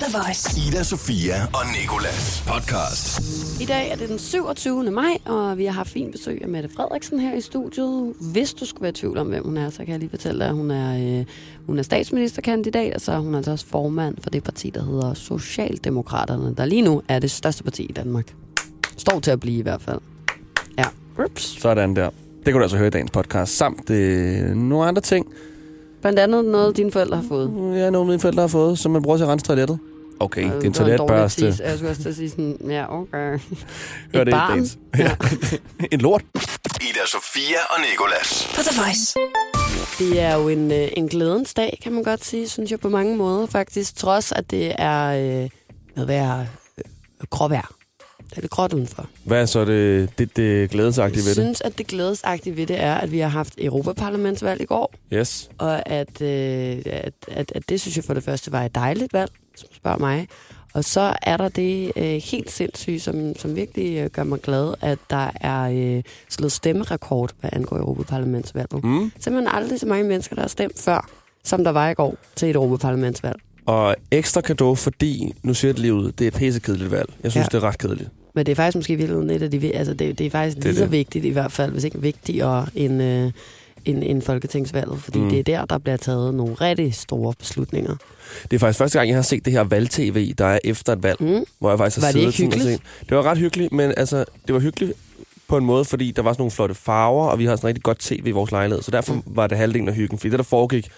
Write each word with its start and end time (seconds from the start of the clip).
The 0.00 0.18
Voice. 0.18 0.68
Ida, 0.68 0.82
Sofia 0.82 1.34
og 1.44 1.60
Nikolas 1.80 2.44
podcast. 2.46 3.20
I 3.60 3.64
dag 3.64 3.90
er 3.90 3.96
det 3.96 4.08
den 4.08 4.18
27. 4.18 4.90
maj, 4.90 5.18
og 5.26 5.58
vi 5.58 5.64
har 5.64 5.72
haft 5.72 5.88
fint 5.88 6.12
besøg 6.12 6.42
af 6.42 6.48
Mette 6.48 6.68
Frederiksen 6.76 7.20
her 7.20 7.34
i 7.34 7.40
studiet. 7.40 8.14
Hvis 8.32 8.54
du 8.54 8.66
skulle 8.66 8.82
være 8.82 8.90
i 8.90 8.92
tvivl 8.92 9.18
om, 9.18 9.26
hvem 9.26 9.44
hun 9.44 9.56
er, 9.56 9.70
så 9.70 9.78
kan 9.78 9.88
jeg 9.88 9.98
lige 9.98 10.10
fortælle 10.10 10.40
dig, 10.40 10.48
at 10.48 10.54
hun 10.54 10.70
er, 10.70 11.18
øh, 11.20 11.26
hun 11.66 11.78
er 11.78 11.82
statsministerkandidat, 11.82 12.94
og 12.94 13.00
så 13.00 13.12
er 13.12 13.18
hun 13.18 13.34
altså 13.34 13.50
også 13.50 13.66
formand 13.66 14.16
for 14.22 14.30
det 14.30 14.44
parti, 14.44 14.70
der 14.70 14.84
hedder 14.84 15.14
Socialdemokraterne, 15.14 16.54
der 16.54 16.64
lige 16.64 16.82
nu 16.82 17.02
er 17.08 17.18
det 17.18 17.30
største 17.30 17.64
parti 17.64 17.82
i 17.82 17.92
Danmark. 17.92 18.34
Står 18.96 19.20
til 19.20 19.30
at 19.30 19.40
blive 19.40 19.58
i 19.58 19.62
hvert 19.62 19.82
fald. 19.82 20.00
Ja. 20.78 20.84
Ups. 21.24 21.42
Sådan 21.42 21.96
der. 21.96 22.10
Det 22.36 22.44
kan 22.44 22.54
du 22.54 22.62
altså 22.62 22.76
høre 22.76 22.86
i 22.86 22.90
dagens 22.90 23.10
podcast, 23.10 23.56
samt 23.56 23.90
øh, 23.90 24.54
nogle 24.54 24.88
andre 24.88 25.02
ting, 25.02 25.26
Blandt 26.04 26.18
andet 26.18 26.44
noget, 26.44 26.76
dine 26.76 26.92
forældre 26.92 27.16
har 27.16 27.24
fået. 27.28 27.76
ja, 27.76 27.90
nogle 27.90 28.08
mine 28.08 28.20
forældre 28.20 28.40
har 28.40 28.48
fået, 28.48 28.78
som 28.78 28.92
man 28.92 29.02
bruger 29.02 29.16
til 29.18 29.24
at 29.24 29.30
rense 29.30 29.46
toilettet. 29.46 29.78
Okay, 30.20 30.44
det 30.44 30.62
er 30.62 30.66
en 30.66 30.72
toiletbørste. 30.72 31.46
Jeg 31.46 31.74
skulle 31.76 31.90
også 31.90 32.02
til 32.02 32.08
at 32.08 32.14
sige 32.14 32.30
sådan, 32.30 32.56
ja, 32.68 32.98
okay. 33.00 33.38
Hør 34.14 34.20
Et 34.20 34.26
det 34.26 34.30
barn. 34.30 34.50
dagens. 34.50 34.78
Ja. 34.98 35.16
en 35.92 36.00
lort. 36.00 36.22
Ida, 36.80 37.06
Sofia 37.06 37.56
og 37.70 37.76
Nikolas. 37.90 38.48
På 38.56 38.62
The 38.62 38.80
Voice. 38.82 39.14
Det 39.98 40.20
er 40.20 40.34
jo 40.34 40.48
en, 40.48 40.72
øh, 40.72 40.88
en 40.96 41.08
glædens 41.08 41.54
dag, 41.54 41.78
kan 41.82 41.92
man 41.92 42.02
godt 42.02 42.24
sige, 42.24 42.48
synes 42.48 42.70
jeg 42.70 42.80
på 42.80 42.88
mange 42.88 43.16
måder 43.16 43.46
faktisk. 43.46 43.96
Trods 43.96 44.32
at 44.32 44.50
det 44.50 44.72
er 44.78 45.06
øh, 45.42 45.50
noget 45.96 46.08
værd 46.08 46.46
øh, 46.78 46.84
gråvejr. 47.30 47.74
Det 48.34 48.38
er 48.38 48.42
lidt 48.42 48.50
gråt 48.50 48.72
udenfor. 48.72 49.06
Hvad 49.24 49.42
er 49.42 49.46
så 49.46 49.64
det, 49.64 50.18
det, 50.18 50.36
det 50.36 50.70
glædesagtige 50.70 51.18
Jeg 51.18 51.24
ved 51.24 51.34
det? 51.34 51.42
synes, 51.42 51.60
at 51.60 51.78
det 51.78 51.86
glædesagtige 51.86 52.56
ved 52.56 52.66
det 52.66 52.80
er, 52.80 52.94
at 52.94 53.12
vi 53.12 53.18
har 53.18 53.28
haft 53.28 53.54
Europaparlamentsvalg 53.58 54.60
i 54.60 54.64
går. 54.64 54.94
Yes. 55.12 55.50
Og 55.58 55.88
at, 55.90 56.22
øh, 56.22 56.82
at, 56.86 57.12
at, 57.28 57.52
at 57.54 57.62
det 57.68 57.80
synes 57.80 57.96
jeg 57.96 58.04
for 58.04 58.14
det 58.14 58.24
første 58.24 58.52
var 58.52 58.64
et 58.64 58.74
dejligt 58.74 59.12
valg, 59.12 59.30
som 59.56 59.68
spørger 59.72 59.98
mig. 59.98 60.28
Og 60.72 60.84
så 60.84 61.16
er 61.22 61.36
der 61.36 61.48
det 61.48 61.92
øh, 61.96 62.04
helt 62.04 62.50
sindssygt, 62.50 63.02
som, 63.02 63.36
som 63.36 63.56
virkelig 63.56 63.98
øh, 63.98 64.10
gør 64.10 64.24
mig 64.24 64.40
glad, 64.40 64.74
at 64.80 64.98
der 65.10 65.30
er 65.40 65.62
øh, 65.96 66.02
slået 66.28 66.52
stemmerekord, 66.52 67.30
hvad 67.40 67.50
angår 67.52 67.76
Europaparlamentsvalget. 67.76 68.84
Mm. 68.84 69.12
Simpelthen 69.20 69.56
aldrig 69.56 69.80
så 69.80 69.86
mange 69.86 70.04
mennesker, 70.04 70.34
der 70.34 70.42
har 70.42 70.48
stemt 70.48 70.80
før, 70.80 71.08
som 71.44 71.64
der 71.64 71.70
var 71.70 71.90
i 71.90 71.94
går 71.94 72.16
til 72.36 72.50
et 72.50 72.56
Europaparlamentsvalg. 72.56 73.40
Og 73.66 73.96
ekstra 74.10 74.40
kado, 74.40 74.74
fordi, 74.74 75.32
nu 75.42 75.54
jeg 75.62 75.74
det 75.74 75.78
lige 75.78 75.94
ud, 75.94 76.12
det 76.12 76.24
er 76.24 76.28
et 76.28 76.34
pissekedeligt 76.34 76.90
valg. 76.90 77.08
Jeg 77.22 77.30
synes, 77.30 77.48
ja. 77.52 77.58
det 77.58 77.64
er 77.64 77.68
ret 77.68 77.78
kedeligt. 77.78 78.10
Men 78.34 78.46
det 78.46 78.52
er 78.52 78.56
faktisk 78.56 78.76
måske 78.76 78.92
i 78.92 78.96
virkeligheden 78.96 79.28
lidt 79.28 79.42
af 79.42 79.50
de, 79.50 79.74
altså 79.74 79.94
det, 79.94 80.18
det 80.18 80.26
er 80.26 80.30
faktisk 80.30 80.56
Det 80.56 80.64
lige 80.64 80.74
så 80.76 80.82
det. 80.82 80.92
vigtigt 80.92 81.24
i 81.24 81.28
hvert 81.30 81.52
fald, 81.52 81.72
hvis 81.72 81.84
ikke 81.84 82.00
vigtigere 82.00 82.66
end, 82.74 83.02
øh, 83.02 83.30
end, 83.84 84.02
end 84.04 84.22
folketingsvalget, 84.22 84.98
fordi 85.00 85.18
mm. 85.18 85.28
Det 85.30 85.38
er 85.38 85.42
der, 85.42 85.64
der 85.64 85.78
bliver 85.78 85.96
taget 85.96 86.34
nogle 86.34 86.54
rigtig 86.54 86.94
store 86.94 87.34
beslutninger. 87.38 87.96
Det 88.50 88.56
er 88.56 88.58
faktisk 88.58 88.78
første 88.78 88.98
gang, 88.98 89.08
jeg 89.08 89.16
har 89.16 89.22
set 89.22 89.44
det 89.44 89.52
her 89.52 89.64
valg-tv, 89.64 90.32
der 90.38 90.44
er 90.46 90.58
efter 90.64 90.92
et 90.92 91.02
valg, 91.02 91.16
Mm. 91.22 91.44
hvor 91.58 91.70
jeg 91.70 91.78
faktisk 91.78 92.00
har 92.00 92.06
Var 92.06 92.12
det 92.12 92.40
ikke 92.40 92.56
og 92.56 92.60
set. 92.62 92.80
Det 93.08 93.16
var 93.16 93.22
ret 93.22 93.38
hyggeligt, 93.38 93.72
men 93.72 93.92
altså, 93.96 94.24
det 94.46 94.54
var 94.54 94.60
hyggeligt 94.60 94.92
på 95.48 95.56
en 95.56 95.64
måde, 95.64 95.84
fordi 95.84 96.10
der 96.10 96.22
var 96.22 96.32
sådan 96.32 96.40
nogle 96.40 96.50
flotte 96.50 96.74
farver, 96.74 97.26
og 97.26 97.38
vi 97.38 97.44
har 97.44 97.56
sådan 97.56 97.68
rigtig 97.68 97.82
godt 97.82 97.98
tv 97.98 98.22
i 98.26 98.30
vores 98.30 98.50
lejlighed, 98.50 98.82
så 98.82 98.90
derfor 98.90 99.14
Mm. 99.14 99.22
var 99.26 99.46
det 99.46 99.58
halvdelen 99.58 99.88
af 99.88 99.94
hyggen. 99.94 100.18
Fordi 100.18 100.30
det, 100.30 100.38
der 100.38 100.44
foregik, 100.44 100.88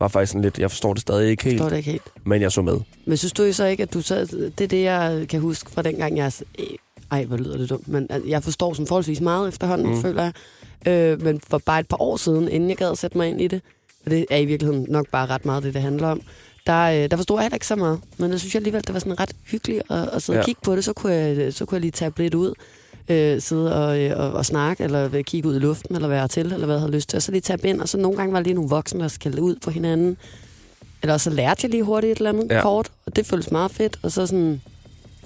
var 0.00 0.08
faktisk 0.08 0.32
sådan 0.32 0.42
lidt, 0.42 0.58
jeg 0.58 0.70
forstår 0.70 0.92
det 0.92 1.00
stadig 1.02 1.30
ikke 1.30 1.44
helt, 1.44 1.58
Står 1.58 1.68
det 1.68 1.76
ikke 1.76 1.90
helt? 1.90 2.02
men 2.24 2.42
jeg 2.42 2.52
så 2.52 2.62
med. 2.62 2.78
Men 3.04 3.16
synes 3.16 3.32
du 3.32 3.52
så 3.52 3.64
ikke, 3.66 3.82
at 3.82 3.94
du 3.94 4.00
så... 4.02 4.14
Det 4.58 4.64
er 4.64 4.68
det, 4.68 4.82
jeg 4.82 5.26
kan 5.28 5.40
huske 5.40 5.70
fra 5.70 5.82
dengang, 5.82 6.16
jeg... 6.16 6.32
øh, 7.12 7.18
Ej, 7.18 7.24
hvor 7.24 7.36
lyder 7.36 7.56
det 7.56 7.70
dumt, 7.70 7.88
men 7.88 8.08
jeg 8.26 8.42
forstår 8.42 8.74
som 8.74 8.86
forholdsvis 8.86 9.20
meget 9.20 9.48
efterhånden, 9.48 9.94
mm. 9.94 10.02
Føler 10.02 10.22
jeg. 10.22 10.32
Øh, 10.86 11.22
men 11.22 11.40
for 11.40 11.58
bare 11.58 11.80
et 11.80 11.88
par 11.88 12.02
år 12.02 12.16
siden, 12.16 12.48
inden 12.48 12.68
jeg 12.68 12.76
gad 12.76 12.90
at 12.90 12.98
sætte 12.98 13.18
mig 13.18 13.28
ind 13.28 13.40
i 13.40 13.48
det, 13.48 13.60
og 14.04 14.10
det 14.10 14.26
er 14.30 14.36
i 14.36 14.44
virkeligheden 14.44 14.86
nok 14.88 15.08
bare 15.08 15.26
ret 15.26 15.44
meget 15.44 15.62
det, 15.62 15.74
det 15.74 15.82
handler 15.82 16.08
om, 16.08 16.20
der, 16.66 16.82
øh, 16.82 17.10
der 17.10 17.16
forstod 17.16 17.36
jeg 17.36 17.42
heller 17.42 17.56
ikke 17.56 17.66
så 17.66 17.76
meget. 17.76 18.00
Men 18.16 18.30
jeg 18.30 18.40
synes 18.40 18.54
alligevel, 18.54 18.86
det 18.86 18.94
var 18.94 19.00
sådan 19.00 19.20
ret 19.20 19.32
hyggeligt 19.46 19.82
at, 19.90 20.08
at 20.12 20.22
sidde 20.22 20.36
ja. 20.36 20.42
og 20.42 20.46
kigge 20.46 20.60
på 20.64 20.76
det. 20.76 20.84
Så 20.84 20.92
kunne 20.92 21.12
jeg, 21.12 21.54
så 21.54 21.64
kunne 21.64 21.76
jeg 21.76 21.80
lige 21.80 21.90
tage 21.90 22.12
lidt 22.16 22.34
ud, 22.34 22.54
øh, 23.08 23.40
sidde 23.40 23.86
og, 23.86 24.00
øh, 24.00 24.18
og, 24.20 24.32
og 24.32 24.46
snakke, 24.46 24.84
eller 24.84 25.22
kigge 25.22 25.48
ud 25.48 25.56
i 25.56 25.58
luften, 25.58 25.94
eller 25.94 26.08
være 26.08 26.28
til, 26.28 26.52
eller 26.52 26.66
hvad 26.66 26.74
jeg 26.74 26.80
havde 26.80 26.92
lyst 26.92 27.08
til. 27.08 27.16
Og 27.16 27.22
så 27.22 27.32
lige 27.32 27.40
tage 27.40 27.68
ind, 27.68 27.80
og 27.80 27.88
så 27.88 27.98
nogle 27.98 28.16
gange 28.16 28.32
var 28.32 28.40
lige 28.40 28.54
nogle 28.54 28.70
voksne, 28.70 29.00
der 29.00 29.08
skældte 29.08 29.42
ud 29.42 29.56
på 29.64 29.70
hinanden. 29.70 30.16
Eller 31.02 31.16
så 31.16 31.30
lærte 31.30 31.60
jeg 31.62 31.70
lige 31.70 31.82
hurtigt 31.82 32.12
et 32.12 32.18
eller 32.18 32.30
andet. 32.30 32.50
Ja. 32.50 32.62
kort, 32.62 32.90
og 33.06 33.16
det 33.16 33.26
føltes 33.26 33.50
meget 33.50 33.70
fedt. 33.70 33.98
Og 34.02 34.12
så 34.12 34.26
sådan 34.26 34.60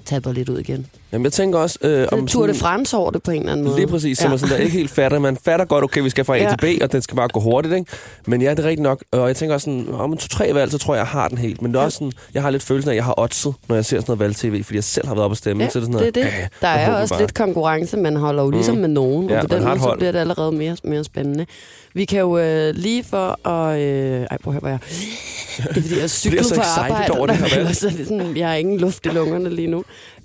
taber 0.04 0.32
lidt 0.32 0.48
ud 0.48 0.58
igen. 0.58 0.86
Jamen, 1.16 1.25
jeg 1.25 1.32
tænker 1.32 1.59
også... 1.59 1.78
Øh, 1.82 1.91
Det 1.91 2.09
er 2.12 2.27
Tour 2.27 2.47
de 2.47 2.54
France 2.54 2.97
over 2.97 3.10
det 3.10 3.22
på 3.22 3.31
en 3.31 3.38
eller 3.41 3.53
anden 3.53 3.66
måde. 3.66 3.77
Lige 3.77 3.87
præcis, 3.87 4.19
som 4.19 4.25
ja. 4.25 4.28
man 4.31 4.38
sådan 4.38 4.56
der 4.56 4.62
ikke 4.62 4.72
helt 4.77 4.91
fatter. 4.91 5.19
Man 5.19 5.37
fatter 5.44 5.65
godt, 5.66 5.84
okay, 5.84 6.00
vi 6.03 6.10
skal 6.10 6.25
fra 6.25 6.37
A 6.37 6.43
Ja. 6.43 6.54
til 6.60 6.78
B, 6.78 6.82
og 6.82 6.93
den 6.93 7.03
skal 7.03 7.16
bare 7.16 7.28
gå 7.28 7.41
hurtigt, 7.41 7.75
ikke? 7.75 7.87
Men 8.27 8.43
ja, 8.43 8.50
det 8.50 8.59
er 8.59 8.62
rigtigt 8.65 8.81
nok. 8.82 9.04
Og 9.12 9.26
jeg 9.28 9.37
tænker 9.37 9.55
også 9.55 9.65
sådan, 9.65 9.87
om 9.93 10.12
en 10.12 10.19
to-tre 10.19 10.55
valg, 10.55 10.72
så 10.72 10.78
tror 10.78 10.94
jeg, 10.94 10.99
jeg 11.00 11.06
har 11.06 11.28
den 11.28 11.38
helt. 11.38 11.62
Men 11.62 11.71
det 11.71 11.76
er 11.76 11.81
Ja. 11.81 11.84
også 11.84 11.97
sådan, 11.99 12.12
jeg 12.34 12.43
har 12.43 12.50
lidt 12.50 12.62
følelsen 12.62 12.88
af, 12.91 12.93
at 12.93 12.97
jeg 12.97 13.05
har 13.05 13.15
oddset, 13.21 13.55
når 13.69 13.75
jeg 13.76 13.84
ser 13.84 13.97
sådan 14.00 14.05
noget 14.09 14.21
valg-tv, 14.21 14.62
fordi 14.65 14.76
jeg 14.76 14.84
selv 14.84 15.06
har 15.06 15.15
været 15.15 15.25
oppe 15.25 15.34
at 15.34 15.38
stemme. 15.38 15.62
Ja, 15.65 15.71
så 15.71 15.78
er 15.78 15.81
det, 15.81 15.93
sådan 15.93 16.06
det 16.12 16.16
er 16.19 16.22
noget, 16.22 16.32
det. 16.34 16.43
"Ah, 16.43 16.49
Der 16.60 16.81
jeg 16.81 16.91
er 16.91 17.00
også 17.00 17.15
bare." 17.15 17.22
lidt 17.22 17.34
konkurrence, 17.34 17.97
man 17.97 18.16
holder 18.16 18.43
jo 18.43 18.50
ligesom 18.50 18.75
Mm. 18.75 18.81
med 18.81 18.88
nogen, 18.88 19.31
Ja, 19.31 19.37
og 19.43 19.49
på 19.49 19.56
den 19.56 19.65
måde 19.65 19.78
så 19.81 19.94
bliver 19.99 20.12
det 20.12 20.19
allerede 20.19 20.53
mere, 20.53 20.76
mere 20.84 21.05
spændende. 21.05 21.47
Vi 21.94 22.05
kan 22.05 22.21
jo 22.21 22.38
øh, 22.38 22.75
lige 22.75 23.05
for 23.05 23.49
at... 23.49 23.78
Øh, 23.81 24.21
ej, 24.31 24.38
prøv 24.44 24.50
at 24.50 24.53
høre, 24.53 24.60
hvor 24.60 24.69
jeg... 24.69 24.78
Det 25.56 25.66
er 25.69 25.72
fordi, 25.82 26.00
jeg 26.00 26.10
cykler 26.10 26.43
så 26.43 26.55
på 26.55 26.60
arbejde, 26.78 27.12
over 27.12 27.26
det 27.26 27.37
her 27.37 27.60
er 27.69 27.72
sådan, 27.72 28.37
jeg 28.37 28.49
har 28.49 28.55
ingen 28.55 28.78
luft 28.81 29.06
i 29.06 29.09
lungerne 29.09 29.50
lige 29.50 29.69
nu. 29.69 29.84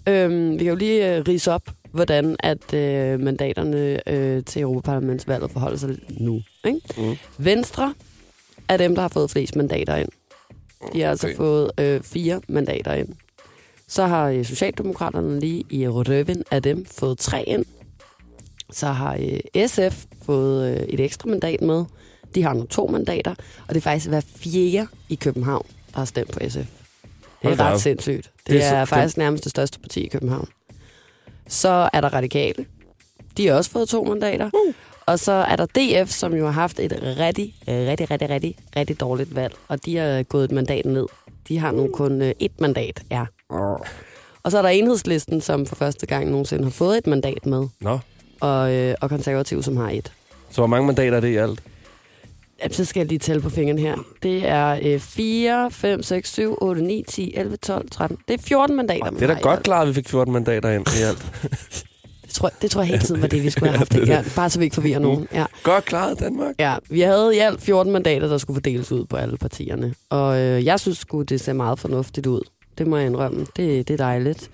Øhm, 0.10 0.52
vi 0.52 0.58
kan 0.58 0.68
jo 0.68 0.76
lige 0.76 1.16
øh, 1.16 1.24
rise 1.28 1.52
op, 1.52 1.70
hvordan 1.92 2.36
at 2.40 2.74
øh, 2.74 3.20
mandaterne 3.20 4.10
øh, 4.10 4.44
til 4.44 4.62
Europaparlamentsvalget 4.62 5.52
forholder 5.52 5.78
sig 5.78 5.98
nu. 6.10 6.42
Ikke? 6.66 6.80
Mm. 6.98 7.16
Venstre 7.38 7.94
er 8.70 8.78
dem, 8.78 8.96
der 8.96 9.02
har 9.02 9.10
fået 9.10 9.32
flest 9.32 9.56
mandater 9.56 9.96
ind. 9.96 10.10
De 10.94 11.02
har 11.02 11.10
altså 11.10 11.28
Okay. 11.28 11.38
fået 11.38 11.72
øh, 11.80 12.02
fire 12.02 12.42
mandater 12.48 12.94
ind. 12.94 13.10
Så 13.88 14.06
har 14.06 14.30
øh, 14.30 14.46
Socialdemokraterne 14.46 15.40
lige 15.40 15.64
i 15.70 15.88
røven 15.88 16.44
af 16.52 16.64
dem 16.64 16.86
fået 16.86 17.18
tre 17.18 17.44
ind. 17.48 17.66
Så 18.72 18.88
har 18.88 19.16
øh, 19.56 19.68
SF 19.68 20.06
fået 20.26 20.72
øh, 20.72 20.84
et 20.90 21.00
ekstra 21.00 21.30
mandat 21.30 21.62
med. 21.62 21.86
De 22.36 22.44
har 22.44 22.54
nu 22.54 22.66
to 22.66 22.88
mandater. 22.88 23.32
Og 23.68 23.70
det 23.70 23.78
er 23.78 23.82
faktisk 23.82 24.08
hver 24.10 24.22
fjerde 24.36 24.88
i 25.10 25.16
København, 25.16 25.66
der 25.92 25.98
har 25.98 26.06
stemt 26.06 26.32
på 26.32 26.40
SF. 26.50 26.81
Det 27.42 27.50
Hold 27.50 27.54
er 27.60 27.64
da 27.64 27.70
ret 27.70 27.74
op. 27.74 27.80
sindssygt. 27.82 28.24
Det, 28.24 28.48
Det 28.48 28.64
er 28.64 28.70
det 28.70 28.78
er 28.80 28.86
faktisk 28.86 29.18
nærmest 29.18 29.44
det 29.44 29.50
største 29.50 29.80
parti 29.80 30.00
i 30.02 30.08
København. 30.08 30.48
Så 31.48 31.90
er 31.94 32.02
der 32.02 32.14
Radikale. 32.14 32.66
De 33.38 33.48
har 33.48 33.54
også 33.56 33.72
fået 33.72 33.90
to 33.90 34.04
mandater. 34.04 34.46
Uh. 34.46 34.74
Og 35.06 35.20
så 35.20 35.32
er 35.32 35.56
der 35.56 35.66
DF, 35.66 36.10
som 36.10 36.34
jo 36.34 36.46
har 36.46 36.52
haft 36.52 36.80
et 36.80 36.92
rigtig, 37.20 37.56
rigtig, 37.68 38.12
rigtig, 38.12 38.30
rigtig, 38.30 38.56
rigtig 38.76 39.00
dårligt 39.00 39.36
valg. 39.36 39.54
Og 39.68 39.86
de 39.86 39.98
har 39.98 40.24
gået 40.24 40.44
et 40.44 40.52
mandat 40.52 40.86
ned. 40.86 41.06
De 41.48 41.60
har 41.60 41.72
nu 41.72 41.90
kun 41.94 42.22
øh, 42.22 42.34
et 42.40 42.62
mandat, 42.62 43.04
ja. 43.12 43.26
Og 44.44 44.52
så 44.52 44.58
er 44.58 44.62
der 44.62 44.70
enhedslisten, 44.70 45.42
som 45.42 45.66
for 45.66 45.76
første 45.76 46.06
gang 46.06 46.30
nogensinde 46.30 46.64
har 46.64 46.72
fået 46.72 46.98
et 46.98 47.08
mandat 47.08 47.46
med. 47.46 47.68
Nå, 47.80 48.00
Og, 48.40 48.74
øh, 48.74 48.96
og 49.02 49.10
konservativ, 49.10 49.64
som 49.64 49.78
har 49.78 49.90
et. 49.90 50.12
så 50.50 50.62
hvor 50.62 50.68
mange 50.68 50.86
mandater 50.88 51.18
er 51.18 51.22
det 51.22 51.28
i 51.28 51.36
alt? 51.36 51.60
Så 52.72 52.86
skal 52.86 53.00
jeg 53.00 53.08
lige 53.08 53.20
tælle 53.20 53.42
på 53.42 53.50
fingeren 53.50 53.80
her. 53.80 53.96
Det 54.24 54.48
er 54.48 54.80
øh, 54.84 55.00
4, 55.00 55.72
5, 55.72 56.04
6, 56.04 56.32
7, 56.34 56.58
8, 56.62 56.82
9, 56.82 57.04
10, 57.08 57.34
11, 57.36 57.58
12, 57.58 57.90
13. 57.90 58.18
Det 58.28 58.34
er 58.34 58.38
14 58.44 58.76
mandater, 58.76 59.04
man 59.06 59.14
Det 59.16 59.30
er 59.30 59.34
da 59.34 59.40
godt 59.42 59.64
klart, 59.64 59.82
at 59.82 59.88
vi 59.88 59.94
fik 59.94 60.10
14 60.10 60.34
mandater 60.34 60.70
ind 60.72 60.88
i 61.00 61.02
alt. 61.04 61.26
Det 62.26 62.36
tror, 62.36 62.52
det 62.62 62.72
tror 62.72 62.82
jeg 62.82 62.88
hele 62.88 63.02
tiden 63.02 63.22
var 63.22 63.28
det, 63.28 63.44
vi 63.44 63.50
skulle 63.50 63.70
have 63.72 63.78
haft. 63.78 63.92
det 63.94 64.08
Ja, 64.08 64.24
bare 64.36 64.50
så 64.50 64.60
vi 64.60 64.66
ikke 64.66 64.74
forvirrer 64.74 65.00
nogen. 65.00 65.28
Ja. 65.34 65.46
Godt 65.64 65.86
klaret, 65.86 66.20
Danmark. 66.20 66.56
Ja, 66.60 66.76
vi 66.90 67.02
havde 67.02 67.36
i 67.36 67.40
alt 67.40 67.62
14 67.62 67.94
mandater, 67.94 68.28
der 68.28 68.38
skulle 68.38 68.56
fordeles 68.56 68.92
ud 68.92 69.06
på 69.06 69.16
alle 69.18 69.38
partierne. 69.38 69.94
Og 70.10 70.40
øh, 70.40 70.66
jeg 70.66 70.80
synes 70.80 70.98
sgu, 70.98 71.22
det 71.22 71.42
ser 71.42 71.54
meget 71.54 71.80
fornuftigt 71.80 72.28
ud. 72.28 72.42
Det 72.78 72.88
må 72.88 72.98
jeg 72.98 73.06
indrømme. 73.06 73.40
Det, 73.56 73.88
det 73.88 73.94
er 73.94 73.98
dejligt. 73.98 74.50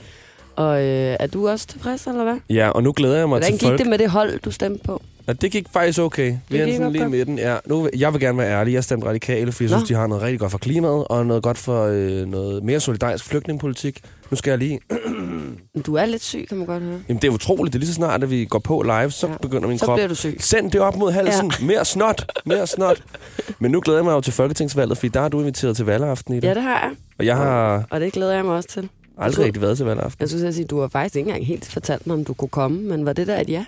Og 0.56 0.76
øh, 0.84 1.16
er 1.20 1.28
du 1.28 1.50
også 1.50 1.68
tilfreds, 1.68 2.08
eller 2.08 2.24
hvad? 2.24 2.38
Ja, 2.50 2.70
og 2.70 2.84
nu 2.84 2.92
glæder 2.96 3.18
jeg 3.18 3.30
mig 3.30 3.40
Hvordan 3.40 3.52
til 3.52 3.60
gik 3.60 3.68
folk. 3.68 3.80
det 3.80 3.88
med 3.88 3.98
det 3.98 4.10
hold, 4.10 4.40
du 4.40 4.52
stemte 4.52 4.84
på? 4.84 5.02
Ja, 5.28 5.34
det 5.34 5.52
gik 5.52 5.66
faktisk 5.74 6.00
okay. 6.00 6.36
Vi 6.50 6.58
er 6.58 6.72
sådan 6.78 6.92
lige 6.92 7.10
midten. 7.10 7.38
Ja, 7.40 7.58
nu, 7.66 7.90
jeg 7.98 8.14
vil 8.14 8.22
gerne 8.22 8.38
være 8.38 8.52
ærlig. 8.60 8.74
Jeg 8.74 8.84
stemte 8.84 9.08
radikale, 9.08 9.52
for 9.52 9.64
jeg 9.64 9.72
Nå. 9.72 9.78
synes, 9.78 9.88
de 9.88 9.94
har 9.94 10.08
noget 10.08 10.24
rigtig 10.24 10.40
godt 10.40 10.52
for 10.52 10.58
klimaet, 10.58 11.08
og 11.08 11.26
noget 11.26 11.44
godt 11.44 11.58
for 11.58 11.84
øh, 11.86 12.26
noget 12.26 12.64
mere 12.64 12.80
solidarisk 12.80 13.26
flygtningepolitik. 13.26 14.02
Nu 14.32 14.38
skal 14.38 14.52
jeg 14.52 14.58
lige... 14.60 14.80
Du 15.86 15.96
er 15.96 16.06
lidt 16.06 16.24
syg, 16.24 16.46
kan 16.50 16.58
man 16.58 16.68
godt 16.68 16.84
høre. 16.84 17.00
Jamen, 17.10 17.22
det 17.22 17.28
er 17.28 17.32
utroligt. 17.32 17.74
Det 17.74 17.78
er 17.78 17.80
lige 17.80 17.88
så 17.88 17.94
snart, 17.94 18.24
at 18.24 18.30
vi 18.32 18.46
går 18.46 18.60
på 18.60 18.82
live, 18.82 19.12
så 19.12 19.28
Ja. 19.28 19.34
begynder 19.42 19.68
min 19.68 19.78
Så 19.78 19.86
krop... 19.86 19.96
bliver 19.96 20.08
du 20.08 20.16
syg. 20.16 20.38
Send 20.40 20.72
det 20.72 20.82
op 20.82 20.96
mod 20.96 21.12
halsen. 21.12 21.52
Ja. 21.60 21.66
Mere 21.66 21.86
snot. 21.86 22.32
Mere 22.46 22.68
snot. 22.68 23.04
Men 23.60 23.72
nu 23.72 23.82
glæder 23.82 24.00
jeg 24.00 24.06
mig 24.06 24.12
jo 24.12 24.22
til 24.22 24.34
Folketingsvalget, 24.34 24.98
fordi 24.98 25.08
der 25.08 25.22
er 25.22 25.28
du 25.30 25.40
inviteret 25.40 25.76
til 25.76 25.86
valgaften 25.86 26.34
i 26.34 26.38
det. 26.40 26.48
Ja, 26.48 26.54
det 26.54 26.64
har 26.64 26.80
jeg. 26.80 26.92
Og 27.20 27.26
jeg 27.26 27.38
har 27.38 27.88
Og 27.92 28.00
det 28.00 28.14
glæder 28.14 28.34
jeg 28.36 28.46
mig 28.46 28.56
også 28.56 28.70
til. 28.70 28.90
aldrig 29.18 29.46
rigtig 29.46 29.62
været 29.62 29.78
til 29.78 29.86
valgaften. 29.86 30.22
Jeg 30.22 30.30
skulle 30.30 30.54
sige, 30.54 30.66
du 30.66 30.80
har 30.80 30.88
faktisk 30.88 31.16
ikke 31.16 31.28
engang 31.28 31.46
helt 31.48 31.66
fortalt 31.66 32.08
mig, 32.08 32.14
om 32.14 32.26
du 32.26 32.34
kunne 32.34 32.50
komme, 32.50 32.82
men 32.82 33.06
var 33.06 33.14
det 33.14 33.28
der 33.28 33.40
et 33.42 33.50
ja? 33.50 33.66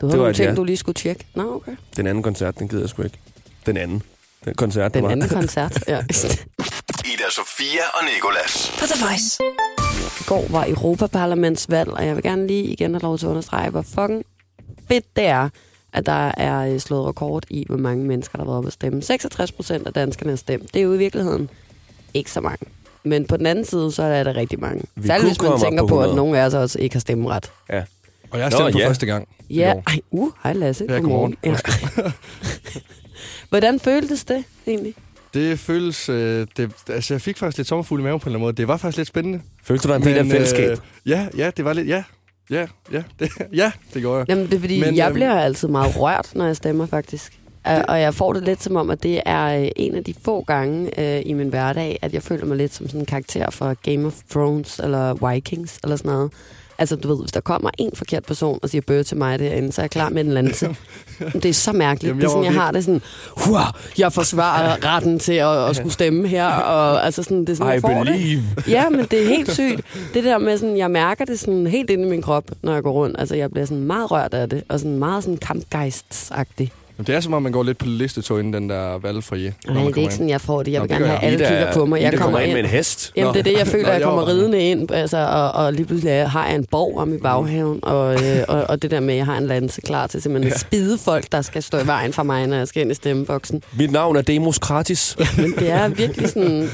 Du 0.00 0.06
havde 0.06 0.18
var 0.18 0.24
nogle 0.24 0.34
ting, 0.34 0.48
ja. 0.48 0.54
du 0.54 0.64
lige 0.64 0.76
skulle 0.76 0.94
tjekke. 0.94 1.24
Nå, 1.34 1.54
okay. 1.54 1.76
Den 1.96 2.06
anden 2.06 2.22
koncert, 2.22 2.58
den 2.58 2.68
gider 2.68 2.82
jeg 2.82 2.88
sgu 2.88 3.02
ikke. 3.02 3.18
Den 3.66 3.76
anden. 3.76 4.02
Den 4.44 4.54
koncert, 4.54 4.94
Den 4.94 5.02
var. 5.02 5.10
anden 5.10 5.28
koncert. 5.38 5.84
Ja. 5.88 5.98
Ida 7.12 7.30
Sofia 7.30 7.82
og 7.94 8.04
Nikolas. 8.14 8.72
På 8.78 8.86
The 8.86 9.04
Voice. 9.06 9.38
I 10.20 10.24
går 10.26 10.46
var 10.50 10.66
Europaparlamentsvalg, 10.68 11.90
og 11.90 12.06
jeg 12.06 12.14
vil 12.14 12.22
gerne 12.22 12.46
lige 12.46 12.64
igen 12.64 12.94
have 12.94 13.00
lov 13.02 13.18
til 13.18 13.26
at 13.26 13.30
understrege, 13.30 13.70
hvor 13.70 13.82
fucking 13.82 14.24
fedt 14.88 15.16
det 15.16 15.24
er, 15.26 15.48
at 15.92 16.06
der 16.06 16.32
er 16.36 16.72
øh, 16.74 16.80
slået 16.80 17.06
rekord 17.06 17.44
i, 17.50 17.64
hvor 17.68 17.76
mange 17.76 18.04
mennesker, 18.04 18.38
der 18.38 18.44
har 18.44 18.46
været 18.46 18.56
oppe 18.56 18.66
at 18.66 18.72
stemme. 18.72 19.02
66 19.02 19.52
procent 19.52 19.86
af 19.86 19.92
danskerne 19.92 20.30
har 20.32 20.36
stemt. 20.36 20.74
Det 20.74 20.80
er 20.80 20.84
jo 20.84 20.94
i 20.94 20.98
virkeligheden 20.98 21.50
ikke 22.14 22.30
så 22.30 22.40
mange. 22.40 22.66
Men 23.04 23.26
på 23.26 23.36
den 23.36 23.46
anden 23.46 23.64
side, 23.64 23.92
så 23.92 24.02
er 24.02 24.24
der 24.24 24.36
rigtig 24.36 24.60
mange. 24.60 24.82
Vi 24.96 25.06
Særligt 25.06 25.28
hvis 25.28 25.42
man 25.42 25.60
tænker 25.60 25.82
på 25.82 25.86
på, 25.86 25.98
at 26.00 26.04
100. 26.04 26.16
nogle 26.16 26.38
af 26.38 26.46
os 26.46 26.54
også 26.54 26.78
ikke 26.78 26.94
har 26.94 27.00
stemmeret. 27.00 27.52
Og 28.34 28.40
jeg 28.40 28.50
Nå, 28.50 28.56
stemte 28.56 28.72
på 28.72 28.78
ja. 28.78 28.88
første 28.88 29.06
gang. 29.06 29.28
i 29.48 29.54
Ja, 29.58 29.72
går. 29.72 29.82
ej, 29.86 30.00
uh, 30.10 30.32
hej 30.42 30.52
Lasse. 30.52 30.86
Ja, 30.88 30.94
godmorgen. 30.94 31.36
Ja. 31.44 31.56
Hvordan 33.48 33.80
føltes 33.80 34.24
det 34.24 34.44
egentlig? 34.66 34.94
Det 35.34 35.58
føles... 35.58 36.08
Øh, 36.08 36.46
det, 36.56 36.70
altså, 36.88 37.14
jeg 37.14 37.20
fik 37.20 37.38
faktisk 37.38 37.56
lidt 37.58 37.68
sommerfugl 37.68 38.00
i 38.00 38.02
maven 38.02 38.20
på 38.20 38.24
en 38.24 38.28
eller 38.28 38.38
anden 38.38 38.46
måde. 38.46 38.56
Det 38.56 38.68
var 38.68 38.76
faktisk 38.76 38.96
lidt 38.96 39.08
spændende. 39.08 39.40
Følte 39.64 39.88
du 39.88 39.92
dig 39.92 39.96
en 39.96 40.04
del 40.04 40.16
af 40.16 40.24
Men, 40.24 40.30
fællesskab? 40.30 40.70
Øh, 40.70 40.76
ja, 41.06 41.26
ja, 41.36 41.50
det 41.56 41.64
var 41.64 41.72
lidt... 41.72 41.88
Ja, 41.88 42.02
ja, 42.50 42.66
ja, 42.92 43.02
det, 43.18 43.30
ja, 43.52 43.72
det 43.94 44.02
gjorde 44.02 44.18
jeg. 44.18 44.28
Jamen, 44.28 44.46
det 44.46 44.54
er 44.54 44.60
fordi, 44.60 44.80
Men, 44.80 44.96
jeg 44.96 45.06
øhm, 45.06 45.14
bliver 45.14 45.40
altid 45.40 45.68
meget 45.68 45.96
rørt, 45.96 46.30
når 46.34 46.46
jeg 46.46 46.56
stemmer, 46.56 46.86
faktisk. 46.86 47.32
Uh, 47.68 47.80
og 47.88 48.00
jeg 48.00 48.14
får 48.14 48.32
det 48.32 48.42
lidt 48.42 48.62
som 48.62 48.76
om, 48.76 48.90
at 48.90 49.02
det 49.02 49.20
er 49.26 49.60
øh, 49.60 49.68
en 49.76 49.94
af 49.94 50.04
de 50.04 50.14
få 50.24 50.42
gange 50.42 50.90
uh, 50.98 51.30
i 51.30 51.32
min 51.32 51.48
hverdag, 51.48 51.98
at 52.02 52.14
jeg 52.14 52.22
føler 52.22 52.46
mig 52.46 52.56
lidt 52.56 52.74
som 52.74 52.86
sådan 52.86 53.00
en 53.00 53.06
karakter 53.06 53.50
fra 53.50 53.74
Game 53.82 54.06
of 54.06 54.14
Thrones 54.30 54.78
eller 54.78 55.32
Vikings 55.32 55.78
eller 55.82 55.96
sådan 55.96 56.12
noget. 56.12 56.32
Altså, 56.78 56.96
du 56.96 57.08
ved, 57.08 57.20
hvis 57.20 57.32
der 57.32 57.40
kommer 57.40 57.70
en 57.78 57.90
forkert 57.94 58.24
person 58.24 58.58
og 58.62 58.70
siger 58.70 58.82
bøge 58.86 59.02
til 59.02 59.16
mig 59.16 59.38
derinde, 59.38 59.72
så 59.72 59.80
er 59.80 59.82
jeg 59.82 59.90
klar 59.90 60.08
med 60.08 60.24
en 60.24 60.32
lanse. 60.32 60.76
det 61.42 61.44
er 61.44 61.52
så 61.52 61.72
mærkeligt. 61.72 62.08
Jamen, 62.08 62.20
det 62.20 62.26
er 62.26 62.30
jeg 62.30 62.30
sådan, 62.30 62.44
jeg 62.44 62.62
har 62.62 62.70
det 62.70 62.84
sådan, 62.84 63.02
wow, 63.46 63.60
jeg 63.98 64.12
forsvarer 64.12 64.84
retten 64.94 65.18
til 65.18 65.32
at, 65.32 65.68
at 65.68 65.76
skulle 65.76 65.92
stemme 65.92 66.28
her. 66.28 66.46
Og, 66.46 67.04
altså 67.04 67.22
sådan, 67.22 67.40
det 67.40 67.48
er 67.48 67.54
sådan, 67.54 67.70
I 67.70 67.72
jeg 67.72 67.80
får 67.80 67.88
det. 67.88 68.06
believe. 68.06 68.42
Ja, 68.68 68.88
men 68.88 69.04
det 69.10 69.22
er 69.22 69.28
helt 69.28 69.52
sygt. 69.52 69.80
Det 70.14 70.24
der 70.24 70.38
med 70.38 70.58
sådan, 70.58 70.76
jeg 70.76 70.90
mærker 70.90 71.24
det 71.24 71.40
sådan 71.40 71.66
helt 71.66 71.90
inde 71.90 72.06
i 72.06 72.10
min 72.10 72.22
krop, 72.22 72.44
når 72.62 72.74
jeg 72.74 72.82
går 72.82 72.92
rundt. 72.92 73.16
Altså, 73.18 73.34
jeg 73.34 73.50
bliver 73.50 73.66
sådan 73.66 73.84
meget 73.84 74.10
rørt 74.10 74.34
af 74.34 74.48
det, 74.50 74.62
og 74.68 74.78
sådan 74.78 74.98
meget 74.98 75.24
sådan 75.24 75.36
kampgejstsagtig. 75.36 76.72
Jamen, 76.98 77.06
Det 77.06 77.14
er 77.14 77.20
som 77.20 77.32
om, 77.34 77.42
man 77.42 77.52
går 77.52 77.62
lidt 77.62 77.78
på 77.78 77.86
listetog 77.86 78.40
inden 78.40 78.52
den 78.52 78.70
der 78.70 78.98
valgfrie. 78.98 79.54
Nej, 79.68 79.84
det 79.84 79.96
er 79.96 80.00
ikke 80.00 80.14
sådan, 80.14 80.28
jeg 80.28 80.40
får 80.40 80.62
det. 80.62 80.72
Jeg 80.72 80.78
Nå, 80.80 80.86
vil 80.86 80.90
gerne 80.96 81.06
have, 81.06 81.20
alle 81.22 81.44
Ida- 81.44 81.48
kigger 81.48 81.72
på 81.72 81.86
mig. 81.86 82.00
Jeg 82.02 82.12
Ida 82.14 82.22
kommer 82.22 82.38
ind 82.38 82.50
med 82.52 82.58
ind. 82.58 82.66
en 82.66 82.70
hest. 82.72 83.12
Jamen, 83.16 83.26
Nå. 83.26 83.32
det 83.32 83.38
er 83.38 83.42
det, 83.42 83.58
jeg 83.58 83.66
føler, 83.66 83.84
Nå, 83.86 83.90
jeg 83.92 84.00
jeg 84.00 84.08
kommer 84.08 84.28
ridende 84.28 84.58
ind, 84.60 84.90
altså, 84.92 85.16
og, 85.18 85.52
og 85.52 85.72
lige 85.72 85.86
pludselig 85.86 86.28
har 86.30 86.46
jeg 86.46 86.54
en 86.54 86.64
borg 86.70 86.98
om 86.98 87.14
i 87.14 87.18
baghaven, 87.18 87.78
og, 87.82 88.14
øh, 88.14 88.44
og, 88.48 88.64
og 88.68 88.82
det 88.82 88.90
der 88.90 89.00
med, 89.00 89.14
at 89.14 89.18
jeg 89.18 89.26
har 89.26 89.38
en 89.38 89.46
lanse 89.46 89.80
klar 89.80 90.06
til 90.06 90.22
simpelthen 90.22 90.52
at 90.52 90.60
spide 90.60 90.98
folk, 90.98 91.24
der 91.32 91.42
skal 91.42 91.62
stå 91.62 91.78
i 91.78 91.86
vejen 91.86 92.12
for 92.12 92.22
mig, 92.22 92.46
når 92.46 92.56
jeg 92.56 92.68
skal 92.68 92.82
ind 92.82 92.90
i 92.90 92.94
stemmeboksen. 92.94 93.62
Mit 93.78 93.90
navn 93.92 94.16
er 94.16 94.22
Demos 94.22 94.58
Kratis. 94.58 95.16
Men 95.36 95.52
det 95.58 95.70
er 95.70 95.88
virkelig 95.88 96.28
sådan, 96.28 96.68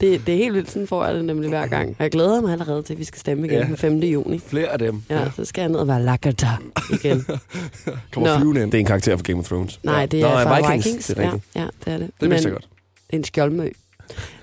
det, 0.00 0.20
det 0.26 0.34
er 0.34 0.38
helt 0.38 0.54
vildt, 0.54 0.70
sådan 0.70 0.86
får 0.86 1.04
jeg 1.04 1.14
det 1.14 1.24
nemlig 1.24 1.48
hver 1.48 1.66
gang. 1.66 1.88
Og 1.88 2.02
jeg 2.02 2.10
glæder 2.10 2.40
mig 2.40 2.52
allerede 2.52 2.82
til, 2.82 2.92
at 2.92 2.98
vi 2.98 3.04
skal 3.04 3.20
stemme 3.20 3.46
igen 3.46 3.58
Ja. 3.58 3.64
den 3.64 3.76
5. 3.76 3.98
juni. 3.98 4.40
Flere 4.46 4.66
af 4.68 4.78
dem. 4.78 5.02
Ja, 5.10 5.18
så 5.36 5.44
skal 5.44 5.62
jeg 5.62 5.68
ned 5.70 5.78
og 5.78 5.88
være 5.88 6.02
lakata 6.02 6.48
igen. 6.92 7.26
Kommer 8.12 8.32
Nå. 8.32 8.38
flyvende 8.38 8.62
ind. 8.62 8.70
Det 8.72 8.78
er 8.78 8.80
en 8.80 8.86
karakter 8.86 9.16
fra 9.16 9.22
Game 9.22 9.38
of 9.38 9.44
Thrones. 9.46 9.63
Nej, 9.82 10.06
det 10.06 10.20
Nå, 10.20 10.26
er 10.26 10.32
nej, 10.32 10.44
fra 10.44 10.56
Vikings. 10.72 10.86
Vikings. 10.86 11.06
Det 11.06 11.18
er 11.18 11.22
ja, 11.22 11.32
rigtigt. 11.32 11.56
ja, 11.56 11.66
det 11.84 11.92
er 11.92 11.98
det. 11.98 12.10
Det 12.20 12.30
vidste 12.30 12.46
jeg 12.48 12.52
godt. 12.52 12.68
Det 13.06 13.12
er 13.12 13.16
en 13.16 13.24
skjoldmø. 13.24 13.70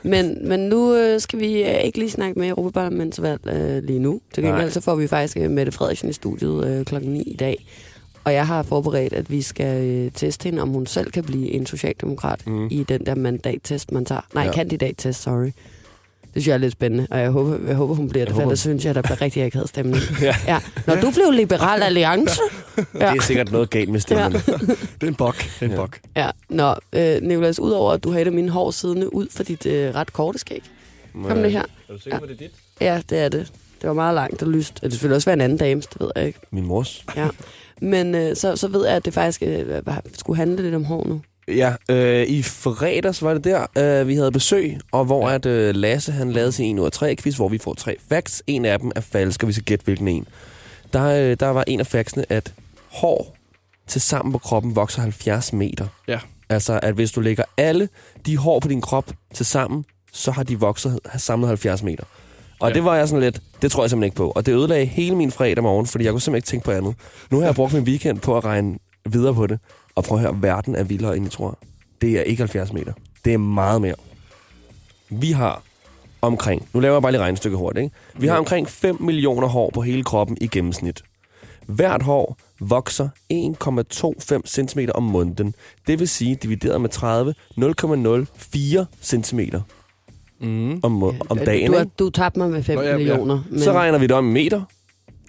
Men, 0.03 0.47
men 0.47 0.59
nu 0.59 0.95
øh, 0.95 1.19
skal 1.21 1.39
vi 1.39 1.63
øh, 1.63 1.83
ikke 1.83 1.97
lige 1.99 2.11
snakke 2.11 2.39
med 2.39 2.47
Europaparlamentsvalg 2.49 3.47
øh, 3.47 3.83
lige 3.83 3.99
nu. 3.99 4.21
Til 4.33 4.43
gengæld 4.43 4.71
så 4.71 4.81
får 4.81 4.95
vi 4.95 5.07
faktisk 5.07 5.37
øh, 5.37 5.51
Mette 5.51 5.71
Frederiksen 5.71 6.09
i 6.09 6.13
studiet 6.13 6.67
øh, 6.67 6.85
klokken 6.85 7.11
9 7.13 7.21
i 7.21 7.35
dag. 7.35 7.65
Og 8.23 8.33
jeg 8.33 8.47
har 8.47 8.63
forberedt, 8.63 9.13
at 9.13 9.31
vi 9.31 9.41
skal 9.41 9.83
øh, 9.83 10.11
teste 10.11 10.43
hende, 10.43 10.61
om 10.61 10.69
hun 10.69 10.85
selv 10.85 11.11
kan 11.11 11.23
blive 11.23 11.51
en 11.51 11.65
socialdemokrat 11.65 12.47
Mm. 12.47 12.67
i 12.71 12.83
den 12.89 13.05
der 13.05 13.15
mandattest, 13.15 13.91
man 13.91 14.05
tager. 14.05 14.21
Nej, 14.33 14.43
ja. 14.43 14.51
kandidattest, 14.51 15.21
sorry. 15.21 15.51
Det 16.33 16.41
synes 16.43 16.47
jeg 16.47 16.53
er 16.53 16.57
lidt 16.57 16.71
spændende, 16.71 17.07
og 17.11 17.19
jeg 17.19 17.29
håber, 17.31 17.57
jeg 17.67 17.75
håber 17.75 17.95
hun 17.95 18.09
bliver 18.09 18.21
Jeg 18.21 18.27
det, 18.27 18.35
for 18.35 18.41
ellers 18.41 18.59
synes 18.59 18.85
jeg, 18.85 18.95
der 18.95 19.01
bliver 19.01 19.21
rigtig 19.21 19.43
ikke 19.45 19.57
havde 19.57 19.67
stemning. 19.67 19.97
Ja. 20.21 20.35
ja. 20.47 20.59
Når 20.87 20.95
du 20.95 21.11
blev 21.11 21.31
liberal 21.31 21.83
alliance, 21.83 22.41
Det 22.75 22.85
er 23.01 23.21
sikkert 23.21 23.51
noget 23.51 23.69
galt 23.69 23.89
med 23.89 23.99
stemmen. 23.99 24.31
Ja. 24.31 24.37
Det 25.01 25.03
er 25.03 25.07
en 25.07 25.15
bok. 25.15 25.37
Det 25.37 25.61
er 25.61 25.65
en 25.65 25.71
Ja. 25.71 25.75
bok. 25.77 25.99
Ja, 26.15 26.29
nå, 26.49 26.75
øh, 26.93 27.21
Nicolas, 27.21 27.59
udover 27.59 27.91
at 27.93 28.03
du 28.03 28.11
har 28.11 28.19
et 28.19 28.25
af 28.27 28.33
mine 28.33 28.49
hår 28.49 28.71
siddende 28.71 29.13
ud 29.15 29.27
for 29.31 29.43
dit 29.43 29.65
øh, 29.65 29.95
ret 29.95 30.13
korte 30.13 30.39
skæg. 30.39 30.63
Kom 31.27 31.37
det 31.37 31.51
her. 31.51 31.61
Er 31.89 31.93
du 31.93 31.99
sikker 31.99 32.19
på, 32.19 32.25
det 32.25 32.33
er 32.33 32.37
dit? 32.37 32.51
Ja, 32.81 33.01
det 33.09 33.19
er 33.19 33.29
det. 33.29 33.51
Det 33.81 33.87
var 33.87 33.93
meget 33.93 34.15
langt 34.15 34.41
og 34.43 34.49
lyst. 34.49 34.79
Det 34.83 34.91
selvfølgelig 34.91 35.15
også 35.15 35.25
være 35.25 35.33
en 35.33 35.41
anden 35.41 35.57
dames, 35.57 35.87
det 35.87 36.01
ved 36.01 36.11
jeg 36.15 36.25
ikke. 36.27 36.39
Min 36.51 36.65
mors. 36.65 37.05
Ja. 37.15 37.27
Men 37.81 38.15
øh, 38.15 38.35
så, 38.35 38.55
så 38.55 38.67
ved 38.67 38.85
jeg, 38.85 38.95
at 38.95 39.05
det 39.05 39.13
faktisk 39.13 39.41
øh, 39.45 39.81
skulle 40.17 40.37
handle 40.37 40.63
lidt 40.63 40.75
om 40.75 40.83
hår 40.83 41.05
nu. 41.07 41.21
Ja, 41.55 41.73
øh, 41.89 42.27
i 42.27 42.43
fredags 42.43 43.23
var 43.23 43.33
det 43.33 43.43
der, 43.43 43.65
øh, 43.77 44.07
vi 44.07 44.15
havde 44.15 44.31
besøg, 44.31 44.77
og 44.91 45.05
hvor 45.05 45.29
Ja. 45.29 45.35
at 45.35 45.45
øh, 45.45 45.75
Lasse 45.75 46.11
han 46.11 46.31
lavede 46.31 46.51
sin 46.51 46.77
1 46.77 46.81
ud 46.81 46.85
af 46.85 46.91
3 46.91 47.15
quiz, 47.15 47.35
hvor 47.35 47.49
vi 47.49 47.57
får 47.57 47.73
tre 47.73 47.95
facts. 48.09 48.43
En 48.47 48.65
af 48.65 48.79
dem 48.79 48.91
er 48.95 49.01
falsk, 49.01 49.43
og 49.43 49.47
vi 49.47 49.53
skal 49.53 49.63
gætte 49.65 49.83
hvilken 49.85 50.07
en. 50.07 50.27
Der, 50.93 51.03
øh, 51.05 51.37
der 51.39 51.47
var 51.47 51.63
en 51.67 51.79
af 51.79 51.87
factsene, 51.87 52.25
at 52.31 52.53
hår 52.91 53.35
til 53.87 54.01
sammen 54.01 54.31
på 54.31 54.37
kroppen 54.37 54.75
vokser 54.75 55.01
70 55.01 55.53
meter. 55.53 55.87
Ja. 56.07 56.19
Altså, 56.49 56.79
at 56.83 56.93
hvis 56.93 57.11
du 57.11 57.21
lægger 57.21 57.43
alle 57.57 57.89
de 58.25 58.37
hår 58.37 58.59
på 58.59 58.67
din 58.67 58.81
krop 58.81 59.11
til 59.33 59.45
sammen, 59.45 59.85
så 60.13 60.31
har 60.31 60.43
de 60.43 60.59
vokset 60.59 60.99
har 61.05 61.19
samlet 61.19 61.47
70 61.47 61.83
meter. 61.83 62.03
Og 62.03 62.09
Ja. 62.61 62.67
ja. 62.67 62.73
det 62.73 62.83
var 62.85 62.95
jeg 62.95 63.07
sådan 63.07 63.21
lidt, 63.23 63.41
det 63.61 63.71
tror 63.71 63.83
jeg 63.83 63.89
simpelthen 63.89 64.07
ikke 64.07 64.15
på. 64.17 64.31
Og 64.31 64.45
det 64.45 64.51
ødelagde 64.53 64.85
hele 64.85 65.15
min 65.15 65.31
fredag 65.31 65.63
morgen, 65.63 65.85
fordi 65.87 66.03
jeg 66.03 66.11
kunne 66.13 66.21
simpelthen 66.21 66.37
ikke 66.37 66.47
tænke 66.47 66.65
på 66.65 66.71
andet. 66.71 66.95
Nu 67.31 67.39
har 67.39 67.45
jeg 67.45 67.55
brugt 67.55 67.73
min 67.73 67.83
weekend 67.83 68.19
på 68.19 68.37
at 68.37 68.45
regne 68.45 68.77
videre 69.09 69.33
på 69.33 69.47
det. 69.47 69.59
Og 69.95 70.03
prøv 70.03 70.17
at 70.17 70.21
høre, 70.23 70.41
verden 70.41 70.75
er 70.75 70.83
vildere, 70.83 71.15
end 71.15 71.25
jeg 71.25 71.31
tror. 71.31 71.57
Det 72.01 72.19
er 72.19 72.21
ikke 72.21 72.41
70 72.41 72.73
meter. 72.73 72.93
Det 73.25 73.33
er 73.33 73.37
meget 73.37 73.81
mere. 73.81 73.95
Vi 75.09 75.31
har 75.31 75.61
omkring, 76.21 76.67
nu 76.73 76.79
laver 76.79 76.95
jeg 76.95 77.01
bare 77.01 77.11
lige 77.11 77.21
regnestykket 77.21 77.57
hurtigt, 77.59 77.83
ikke? 77.83 77.95
Vi 78.15 78.27
har 78.27 78.33
Ja. 78.33 78.39
omkring 78.39 78.67
5 78.69 79.01
millioner 79.01 79.47
hår 79.47 79.69
på 79.73 79.81
hele 79.81 80.03
kroppen 80.03 80.37
i 80.41 80.47
gennemsnit. 80.47 81.01
Hvert 81.67 82.01
hår 82.03 82.37
vokser 82.59 83.09
1,25 83.33 84.41
cm 84.47 84.79
om 84.95 85.03
måneden. 85.03 85.55
Det 85.87 85.99
vil 85.99 86.09
sige, 86.09 86.35
divideret 86.35 86.81
med 86.81 86.89
30, 86.89 87.33
0,04 87.57 88.85
cm 89.01 89.39
Mm. 90.43 90.79
om, 90.83 91.03
om 91.03 91.37
dagen. 91.45 91.71
Du, 91.71 91.77
har, 91.77 91.83
du 91.99 92.09
tabte 92.09 92.39
mig 92.39 92.49
med 92.49 92.63
5 92.63 92.75
Nå, 92.75 92.81
ja, 92.81 92.89
ja. 92.91 92.97
millioner. 92.97 93.43
Men, 93.49 93.59
Så 93.59 93.71
regner 93.71 93.97
vi 93.99 94.07
det 94.07 94.15
om 94.15 94.29
i 94.29 94.31
meter. 94.33 94.61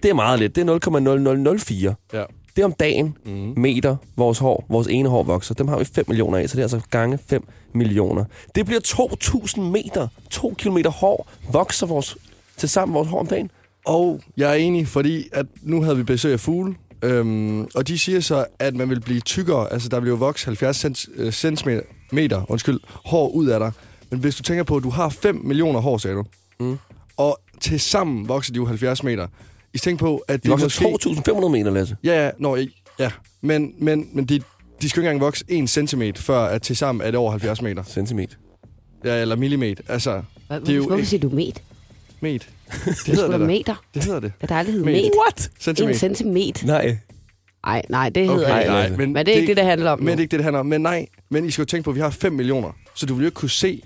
Det 0.03 0.11
er 0.11 0.15
meget 0.15 0.39
lidt. 0.39 0.57
Det 0.57 0.69
er 0.69 1.95
0,0004. 1.95 1.95
Ja. 2.13 2.25
Det 2.57 2.63
er 2.63 2.67
om 2.67 2.73
dagen 2.73 3.17
Mm. 3.25 3.55
meter, 3.57 3.97
vores 4.17 4.39
hår, 4.39 4.65
vores 4.69 4.87
ene 4.89 5.09
hår 5.09 5.23
vokser. 5.23 5.55
Dem 5.55 5.69
har 5.69 5.79
vi 5.79 5.85
5 5.85 6.05
millioner 6.09 6.39
af, 6.39 6.49
så 6.51 6.57
det 6.57 6.61
er 6.61 6.65
altså 6.65 6.81
gange 6.91 7.19
5 7.29 7.47
millioner. 7.75 8.25
Det 8.55 8.67
bliver 8.67 8.81
2.000 8.81 9.61
meter. 9.61 10.09
2 10.31 10.55
kilometer 10.59 10.91
hår 10.91 11.29
vokser 11.53 11.87
vores, 11.87 12.17
til 12.57 12.69
sammen 12.69 12.95
vores 12.95 13.09
hår 13.09 13.21
om 13.21 13.27
dagen. 13.27 13.51
Og 13.87 14.21
jeg 14.37 14.51
er 14.51 14.55
enig, 14.55 14.89
fordi 14.89 15.29
at 15.33 15.47
nu 15.63 15.83
havde 15.83 15.97
vi 15.97 16.03
besøg 16.03 16.33
af 16.33 16.41
fugle, 16.41 16.75
øhm, 17.03 17.63
og 17.75 17.89
de 17.89 17.99
siger 17.99 18.21
så, 18.21 18.47
at 18.59 18.75
man 18.75 18.91
vil 18.91 19.01
blive 19.01 19.21
tykkere. 19.21 19.73
Altså, 19.73 19.89
der 19.89 20.01
vil 20.01 20.09
jo 20.09 20.15
vokse 20.15 20.47
70 20.47 20.77
cent, 20.77 21.07
øh, 21.17 21.33
centimeter 21.33 21.83
meter, 22.13 22.51
undskyld, 22.51 22.81
hår 22.87 23.29
ud 23.29 23.47
af 23.47 23.61
dig. 23.61 23.73
Men 24.11 24.21
hvis 24.21 24.35
du 24.37 24.43
tænker 24.43 24.65
på, 24.65 24.77
at 24.77 24.83
du 24.83 24.91
har 24.91 25.09
5 25.09 25.41
millioner 25.45 25.81
hår, 25.81 25.99
sagde 25.99 26.17
du, 26.17 26.25
Mm. 26.61 26.79
og 27.17 27.39
til 27.61 27.81
sammen 27.81 28.29
vokser 28.29 28.53
de 28.53 28.57
jo 28.57 28.67
70 28.67 29.03
meter. 29.03 29.27
I 29.75 29.79
tænke 29.79 30.01
på, 30.01 30.17
at 30.29 30.35
De 30.37 30.43
det 30.43 30.51
vokser 30.51 30.91
måske... 30.91 31.31
2.500 31.31 31.49
meter, 31.49 31.71
Lasse. 31.71 31.97
Ja, 32.05 32.25
ja, 32.25 32.31
nå, 32.39 32.57
ikke- 32.57 32.83
ja. 32.99 33.11
Men, 33.41 33.75
men, 33.79 34.09
men 34.13 34.25
de, 34.25 34.41
de 34.83 34.89
skal 34.89 35.01
jo 35.01 35.03
ikke 35.03 35.09
engang 35.11 35.21
vokse 35.21 35.45
1 35.49 35.69
centimeter, 35.71 36.23
før 36.23 36.39
at 36.39 36.63
til 36.63 36.77
sammen 36.77 37.07
er 37.07 37.11
det 37.11 37.19
over 37.19 37.31
70 37.31 37.63
meter. 37.63 37.83
Centimeter. 37.83 38.37
Ja, 39.05 39.21
eller 39.21 39.37
millimeter. 39.37 39.83
Altså, 39.89 40.23
Hvad, 40.47 40.61
det 40.61 40.69
er 40.69 40.75
jo 40.75 40.87
hvorfor 40.87 41.05
siger 41.05 41.21
du 41.21 41.29
met? 41.29 41.63
met. 42.21 42.49
Det 42.85 42.85
Det 42.85 43.07
hedder 43.07 43.25
er 43.25 43.31
det 43.31 43.41
da. 43.41 43.47
meter. 43.47 43.85
Det 43.95 44.05
hedder 44.05 44.21
det. 44.21 44.33
Hvad 44.39 44.49
der 44.49 44.55
aldrig 44.55 44.73
hedder 44.75 44.87
Met. 44.87 45.11
What? 45.27 45.47
En 45.47 45.51
Centimeter. 45.61 45.99
centimeter. 45.99 46.67
Nej. 46.67 46.97
Nej, 47.67 47.83
nej, 47.89 48.09
det 48.09 48.27
hedder 48.27 48.41
Okay, 48.45 48.55
det 48.55 48.61
ikke. 48.61 48.71
nej, 48.73 48.89
nej, 48.89 48.97
men, 48.97 49.13
Men 49.13 49.27
det 49.27 49.35
er 49.35 49.39
ikke 49.39 49.49
det, 49.49 49.57
det 49.57 49.65
handler 49.65 49.91
om 49.91 49.99
Men 49.99 50.05
nu. 50.07 50.11
det 50.11 50.17
er 50.19 50.21
ikke 50.21 50.31
det, 50.31 50.39
det 50.39 50.45
handler 50.45 50.61
om. 50.61 50.67
Men 50.67 50.81
nej, 50.81 51.07
men 51.31 51.45
I 51.45 51.51
skal 51.51 51.63
jo 51.63 51.67
tænke 51.67 51.85
på, 51.85 51.91
at 51.91 51.97
vi 51.97 52.01
har 52.01 52.11
5 52.11 52.33
millioner. 52.33 52.69
Så 52.95 53.07
du 53.07 53.15
vil 53.15 53.23
jo 53.23 53.27
ikke 53.27 53.35
kunne 53.35 53.51
se, 53.51 53.83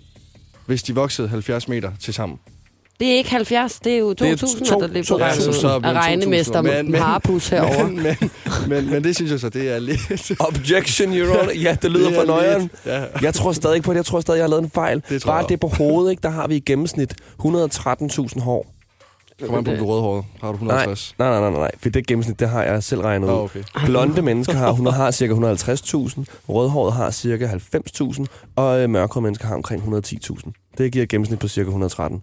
hvis 0.67 0.83
de 0.83 0.95
voksede 0.95 1.29
70 1.29 1.69
meter 1.69 1.93
til 2.01 2.15
sammen. 2.15 2.39
Det 3.01 3.13
er 3.13 3.17
ikke 3.17 3.31
70, 3.31 3.81
det 3.81 3.93
er 3.95 3.99
jo 3.99 4.11
2.000, 4.11 4.65
to- 4.65 4.81
der 4.81 4.87
lige 4.87 5.03
to- 5.05 5.15
på 5.17 5.19
ja, 5.23 5.27
regnet 5.29 5.43
så- 5.43 5.51
ud 5.51 5.55
så 5.55 5.69
er 5.69 5.73
af 5.73 5.81
det 5.81 5.89
2.000, 5.91 5.97
regnemester 5.99 6.63
men- 6.63 6.91
men- 6.91 7.01
Harpus 7.01 7.49
herovre. 7.49 7.91
Men, 7.91 8.03
men, 8.05 8.31
men, 8.69 8.91
men 8.91 9.05
det 9.05 9.17
synes 9.17 9.31
jeg 9.31 9.41
så, 9.41 9.49
det 9.49 9.75
er 9.75 9.79
lidt... 9.79 10.01
Objection, 10.49 11.13
your 11.13 11.37
honor. 11.39 11.53
Ja, 11.63 11.77
det 11.83 11.91
lyder 11.91 12.07
det 12.07 12.15
for 12.15 12.23
er 12.23 12.27
nøjeren. 12.27 12.71
Ja. 12.87 13.05
Jeg 13.23 13.35
tror 13.35 13.53
stadig 13.53 13.75
ikke 13.77 13.85
på 13.87 13.93
det. 13.93 13.97
Jeg 13.97 14.05
tror 14.05 14.21
stadig, 14.21 14.39
jeg 14.39 14.45
har 14.45 14.51
lavet 14.51 14.63
en 14.65 14.71
fejl. 14.71 15.03
Det 15.09 15.23
tror 15.23 15.29
Bare 15.31 15.39
jeg 15.41 15.49
det 15.49 15.61
på 15.61 15.67
hovedet, 15.69 16.11
ikke? 16.11 16.21
der 16.23 16.31
har 16.31 16.47
vi 16.49 16.57
i 16.57 16.61
gennemsnit 16.61 17.15
113.000 17.43 18.41
hår. 18.41 18.73
Kommer 19.41 19.59
an 19.59 19.65
på, 19.65 19.71
om 19.71 19.77
du 19.77 19.85
er 19.85 19.89
rødhåret. 19.89 20.25
Har 20.41 20.49
du 20.49 20.55
150? 20.55 21.15
Nej, 21.19 21.29
nej, 21.31 21.41
nej, 21.41 21.51
nej, 21.51 21.59
nej. 21.61 21.71
For 21.83 21.89
det 21.89 22.07
gennemsnit, 22.07 22.41
det 22.41 22.49
har 22.49 22.63
jeg 22.63 22.83
selv 22.83 23.01
regnet 23.01 23.29
ud. 23.29 23.33
Nå, 23.33 23.43
okay. 23.43 23.63
Blonde 23.87 24.23
mennesker 24.31 24.55
har, 24.55 24.69
100, 24.71 24.97
har 24.97 25.11
cirka 25.11 25.33
150.000, 25.33 25.39
rødhåret 26.49 26.93
har 26.93 27.11
cirka 27.11 27.47
90.000, 27.47 28.25
og 28.57 28.81
øh, 28.81 28.91
mørkhårede 28.91 29.23
mennesker 29.25 29.47
har 29.47 29.55
omkring 29.55 29.83
110.000. 29.83 30.73
Det 30.79 30.93
giver 30.93 31.03
et 31.03 31.09
gennemsnit 31.09 31.39
på 31.39 31.49
cirka 31.49 31.67
113. 31.69 32.23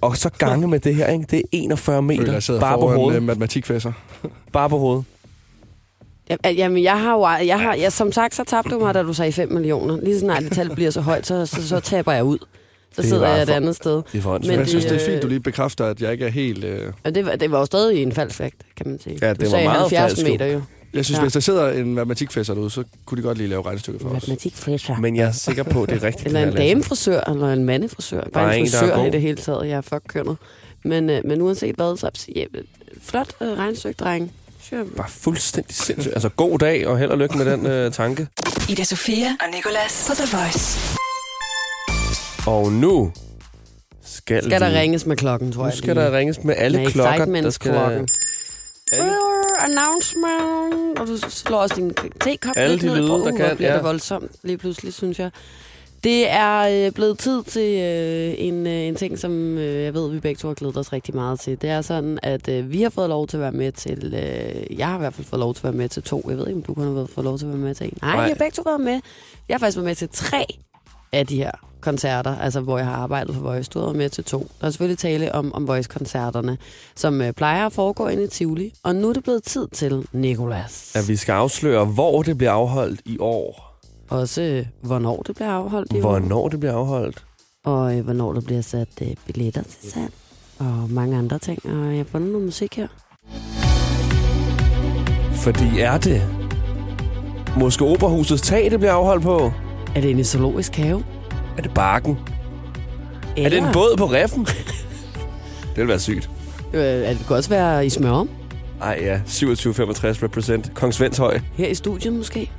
Og 0.00 0.16
så 0.16 0.28
gange 0.38 0.68
med 0.68 0.80
det 0.80 0.94
her, 0.94 1.06
ikke? 1.06 1.24
det 1.30 1.38
er 1.38 1.42
41 1.52 1.94
Føler, 1.94 2.00
meter 2.00 2.32
jeg 2.32 2.42
sidder 2.42 2.60
bare 2.60 2.78
på 2.78 2.88
hovedet. 2.88 3.18
uh, 3.20 3.26
matematikfæsser. 3.26 3.92
Bare 4.52 4.68
på 4.68 4.78
hovedet. 4.78 5.04
Ja, 6.44 6.50
Jamen, 6.50 6.82
jeg 6.82 7.00
har 7.00 7.12
jo, 7.12 7.46
jeg 7.46 7.60
har, 7.60 7.74
jeg, 7.74 7.92
som 7.92 8.12
sagt, 8.12 8.34
så 8.34 8.44
tabte 8.44 8.70
du 8.74 8.78
mig, 8.78 8.94
da 8.94 9.02
du 9.02 9.12
sagde 9.12 9.32
5 9.32 9.52
millioner. 9.52 9.96
Lige 10.00 10.14
så 10.14 10.20
snart 10.20 10.42
det 10.42 10.52
tal 10.52 10.74
bliver 10.74 10.90
så 10.90 11.00
højt, 11.00 11.26
så, 11.26 11.46
så, 11.46 11.68
så 11.68 11.80
taber 11.80 12.12
jeg 12.12 12.24
ud. 12.24 12.38
Så 12.38 12.46
Det 12.96 12.98
er 12.98 13.02
sidder 13.08 13.28
jeg 13.28 13.42
et 13.42 13.48
for- 13.48 13.54
andet 13.54 13.76
sted. 13.76 14.02
Det 14.12 14.18
er 14.18 14.22
for 14.22 14.38
Men 14.38 14.50
jeg 14.58 14.68
synes, 14.68 14.84
de, 14.84 14.90
det 14.90 15.02
er 15.02 15.06
fint, 15.06 15.16
øh, 15.16 15.22
du 15.22 15.28
lige 15.28 15.40
bekræfter, 15.40 15.84
at 15.86 16.00
jeg 16.02 16.12
ikke 16.12 16.24
er 16.24 16.28
helt... 16.30 16.64
Øh... 16.64 16.92
Og 17.04 17.14
det, 17.14 17.26
var, 17.26 17.36
det 17.36 17.50
var 17.50 17.58
jo 17.58 17.64
stadig 17.66 18.02
en 18.02 18.12
falsk 18.12 18.36
fakt, 18.36 18.56
kan 18.76 18.88
man 18.88 19.00
sige. 19.00 19.18
Ja, 19.22 19.28
du 19.28 19.34
det 19.34 19.40
var 19.42 19.50
sagde 19.50 19.64
meget 19.64 19.80
70 19.80 20.00
falsk, 20.10 20.22
meter 20.32 20.46
jo. 20.46 20.60
Jeg 20.98 21.04
synes, 21.04 21.18
Ja. 21.18 21.22
hvis 21.22 21.32
der 21.32 21.40
sidder 21.40 21.70
en 21.70 21.94
matematikfæsser 21.94 22.54
derude, 22.54 22.70
så 22.70 22.84
kunne 23.06 23.18
de 23.18 23.26
godt 23.26 23.38
lige 23.38 23.48
lave 23.48 23.62
regnestykker 23.62 24.00
for 24.00 24.08
os. 24.08 24.12
Matematikfrisør. 24.14 24.94
Men 25.00 25.16
jeg 25.16 25.28
er 25.28 25.32
sikker 25.32 25.62
på, 25.62 25.82
at 25.82 25.88
det 25.88 25.96
er 26.02 26.06
rigtigt. 26.06 26.26
Eller 26.26 26.42
en 26.46 26.52
damefrisør, 26.56 27.20
eller 27.30 27.52
en 27.52 27.64
mandefrisør. 27.64 28.20
Bare 28.20 28.30
Bare 28.32 28.58
en 28.58 28.60
en, 28.66 28.66
er 28.74 28.78
frisør 28.78 29.04
i 29.04 29.10
det 29.10 29.20
hele 29.20 29.36
taget. 29.36 29.68
Jeg 29.68 29.76
er 29.76 29.80
fuck 29.80 30.02
kønnet. 30.08 30.36
Men, 30.84 31.10
øh, 31.10 31.20
men 31.24 31.42
uanset 31.42 31.74
hvad, 31.76 31.96
så 31.96 32.10
ja, 32.36 32.44
flot 33.02 33.28
øh, 33.40 33.48
regnstykke, 33.48 33.96
dreng. 33.96 34.32
Sure. 34.70 34.84
Bare 34.96 35.08
fuldstændig 35.10 35.74
sindssygt. 35.76 36.14
Altså, 36.14 36.28
god 36.28 36.58
dag, 36.58 36.86
og 36.86 36.98
held 36.98 37.10
og 37.10 37.18
lykke 37.18 37.38
med 37.38 37.46
den 37.52 37.66
øh, 37.66 37.92
tanke. 37.92 38.26
Ida 38.68 38.84
Sofia 38.84 39.26
og 39.40 39.46
Nicolas 39.54 40.04
på 40.08 40.14
The 40.14 40.36
Voice. 40.36 40.78
Og 42.46 42.72
nu 42.72 43.12
skal, 44.04 44.44
Skal 44.44 44.60
der 44.60 44.70
vi... 44.70 44.76
ringes 44.76 45.06
med 45.06 45.16
klokken, 45.16 45.52
tror 45.52 45.62
Nu 45.62 45.68
jeg. 45.68 45.78
skal 45.78 45.96
der 45.96 46.16
ringes 46.18 46.44
med 46.44 46.54
alle 46.58 46.78
med 46.78 46.90
klokker, 46.90 47.24
der 47.24 47.50
skal... 47.50 47.70
klokken. 47.72 48.08
Announcement. 49.58 50.98
Og 50.98 51.06
du 51.06 51.16
slår 51.30 51.58
også 51.58 51.74
din 51.76 51.94
tekop 52.20 52.54
lidt 52.56 52.82
ned. 52.82 52.96
lyde, 52.96 53.12
Uh, 53.12 53.26
der 53.26 53.36
kan, 53.36 53.56
bliver 53.56 53.70
ja. 53.70 53.76
det 53.76 53.84
voldsomt 53.84 54.30
lige 54.42 54.58
pludselig, 54.58 54.94
synes 54.94 55.18
jeg. 55.18 55.30
Det 56.04 56.30
er 56.30 56.86
øh, 56.86 56.92
blevet 56.92 57.18
tid 57.18 57.42
til 57.42 57.78
øh, 57.78 58.34
en, 58.38 58.66
øh, 58.66 58.72
en 58.72 58.94
ting, 58.94 59.18
som 59.18 59.58
øh, 59.58 59.84
jeg 59.84 59.94
ved, 59.94 60.10
vi 60.10 60.20
begge 60.20 60.38
to 60.38 60.48
har 60.48 60.54
glædet 60.54 60.76
os 60.76 60.92
rigtig 60.92 61.14
meget 61.14 61.40
til. 61.40 61.62
Det 61.62 61.70
er 61.70 61.80
sådan, 61.82 62.18
at 62.22 62.48
øh, 62.48 62.72
vi 62.72 62.82
har 62.82 62.90
fået 62.90 63.08
lov 63.08 63.26
til 63.26 63.36
at 63.36 63.40
være 63.40 63.52
med 63.52 63.72
til... 63.72 64.14
Øh, 64.14 64.78
jeg 64.78 64.86
har 64.88 64.94
i 64.94 64.98
hvert 64.98 65.14
fald 65.14 65.26
fået 65.26 65.40
lov 65.40 65.54
til 65.54 65.60
at 65.60 65.64
være 65.64 65.72
med 65.72 65.88
til 65.88 66.02
to. 66.02 66.26
Jeg 66.28 66.38
ved 66.38 66.46
ikke, 66.46 66.56
om 66.56 66.62
du 66.62 66.74
kun 66.74 66.96
har 66.96 67.06
fået 67.14 67.24
lov 67.24 67.38
til 67.38 67.44
at 67.44 67.50
være 67.50 67.58
med 67.58 67.74
til 67.74 67.86
en. 67.86 67.98
Nej, 68.02 68.16
Nej. 68.16 68.24
vi 68.24 68.28
har 68.28 68.36
begge 68.36 68.54
to 68.54 68.62
været 68.62 68.80
med. 68.80 69.00
Jeg 69.48 69.54
har 69.54 69.58
faktisk 69.58 69.76
været 69.76 69.86
med 69.86 69.94
til 69.94 70.08
tre 70.12 70.46
af 71.12 71.26
de 71.26 71.36
her 71.36 71.50
koncerter, 71.80 72.36
altså 72.36 72.60
hvor 72.60 72.78
jeg 72.78 72.86
har 72.86 72.94
arbejdet 72.96 73.34
for 73.34 73.42
Voice. 73.42 73.70
Du 73.74 73.80
har 73.80 73.92
med 73.92 74.08
til 74.08 74.24
to. 74.24 74.50
Der 74.60 74.66
er 74.66 74.70
selvfølgelig 74.70 74.98
tale 74.98 75.34
om, 75.34 75.54
om 75.54 75.68
Voice-koncerterne, 75.68 76.58
som 76.96 77.20
øh, 77.22 77.32
plejer 77.32 77.66
at 77.66 77.72
foregå 77.72 78.06
inde 78.06 78.24
i 78.24 78.26
Tivoli. 78.26 78.72
Og 78.82 78.96
nu 78.96 79.08
er 79.08 79.12
det 79.12 79.22
blevet 79.22 79.42
tid 79.42 79.68
til 79.72 80.06
Nikolas. 80.12 80.92
At 80.96 81.08
vi 81.08 81.16
skal 81.16 81.32
afsløre, 81.32 81.84
hvor 81.84 82.22
det 82.22 82.38
bliver 82.38 82.52
afholdt 82.52 83.00
i 83.04 83.16
år. 83.20 83.80
Også 84.10 84.42
øh, 84.42 84.66
hvornår 84.82 85.22
det 85.26 85.34
bliver 85.34 85.50
afholdt 85.50 85.92
i 85.92 85.96
år. 85.96 86.00
Hvornår 86.00 86.48
det 86.48 86.60
bliver 86.60 86.74
afholdt. 86.74 87.24
Og 87.64 87.96
øh, 87.96 88.04
hvornår 88.04 88.32
der 88.32 88.40
bliver 88.40 88.60
sat 88.60 88.88
øh, 89.02 89.08
billetter 89.26 89.62
til 89.62 89.90
salg. 89.90 90.12
Og 90.58 90.86
mange 90.90 91.18
andre 91.18 91.38
ting. 91.38 91.58
Og 91.64 91.90
jeg 91.90 91.96
har 91.96 92.04
fundet 92.04 92.30
noget 92.30 92.44
musik 92.44 92.76
her. 92.76 92.88
Fordi 95.32 95.80
er 95.80 95.98
det 95.98 96.22
måske 97.56 97.84
Operahusets 97.84 98.42
tag, 98.42 98.70
det 98.70 98.78
bliver 98.78 98.92
afholdt 98.92 99.22
på? 99.22 99.52
Er 99.98 100.02
det 100.02 100.18
i 100.18 100.24
Zoologisk 100.24 100.76
Have? 100.76 101.04
Er 101.56 101.62
det 101.62 101.74
Barken? 101.74 102.18
Eller, 103.36 103.46
Er 103.46 103.50
det 103.50 103.58
en 103.66 103.72
båd 103.72 103.96
på 103.96 104.06
reffen? 104.06 104.46
det 105.74 105.76
vil 105.76 105.88
være 105.88 105.98
sygt. 105.98 106.30
Øh, 106.74 106.82
det 106.82 107.24
kunne 107.26 107.38
også 107.38 107.50
være 107.50 107.86
i 107.86 107.90
Smørum? 107.90 108.30
Ej 108.82 108.98
ja, 109.02 109.20
2765 109.26 110.22
represent. 110.22 110.74
Kong 110.74 110.94
Svends 110.94 111.18
Høj. 111.18 111.40
Her 111.54 111.66
i 111.68 111.74
studiet 111.74 112.12
måske? 112.12 112.50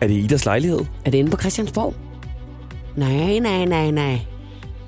Er 0.00 0.06
det 0.06 0.14
Idas 0.14 0.44
lejlighed? 0.44 0.80
Er 1.04 1.10
det 1.10 1.18
inde 1.18 1.30
på 1.30 1.36
Christiansborg? 1.36 1.94
Nej, 2.96 3.38
nej, 3.38 3.64
nej, 3.64 3.90
nej. 3.90 4.18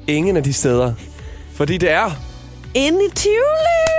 Ingen 0.06 0.36
af 0.36 0.42
de 0.42 0.52
steder. 0.52 0.94
Fordi 1.52 1.76
det 1.76 1.90
er... 1.90 2.10
Inde 2.74 2.98
i 3.04 3.08
Tivoli! 3.14 3.91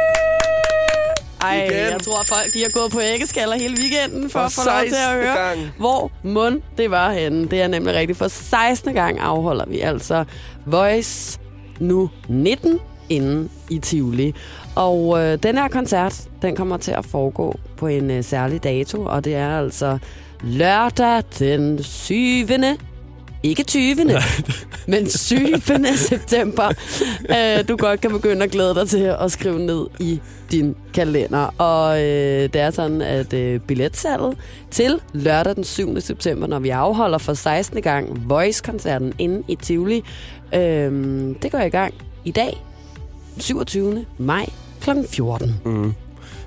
Ej, 1.43 1.63
Igen. 1.63 1.91
jeg 1.91 1.99
tror, 2.01 2.23
folk 2.23 2.53
de 2.53 2.59
har 2.61 2.69
gået 2.79 2.91
på 2.91 2.99
æggeskaller 3.01 3.55
hele 3.55 3.77
weekenden 3.81 4.29
for, 4.29 4.39
For 4.39 4.45
at 4.45 4.51
få 4.51 4.61
lov 4.69 4.79
til 4.79 4.95
at 4.95 4.95
16. 4.95 5.21
høre, 5.21 5.47
gang. 5.47 5.59
hvor 5.77 6.11
mund 6.23 6.61
det 6.77 6.91
var 6.91 7.11
henne. 7.11 7.47
Det 7.47 7.61
er 7.61 7.67
nemlig 7.67 7.93
rigtigt. 7.95 8.17
For 8.17 8.27
16. 8.27 8.93
gang 8.93 9.19
afholder 9.19 9.65
vi 9.67 9.79
altså 9.79 10.23
Voice 10.65 11.39
nu 11.79 12.09
19 12.27 12.79
inde 13.09 13.49
i 13.69 13.79
Tivoli. 13.79 14.33
Og 14.75 15.19
øh, 15.19 15.37
den 15.43 15.57
her 15.57 15.67
koncert, 15.67 16.21
den 16.41 16.55
kommer 16.55 16.77
til 16.77 16.91
at 16.91 17.05
foregå 17.05 17.59
på 17.77 17.87
en 17.87 18.11
øh, 18.11 18.23
særlig 18.23 18.63
dato, 18.63 19.05
og 19.05 19.25
det 19.25 19.35
er 19.35 19.59
altså 19.59 19.97
lørdag 20.43 21.23
den 21.39 21.83
7. 21.83 22.15
Ikke 23.43 23.63
20. 23.63 23.95
men 24.87 25.09
7. 25.09 25.35
september. 25.95 26.71
Øh, 27.29 27.67
du 27.67 27.75
godt 27.75 28.01
kan 28.01 28.11
begynde 28.11 28.43
at 28.43 28.51
glæde 28.51 28.75
dig 28.75 28.89
til 28.89 29.15
at 29.19 29.31
skrive 29.31 29.59
ned 29.59 29.87
i 29.99 30.21
din 30.51 30.75
kalender. 30.93 31.53
Og 31.57 32.01
øh, 32.01 32.43
det 32.43 32.55
er 32.55 32.71
sådan, 32.71 33.01
at 33.01 33.33
øh, 33.33 33.59
billetsalget 33.59 34.37
til 34.71 34.99
lørdag 35.13 35.55
den 35.55 35.63
7. 35.63 36.01
september, 36.01 36.47
når 36.47 36.59
vi 36.59 36.69
afholder 36.69 37.17
for 37.17 37.33
16. 37.33 37.81
gang 37.81 38.29
Voice-koncerten 38.29 39.13
inde 39.17 39.43
i 39.47 39.55
Tivoli, 39.55 40.03
øh, 40.53 40.91
det 41.41 41.51
går 41.51 41.59
i 41.59 41.69
gang 41.69 41.93
i 42.25 42.31
dag, 42.31 42.63
27. 43.37 44.05
maj 44.17 44.45
kl. 44.81 44.89
14. 45.09 45.55
Mm. 45.65 45.93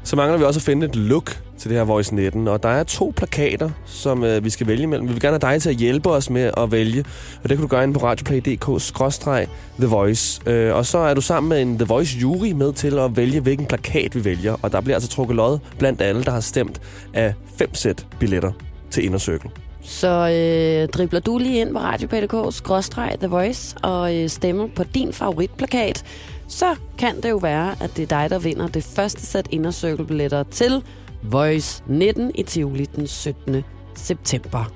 Så 0.03 0.17
mangler 0.17 0.38
vi 0.38 0.45
også 0.45 0.59
at 0.59 0.65
finde 0.65 0.87
et 0.87 0.97
look 0.97 1.46
til 1.58 1.70
det 1.70 1.78
her 1.78 1.84
Voice 1.84 2.14
19, 2.14 2.48
og 2.48 2.62
der 2.62 2.68
er 2.68 2.82
to 2.82 3.12
plakater, 3.16 3.70
som 3.86 4.25
øh, 4.25 4.44
vi 4.44 4.50
skal 4.50 4.66
vælge 4.66 4.82
imellem. 4.82 5.08
Vi 5.08 5.12
vil 5.12 5.22
gerne 5.22 5.38
have 5.42 5.52
dig 5.52 5.62
til 5.62 5.70
at 5.70 5.76
hjælpe 5.76 6.10
os 6.10 6.30
med 6.30 6.50
at 6.56 6.72
vælge, 6.72 7.04
og 7.42 7.48
det 7.48 7.58
kan 7.58 7.62
du 7.62 7.66
gøre 7.66 7.84
inde 7.84 7.94
på 7.94 8.06
radioplay.dk-the 8.06 9.86
voice. 9.86 10.40
Øh, 10.46 10.75
og 10.75 10.86
så 10.86 10.98
er 10.98 11.14
du 11.14 11.20
sammen 11.20 11.48
med 11.48 11.62
en 11.62 11.78
The 11.78 11.86
Voice 11.86 12.18
jury 12.18 12.52
med 12.52 12.72
til 12.72 12.98
at 12.98 13.16
vælge, 13.16 13.40
hvilken 13.40 13.66
plakat 13.66 14.14
vi 14.14 14.25
vælger, 14.25 14.56
og 14.62 14.72
der 14.72 14.80
bliver 14.80 14.96
altså 14.96 15.08
trukket 15.08 15.36
lod 15.36 15.58
blandt 15.78 16.02
alle, 16.02 16.25
der 16.25 16.30
har 16.30 16.40
stemt 16.40 16.80
af 17.14 17.34
fem 17.58 17.75
sæt 17.75 18.06
billetter 18.18 18.52
til 18.90 19.04
Inner 19.04 19.18
Circle. 19.18 19.50
Så 19.82 20.08
øh, 20.08 20.88
dribler 20.88 21.20
du 21.20 21.38
lige 21.38 21.60
ind 21.60 21.72
på 21.72 21.78
radio.dk-the 21.78 23.26
voice 23.26 23.76
og 23.82 24.16
øh, 24.16 24.28
stemmer 24.28 24.68
på 24.76 24.84
din 24.84 25.12
favoritplakat, 25.12 26.04
så 26.48 26.66
kan 26.98 27.16
det 27.22 27.30
jo 27.30 27.36
være, 27.36 27.75
at 27.80 27.96
det 27.96 28.02
er 28.02 28.20
dig, 28.20 28.30
der 28.30 28.38
vinder 28.38 28.66
det 28.66 28.84
første 28.84 29.26
sæt 29.26 29.48
Inner 29.50 29.70
Circle 29.70 30.06
billetter 30.06 30.42
til 30.42 30.82
Voice 31.30 31.83
19 31.87 32.30
i 32.35 32.42
Tivoli 32.42 32.85
den 32.85 33.06
17. 33.06 33.64
september. 33.95 34.73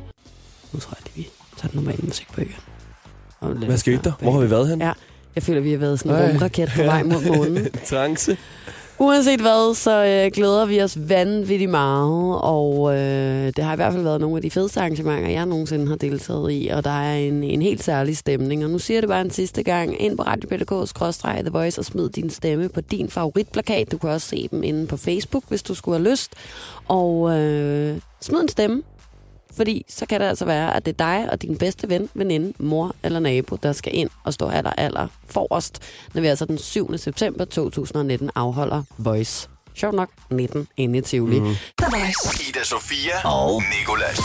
Nu 0.72 0.80
tror 0.80 0.96
jeg, 1.00 1.06
at 1.06 1.16
vi 1.16 1.28
tager 1.56 1.70
den 1.70 1.80
normale 1.80 2.02
musik 2.02 2.26
på 2.32 2.40
igen. 2.40 2.54
Og 3.40 3.54
lidt 3.54 3.64
Hvad 3.64 3.78
skete 3.78 4.00
der? 4.04 4.12
Hvor 4.20 4.32
har 4.32 4.40
vi 4.40 4.50
været 4.50 4.68
hen? 4.68 4.80
Ja, 4.80 4.92
jeg 5.34 5.42
føler, 5.42 5.60
vi 5.60 5.70
har 5.70 5.78
været 5.78 6.00
sådan 6.00 6.24
en 6.24 6.30
rumraket 6.32 6.72
på 6.76 6.82
vej 6.82 7.02
mod 7.02 7.36
månen. 7.36 7.68
Trance. 7.90 8.36
Uanset 9.02 9.40
hvad, 9.40 9.74
så 9.74 10.04
øh, 10.04 10.30
glæder 10.32 10.66
vi 10.66 10.82
os 10.82 10.98
vanvittigt 11.08 11.70
meget, 11.70 12.40
og 12.42 12.94
øh, 12.96 13.46
det 13.56 13.64
har 13.64 13.72
i 13.72 13.76
hvert 13.76 13.92
fald 13.92 14.02
været 14.02 14.20
nogle 14.20 14.36
af 14.36 14.42
de 14.42 14.50
fedeste 14.50 14.80
arrangementer, 14.80 15.28
jeg 15.30 15.46
nogensinde 15.46 15.88
har 15.88 15.96
deltaget 15.96 16.52
i, 16.52 16.68
og 16.72 16.84
der 16.84 16.90
er 16.90 17.14
en, 17.14 17.44
en 17.44 17.62
helt 17.62 17.82
særlig 17.84 18.16
stemning. 18.16 18.64
Og 18.64 18.70
nu 18.70 18.78
siger 18.78 18.96
jeg 18.96 19.02
det 19.02 19.08
bare 19.08 19.20
en 19.20 19.30
sidste 19.30 19.62
gang, 19.62 20.02
ind 20.02 20.16
på 20.16 20.22
radio.dk-the 20.22 21.50
voice 21.50 21.80
og 21.80 21.84
smid 21.84 22.08
din 22.08 22.30
stemme 22.30 22.68
på 22.68 22.80
din 22.80 23.08
favoritplakat. 23.08 23.92
Du 23.92 23.98
kan 23.98 24.10
også 24.10 24.28
se 24.28 24.48
dem 24.50 24.62
inde 24.62 24.86
på 24.86 24.96
Facebook, 24.96 25.44
hvis 25.48 25.62
du 25.62 25.74
skulle 25.74 25.98
have 25.98 26.10
lyst. 26.10 26.32
Og 26.88 27.38
øh, 27.38 27.96
smid 28.20 28.40
en 28.40 28.48
stemme, 28.48 28.82
fordi 29.56 29.84
så 29.88 30.06
kan 30.06 30.20
det 30.20 30.26
altså 30.26 30.44
være, 30.44 30.76
at 30.76 30.86
det 30.86 30.92
er 31.00 31.04
dig 31.20 31.28
og 31.32 31.42
din 31.42 31.56
bedste 31.58 31.88
ven, 31.88 32.08
veninde, 32.14 32.52
mor 32.58 32.94
eller 33.02 33.20
nabo, 33.20 33.56
der 33.62 33.72
skal 33.72 33.94
ind 33.96 34.10
og 34.24 34.34
stå 34.34 34.48
aller, 34.48 34.70
aller 34.70 35.06
forrest, 35.26 35.78
når 36.14 36.20
vi 36.20 36.26
altså 36.26 36.44
den 36.44 36.58
7. 36.58 36.98
september 36.98 37.44
2019 37.44 38.30
afholder 38.34 38.82
Voice. 38.98 39.48
Sjovt 39.74 39.94
nok 39.94 40.08
19 40.30 40.68
inde 40.76 40.98
i 40.98 41.02
Tivoli. 41.02 41.40
Mm. 41.40 41.46
Ida 42.48 42.64
Sofia 42.64 43.28
og 43.28 43.62
Nikolas. 43.80 44.20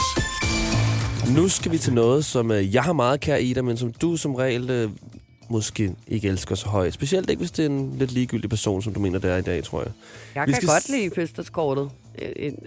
Nu 1.36 1.50
skal 1.50 1.72
vi 1.72 1.78
til 1.78 1.94
noget, 1.94 2.26
som 2.26 2.52
øh, 2.52 2.74
jeg 2.76 2.84
har 2.84 2.94
meget 2.94 3.20
kær 3.20 3.36
i 3.36 3.54
dig, 3.54 3.66
men 3.66 3.78
som 3.78 3.94
du 3.94 4.18
som 4.18 4.36
regel 4.36 4.70
øh, 4.70 4.90
måske 5.50 5.92
ikke 6.08 6.28
elsker 6.28 6.56
så 6.56 6.68
højt. 6.68 6.94
Specielt 6.94 7.30
ikke, 7.30 7.40
hvis 7.40 7.52
det 7.52 7.66
er 7.66 7.70
en 7.70 7.96
lidt 8.00 8.12
ligegyldig 8.12 8.50
person, 8.50 8.82
som 8.82 8.94
du 8.94 9.00
mener, 9.00 9.20
det 9.20 9.32
er 9.32 9.38
i 9.38 9.42
dag, 9.42 9.64
tror 9.64 9.82
jeg. 9.82 9.92
Jeg 10.36 10.44
Vi 10.48 10.52
kan 10.52 10.62
skal 10.62 10.68
godt 10.70 10.84
s- 10.84 10.90
lide 10.90 11.10
pøsterskortet, 11.10 11.90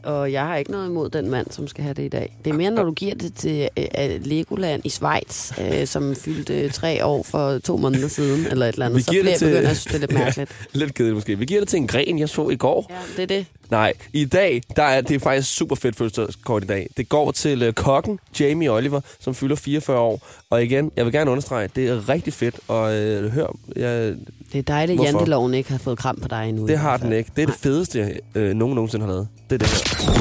og 0.02 0.32
jeg 0.32 0.42
har 0.46 0.56
ikke 0.56 0.70
noget 0.70 0.86
imod 0.88 1.10
den 1.10 1.30
mand, 1.30 1.46
som 1.50 1.68
skal 1.68 1.84
have 1.84 1.94
det 1.94 2.02
i 2.02 2.08
dag. 2.08 2.36
Det 2.44 2.50
er 2.50 2.54
mere, 2.54 2.70
når 2.70 2.82
du 2.82 2.92
giver 2.92 3.14
det 3.14 3.34
til 3.34 3.68
øh, 3.78 3.84
Legoland 4.24 4.82
i 4.84 4.88
Schweiz, 4.88 5.52
øh, 5.60 5.86
som 5.86 6.14
fyldte 6.16 6.68
tre 6.70 7.04
år 7.04 7.22
for 7.22 7.58
to 7.58 7.76
måneder 7.76 8.08
siden, 8.08 8.46
eller 8.50 8.66
et 8.66 8.72
eller 8.72 8.86
andet. 8.86 8.96
Vi 8.96 9.02
Så 9.02 9.10
giver 9.10 9.22
bliver 9.22 9.34
det 9.38 9.42
jeg 9.42 9.48
til- 9.48 9.54
begyndt 9.54 9.70
at 9.70 9.76
synes, 9.76 9.84
det 9.84 9.94
er 9.94 9.98
lidt 10.06 10.12
mærkeligt. 10.12 10.50
Lidt 10.72 10.94
kedeligt 10.94 11.14
måske. 11.14 11.38
Vi 11.38 11.44
giver 11.44 11.60
det 11.60 11.68
til 11.68 11.76
en 11.76 11.86
gren, 11.86 12.18
jeg 12.18 12.28
så 12.28 12.48
i 12.48 12.56
går. 12.56 12.86
Ja, 12.90 12.96
det 13.16 13.22
er 13.22 13.36
det. 13.36 13.46
Nej, 13.70 13.92
i 14.12 14.24
dag, 14.24 14.62
der 14.76 14.82
er 14.82 15.00
det 15.00 15.14
er 15.14 15.18
faktisk 15.18 15.54
super 15.56 15.76
fedt 15.76 15.96
fødselskort 15.96 16.64
i 16.64 16.66
dag. 16.66 16.88
Det 16.96 17.08
går 17.08 17.30
til 17.32 17.62
øh, 17.62 17.72
kokken 17.72 18.18
Jamie 18.40 18.70
Oliver, 18.70 19.00
som 19.20 19.34
fylder 19.34 19.56
44 19.56 19.98
år. 19.98 20.20
Og 20.50 20.64
igen, 20.64 20.90
jeg 20.96 21.04
vil 21.04 21.12
gerne 21.12 21.30
understrege, 21.30 21.68
det 21.76 21.88
er 21.88 22.08
rigtig 22.08 22.32
fedt. 22.32 22.54
Og 22.68 22.94
øh, 22.94 23.32
hør, 23.32 23.46
jeg, 23.76 24.14
Det 24.52 24.58
er 24.58 24.62
dejligt, 24.62 25.00
at 25.00 25.06
janteloven 25.06 25.54
ikke 25.54 25.70
har 25.70 25.78
fået 25.78 25.98
kram 25.98 26.18
på 26.22 26.28
dig 26.28 26.48
endnu. 26.48 26.66
det 26.66 26.78
har 26.78 26.96
den 26.96 27.12
ikke. 27.12 27.30
Det 27.36 27.42
er 27.42 27.46
det 27.46 27.54
fedeste, 27.54 27.98
jeg 27.98 28.12
øh, 28.34 28.54
nogen 28.54 28.74
nogensinde 28.74 29.04
har 29.06 29.12
lavet. 29.12 29.28
Det 29.50 29.62
er 29.62 29.66
det 29.66 29.68
her. 29.68 30.18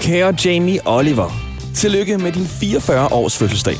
Kære 0.00 0.36
Jamie 0.44 0.80
Oliver, 0.84 1.30
tillykke 1.74 2.18
med 2.18 2.32
din 2.32 2.44
44 2.44 3.12
års 3.12 3.36
fødselsdag. 3.38 3.74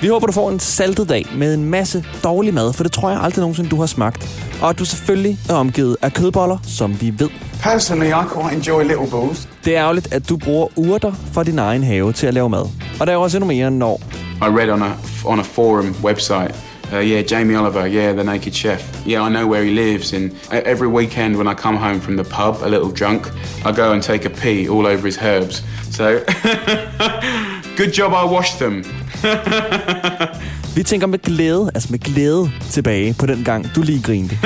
Vi 0.00 0.08
håber, 0.08 0.26
du 0.26 0.32
får 0.32 0.50
en 0.50 0.60
saltet 0.60 1.08
dag 1.08 1.26
med 1.36 1.54
en 1.54 1.64
masse 1.64 2.04
dårlig 2.24 2.54
mad, 2.54 2.72
for 2.72 2.82
det 2.82 2.92
tror 2.92 3.10
jeg 3.10 3.20
aldrig 3.20 3.40
nogensinde, 3.40 3.70
du 3.70 3.76
har 3.76 3.86
smagt. 3.86 4.49
Og 4.62 4.68
at 4.70 4.78
du 4.78 4.84
selvfølgelig 4.84 5.38
er 5.48 5.54
omgivet 5.54 5.96
af 6.02 6.12
kødboller, 6.12 6.58
som 6.62 7.00
vi 7.00 7.12
ved. 7.18 7.28
Personally, 7.62 8.08
I 8.08 8.12
quite 8.34 8.56
enjoy 8.56 8.82
little 8.82 9.10
balls. 9.20 9.48
Det 9.64 9.76
er 9.76 9.82
ærgerligt, 9.82 10.12
at 10.12 10.28
du 10.28 10.36
bruger 10.36 10.66
urter 10.76 11.12
fra 11.32 11.44
din 11.44 11.58
egen 11.58 11.82
have 11.84 12.12
til 12.12 12.26
at 12.26 12.34
lave 12.34 12.50
mad. 12.50 12.66
Og 13.00 13.06
der 13.06 13.12
er 13.12 13.16
jo 13.16 13.22
også 13.22 13.36
endnu 13.36 13.46
mere, 13.48 13.70
når 13.70 14.00
I 14.36 14.44
read 14.44 14.70
on 14.70 14.82
a 14.82 14.90
on 15.24 15.38
a 15.40 15.42
forum 15.42 15.96
website 16.04 16.54
Uh, 16.92 16.96
yeah, 16.96 17.22
Jamie 17.32 17.56
Oliver, 17.58 17.86
yeah, 17.86 18.12
the 18.14 18.24
naked 18.24 18.52
chef. 18.52 18.82
Yeah, 19.06 19.26
I 19.26 19.28
know 19.30 19.46
where 19.46 19.64
he 19.64 19.70
lives. 19.70 20.12
And 20.12 20.30
e- 20.52 20.56
every 20.72 20.88
weekend 20.88 21.36
when 21.36 21.46
I 21.46 21.54
come 21.54 21.76
home 21.78 22.00
from 22.00 22.16
the 22.16 22.24
pub, 22.24 22.56
a 22.64 22.68
little 22.68 22.90
drunk, 22.90 23.28
I 23.64 23.70
go 23.72 23.92
and 23.92 24.02
take 24.02 24.24
a 24.26 24.30
pee 24.30 24.68
all 24.68 24.86
over 24.86 25.06
his 25.06 25.16
herbs. 25.22 25.62
So, 25.92 26.04
good 27.76 27.92
job 27.92 28.12
I 28.12 28.24
washed 28.24 28.58
them. 28.58 28.82
Vi 30.74 30.82
tænker 30.82 31.06
med 31.06 31.18
glæde, 31.18 31.70
altså 31.74 31.88
med 31.90 31.98
glæde 31.98 32.50
tilbage 32.70 33.14
på 33.18 33.26
den 33.26 33.44
gang, 33.44 33.66
du 33.74 33.82
lige 33.82 34.02
grinte. 34.02 34.38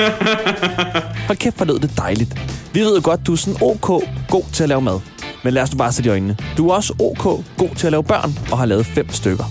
Hold 1.27 1.37
kæft, 1.37 1.55
hvor 1.55 1.65
lød 1.65 1.79
det 1.79 1.91
dejligt. 1.97 2.35
Vi 2.73 2.79
ved 2.79 2.95
jo 2.95 3.01
godt, 3.03 3.27
du 3.27 3.31
er 3.31 3.35
sådan 3.35 3.61
ok 3.61 4.03
god 4.29 4.43
til 4.53 4.63
at 4.63 4.69
lave 4.69 4.81
mad. 4.81 4.99
Men 5.43 5.53
lad 5.53 5.63
os 5.63 5.71
nu 5.71 5.77
bare 5.77 5.91
sætte 5.91 6.07
i 6.07 6.11
øjnene. 6.11 6.37
Du 6.57 6.69
er 6.69 6.73
også 6.73 6.93
ok 6.99 7.43
god 7.57 7.75
til 7.75 7.87
at 7.87 7.91
lave 7.91 8.03
børn 8.03 8.37
og 8.51 8.57
har 8.57 8.65
lavet 8.65 8.85
fem 8.85 9.09
stykker. 9.09 9.43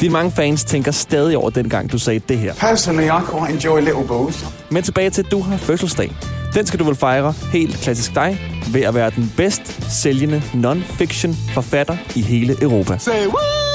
De 0.00 0.10
mange 0.10 0.30
fans 0.30 0.64
tænker 0.64 0.92
stadig 0.92 1.36
over 1.36 1.50
den 1.50 1.68
gang, 1.68 1.92
du 1.92 1.98
sagde 1.98 2.20
det 2.28 2.38
her. 2.38 2.54
Personally, 2.54 3.06
I 3.06 3.10
quite 3.30 3.52
enjoy 3.52 3.80
little 3.80 4.08
balls. 4.08 4.44
Men 4.70 4.82
tilbage 4.82 5.10
til, 5.10 5.22
at 5.22 5.30
du 5.30 5.40
har 5.40 5.56
fødselsdag. 5.56 6.12
Den 6.54 6.66
skal 6.66 6.78
du 6.78 6.84
vel 6.84 6.94
fejre 6.96 7.34
helt 7.52 7.76
klassisk 7.76 8.14
dig 8.14 8.40
ved 8.72 8.82
at 8.82 8.94
være 8.94 9.10
den 9.16 9.32
bedst 9.36 9.92
sælgende 10.02 10.42
non-fiction 10.54 11.36
forfatter 11.54 11.96
i 12.14 12.22
hele 12.22 12.62
Europa. 12.62 12.98
Say 12.98 13.26
what? 13.26 13.67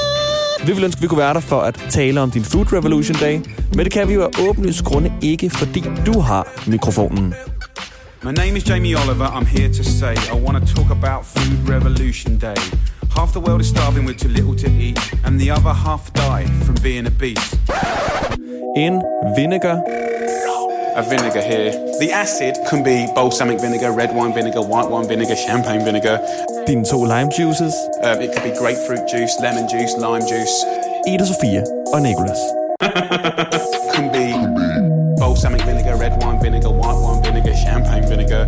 Vi 0.66 0.72
vil 0.72 0.84
ønske, 0.84 0.98
at 0.98 1.02
vi 1.02 1.06
kunne 1.06 1.18
være 1.18 1.34
der 1.34 1.40
for 1.40 1.60
at 1.60 1.74
tale 1.90 2.20
om 2.20 2.30
din 2.30 2.44
Food 2.44 2.72
Revolution 2.72 3.16
Day, 3.20 3.40
men 3.74 3.84
det 3.84 3.92
kan 3.92 4.08
vi 4.08 4.14
jo 4.14 4.22
af 4.22 4.28
åbenlyst 4.48 4.84
grunde 4.84 5.12
ikke, 5.22 5.50
fordi 5.50 5.84
du 6.06 6.20
har 6.20 6.48
mikrofonen. 6.66 7.34
My 8.22 8.32
name 8.32 8.56
is 8.56 8.68
Jamie 8.70 8.96
Oliver. 8.96 9.26
I'm 9.26 9.46
here 9.46 9.68
to 9.68 9.82
say 9.82 10.14
I 10.14 10.36
want 10.44 10.68
to 10.68 10.74
talk 10.74 10.90
about 10.90 11.20
Food 11.34 11.74
Revolution 11.74 12.38
Day. 12.38 12.56
Half 13.16 13.30
the 13.36 13.40
world 13.40 13.60
is 13.60 13.66
starving 13.66 14.06
with 14.08 14.18
too 14.18 14.28
little 14.28 14.56
to 14.64 14.68
eat, 14.80 14.98
and 15.26 15.40
the 15.40 15.52
other 15.56 15.74
half 15.86 16.02
die 16.14 16.46
from 16.64 16.76
being 16.82 17.06
obese. 17.06 17.58
En 18.76 19.02
vinegar, 19.36 19.76
A 20.96 21.02
vinegar 21.02 21.42
here. 21.42 21.72
The 21.98 22.10
acid 22.12 22.56
can 22.68 22.84
be 22.84 23.06
balsamic 23.14 23.60
vinegar, 23.60 23.90
red 23.90 24.14
wine 24.14 24.32
vinegar, 24.32 24.62
white 24.62 24.88
wine 24.88 25.08
vinegar, 25.08 25.34
champagne 25.34 25.84
vinegar. 25.84 26.18
dine 26.66 26.84
to 26.84 26.96
lime 26.96 27.30
juices, 27.30 27.74
Um, 28.02 28.20
it 28.20 28.32
could 28.32 28.44
be 28.44 28.56
grapefruit 28.56 29.08
juice, 29.08 29.34
lemon 29.40 29.68
juice, 29.68 29.96
lime 29.98 30.22
juice. 30.26 30.64
Ida 31.06 31.26
Sofia 31.26 31.64
og 31.92 32.02
Nicolas. 32.02 32.38
Can 33.94 34.12
be 34.12 34.32
balsamic 35.18 35.62
vinegar, 35.62 35.96
red 35.96 36.22
wine 36.22 36.40
vinegar, 36.40 36.70
white 36.70 37.00
wine 37.02 37.22
vinegar, 37.22 37.54
champagne 37.56 38.06
vinegar, 38.08 38.46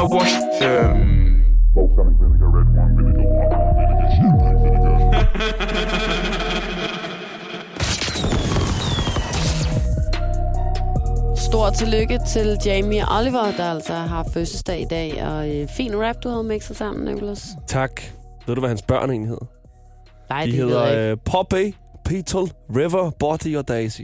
I 0.00 0.02
washed 0.02 0.60
them. 0.60 0.96
balsamic 1.74 2.16
vinegar, 2.20 2.48
red 2.56 2.68
wine 2.76 2.92
vinegar, 2.96 3.24
white 3.38 3.52
wine 3.52 3.78
vinegar, 3.84 4.10
champagne 4.16 4.62
vinegar. 4.64 6.10
Stort 11.36 11.72
tillykke 11.74 12.20
til 12.28 12.56
Jamie 12.66 13.04
Oliver, 13.18 13.52
der 13.56 13.64
altså 13.70 13.94
har 13.94 14.26
fødselsdag 14.32 14.80
i 14.80 14.84
dag. 14.84 15.24
Og 15.26 15.56
øh, 15.56 15.68
fin 15.68 15.92
rap, 15.96 16.16
du 16.24 16.28
havde 16.28 16.44
mixet 16.44 16.76
sammen, 16.76 17.04
Nicholas. 17.04 17.46
Tak. 17.66 18.00
Ved 18.46 18.54
du, 18.54 18.60
hvad 18.60 18.68
hans 18.70 18.82
børn 18.82 19.10
egentlig 19.10 19.28
hedder? 19.28 19.46
Nej, 20.30 20.44
De 20.46 20.52
det 20.52 20.66
ved 20.66 20.76
jeg 20.78 20.86
ikke. 20.88 20.96
hedder 21.00 21.10
øh, 21.12 21.16
Poppy, 21.24 21.74
Petal, 22.04 22.52
River, 22.76 23.10
Body 23.18 23.56
og 23.56 23.68
Daisy. 23.68 24.02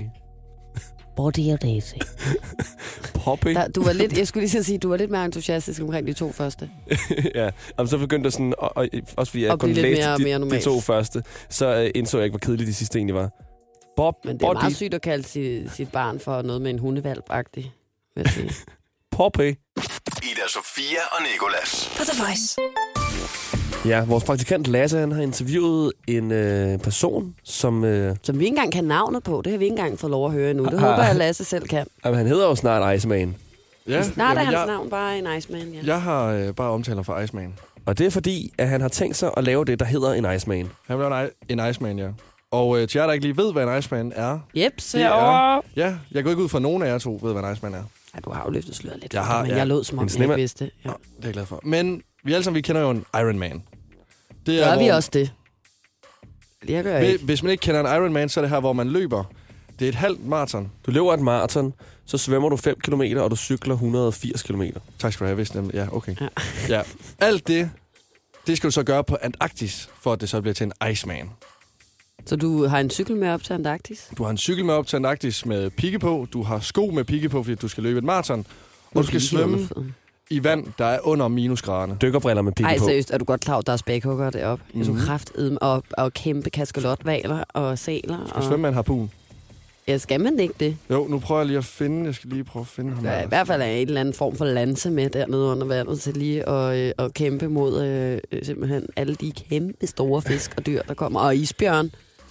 Body 1.17 1.53
og 1.53 1.63
Daisy. 1.63 1.95
Poppy? 3.27 3.49
Der, 3.49 3.69
du 3.69 3.83
var 3.83 3.93
lidt, 3.93 4.19
jeg 4.19 4.27
skulle 4.29 4.47
lige 4.49 4.65
sige, 4.65 4.79
du 4.79 4.89
var 4.89 4.97
lidt 4.97 5.11
mere 5.11 5.25
entusiastisk 5.25 5.83
omkring 5.83 6.07
de 6.07 6.13
to 6.13 6.33
første. 6.33 6.71
ja, 7.35 7.51
Jamen, 7.79 7.89
så 7.89 7.99
begyndte 7.99 8.27
jeg 8.27 8.33
sådan, 8.33 8.55
og, 8.59 8.73
og, 8.77 8.89
også 9.17 9.31
fordi 9.31 9.45
jeg 9.45 9.53
At 9.53 9.59
kun 9.61 9.71
læste 9.73 10.01
mere- 10.09 10.19
de, 10.19 10.23
mere 10.49 10.59
de 10.59 10.65
to 10.65 10.81
første, 10.81 11.23
så 11.51 11.67
øh, 11.67 11.91
indså 11.95 12.19
jeg 12.19 12.25
ikke, 12.25 12.33
hvor 12.33 12.39
kedeligt 12.39 12.69
de 12.69 12.75
sidste 12.75 12.99
egentlig 12.99 13.15
var. 13.15 13.31
Bob, 13.97 14.15
Men 14.25 14.35
det 14.35 14.43
er 14.43 14.47
Body, 14.47 14.57
meget 14.57 14.77
sygt 14.77 14.95
at 14.95 15.03
kalde 15.03 15.25
sit, 15.25 15.73
sit 15.73 15.93
barn 15.93 16.21
for 16.21 16.43
noget 16.43 16.63
med 16.63 16.71
en 16.71 16.79
hundevalp-agtig. 16.79 17.65
vil 18.15 18.23
jeg 18.25 18.29
sige. 18.31 18.51
Poppy. 19.17 19.55
Ida 20.23 20.47
Sofia 20.49 21.01
og 21.13 21.19
Nikolas. 21.33 21.91
På 21.99 22.05
The 22.05 22.23
Voice. 22.23 22.57
Ja, 23.87 24.05
vores 24.05 24.25
praktikant 24.25 24.67
Lasse, 24.67 24.99
han 24.99 25.13
har 25.13 25.23
interviewet 25.23 25.93
en 26.07 26.33
øh, 26.33 26.79
person, 26.79 27.35
som... 27.45 27.85
Øh, 27.85 28.17
Som 28.23 28.39
vi 28.39 28.45
ikke 28.45 28.53
engang 28.53 28.73
kan 28.73 28.85
navnet 28.85 29.23
på. 29.23 29.43
Det 29.45 29.53
har 29.53 29.59
vi 29.59 29.65
ikke 29.65 29.73
engang 29.79 29.99
fået 29.99 30.11
lov 30.11 30.27
at 30.27 30.33
høre 30.33 30.51
endnu. 30.51 30.65
Det 30.65 30.81
Har- 30.81 30.91
håber 30.91 31.05
jeg, 31.05 31.17
Lasse 31.17 31.45
selv 31.45 31.69
kan. 31.69 31.87
jamen, 32.05 32.19
han 32.19 32.27
hedder 32.27 32.47
jo 32.49 32.55
snart 32.55 32.97
Iceman. 32.97 33.37
Ja, 33.89 34.03
Snart 34.03 34.37
er 34.37 34.41
hans 34.43 34.53
jeg, 34.55 34.67
navn 34.67 34.91
bare 34.91 35.19
en 35.19 35.27
Iceman, 35.39 35.69
ja. 35.73 35.79
jeg 35.87 36.03
har 36.03 36.27
øh, 36.27 36.55
bare 36.55 36.71
omtaler 36.71 37.03
for 37.03 37.19
Iceman. 37.21 37.55
Og 37.87 37.99
det 37.99 38.07
er 38.07 38.11
fordi, 38.11 38.53
at 38.59 38.69
han 38.69 38.81
har 38.81 38.89
tænkt 38.89 39.17
sig 39.17 39.31
at 39.37 39.45
lave 39.45 39.65
det, 39.65 39.79
der 39.81 39.85
hedder 39.87 40.13
en 40.13 40.35
Iceman. 40.37 40.69
Han 40.87 40.99
vil 40.99 41.07
lave 41.11 41.29
en, 41.49 41.61
en 41.61 41.71
Iceman, 41.71 41.99
ja. 41.99 42.09
Og 42.51 42.81
øh, 42.83 42.89
til 42.89 42.99
jer, 42.99 43.07
der 43.07 43.13
ikke 43.13 43.27
lige 43.27 43.37
ved, 43.37 43.53
hvad 43.53 43.65
en 43.69 43.79
Iceman 43.79 44.13
er... 44.17 44.39
Jep, 44.55 44.73
så 44.79 44.99
er-. 44.99 45.61
Ja, 45.77 45.95
jeg 46.13 46.23
går 46.25 46.31
ikke 46.31 46.43
ud 46.43 46.49
fra, 46.49 46.59
at 46.59 46.63
nogen 46.63 46.83
af 46.83 46.87
jer 46.87 46.99
to 46.99 47.19
ved, 47.23 47.33
hvad 47.33 47.43
en 47.43 47.53
Iceman 47.53 47.75
er. 47.75 47.83
Ja, 48.15 48.21
du 48.25 48.31
har 48.31 48.43
jo 48.45 48.51
løftet 48.51 48.77
sløret 48.77 48.99
lidt, 49.01 49.15
Jeg 49.15 49.25
for 49.25 49.33
har- 49.33 49.43
men 49.43 49.51
ja. 49.51 49.57
jeg 49.57 49.67
lød 49.67 49.85
som 49.85 49.99
om, 49.99 50.05
En 50.05 50.11
jeg 50.15 50.23
ikke 50.23 50.35
vidste. 50.35 50.71
Ja. 50.85 50.91
Ja. 50.91 50.95
Det 51.17 51.23
er 51.25 51.29
jeg 51.29 51.33
glad 51.33 51.47
for. 51.47 51.61
Men 51.63 52.03
vi 52.25 52.33
alle 52.33 52.45
sammen, 52.45 52.57
vi 52.57 52.61
kender 52.61 52.81
jo 52.83 52.91
en 52.91 53.05
Iron 53.15 53.39
Man. 53.39 53.63
Det 54.47 54.65
Gør 54.65 54.79
vi 54.79 54.85
hvor- 54.85 54.95
også 54.95 55.11
det? 55.13 55.33
Jeg 56.69 56.85
gør 56.85 56.99
Hvis- 56.99 57.13
ikke. 57.13 57.25
Hvis 57.25 57.43
man 57.43 57.53
ikke 57.53 57.63
kender 57.63 57.81
en 57.81 58.03
Iron 58.03 58.13
Man, 58.13 58.29
så 58.29 58.41
er 58.41 58.43
det 58.43 58.51
her, 58.51 58.61
hvor 58.61 58.73
man 58.73 58.89
løber. 58.89 59.25
Det 59.79 59.85
er 59.85 59.89
et 59.89 59.95
halvt 59.95 60.27
maraton. 60.27 60.73
Du 60.87 60.91
løber 60.91 61.15
et 61.15 61.21
maraton, 61.21 61.73
så 62.07 62.19
svømmer 62.19 62.49
du 62.49 62.57
5 62.57 62.81
km, 62.81 63.03
og 63.17 63.31
du 63.31 63.37
cykler 63.37 63.75
180 63.75 64.43
km. 64.43 64.63
Tak 64.99 65.13
skal 65.13 65.25
du 65.25 65.27
have, 65.27 65.29
jeg 65.31 65.37
vidste 65.39 65.57
nemlig. 65.57 65.75
Ja, 65.75 65.87
okay. 65.97 66.15
Ja. 66.21 66.29
Ja. 66.77 66.83
Alt 67.19 67.49
det, 67.49 67.71
det 68.47 68.57
skal 68.57 68.69
du 68.69 68.73
så 68.73 68.83
gøre 68.83 69.05
på 69.05 69.17
Antarktis, 69.23 69.89
for 70.01 70.13
at 70.13 70.21
det 70.21 70.29
så 70.29 70.41
bliver 70.41 70.55
til 70.55 70.65
en 70.81 70.91
Iceman. 70.93 71.31
Så 72.27 72.37
du 72.37 72.67
har 72.67 72.81
en 72.81 72.91
cykel 72.91 73.17
med 73.17 73.29
op 73.29 73.43
til 73.43 73.53
Antarktis? 73.53 74.09
Du 74.19 74.23
har 74.25 74.31
en 74.31 74.39
cykel 74.39 74.65
med 74.65 74.75
op 74.75 74.87
til 74.87 74.97
Antarktis 74.97 75.47
med 75.47 75.71
pigge 75.71 75.99
på. 75.99 76.27
Du 76.33 76.43
har 76.43 76.61
sko 76.61 76.91
med 76.91 77.05
pigge 77.05 77.29
på, 77.29 77.43
fordi 77.43 77.55
du 77.55 77.69
skal 77.69 77.83
løbe 77.83 77.99
et 77.99 78.05
maraton. 78.05 78.47
Og 78.95 79.03
du 79.03 79.07
skal 79.07 79.21
svømme 79.21 79.69
i 80.31 80.45
vand, 80.45 80.67
der 80.79 80.85
er 80.85 80.99
under 81.03 81.29
minusgraderne. 81.29 81.97
Dykkerbriller 82.03 82.43
med 82.43 82.53
pigge 82.53 82.71
Ej, 82.71 82.79
på. 82.79 82.85
seriøst, 82.85 83.11
er 83.11 83.19
du 83.19 83.25
godt 83.25 83.41
klar, 83.41 83.59
at 83.59 83.67
der 83.67 83.73
er 83.73 83.77
spækhugger 83.77 84.31
deroppe? 84.31 84.65
Mhm. 84.73 84.79
Jeg 84.79 84.87
så 84.87 85.07
kraft 85.07 85.33
og, 85.61 85.85
og 85.91 86.13
kæmpe 86.15 86.51
kaskelotvaler 86.51 87.45
og 87.49 87.79
sæler. 87.79 88.21
Du 88.21 88.29
skal 88.29 88.37
Og... 88.37 88.43
svømme 88.45 88.63
med 88.63 88.69
en 88.69 88.75
harpun. 88.75 89.11
Ja, 89.89 89.99
skal 89.99 90.21
man 90.21 90.41
ikke 90.41 90.55
det? 90.61 90.77
Jo, 90.91 91.07
nu 91.09 91.19
prøver 91.19 91.41
jeg 91.41 91.47
lige 91.47 91.59
at 91.59 91.65
finde. 91.65 92.05
Jeg 92.07 92.15
skal 92.15 92.31
lige 92.31 92.45
prøve 92.45 92.61
at 92.61 92.67
finde 92.67 92.95
ham. 92.95 93.03
Der 93.05 93.11
er 93.11 93.25
i 93.25 93.29
hvert 93.29 93.47
fald 93.47 93.63
er 93.63 93.67
en 93.67 93.89
eller 93.89 94.01
anden 94.01 94.15
form 94.15 94.37
for 94.37 94.45
lanse 94.45 94.91
med 94.91 95.11
dernede 95.11 95.43
under 95.47 95.67
vandet 95.67 96.01
til 96.01 96.15
lige 96.17 96.49
at, 96.49 96.77
øh, 96.79 96.93
at 96.99 97.15
kæmpe 97.15 97.49
mod 97.49 97.85
øh, 97.85 98.19
øh, 98.33 98.45
simpelthen 98.45 98.87
alle 98.97 99.15
de 99.15 99.33
kæmpe 99.33 99.87
store 99.87 100.23
fisk 100.23 100.55
og 100.57 100.67
dyr, 100.67 100.83
der 100.83 100.95
kommer. 100.95 101.21
Og 101.21 101.37
isbjørn. 101.37 101.91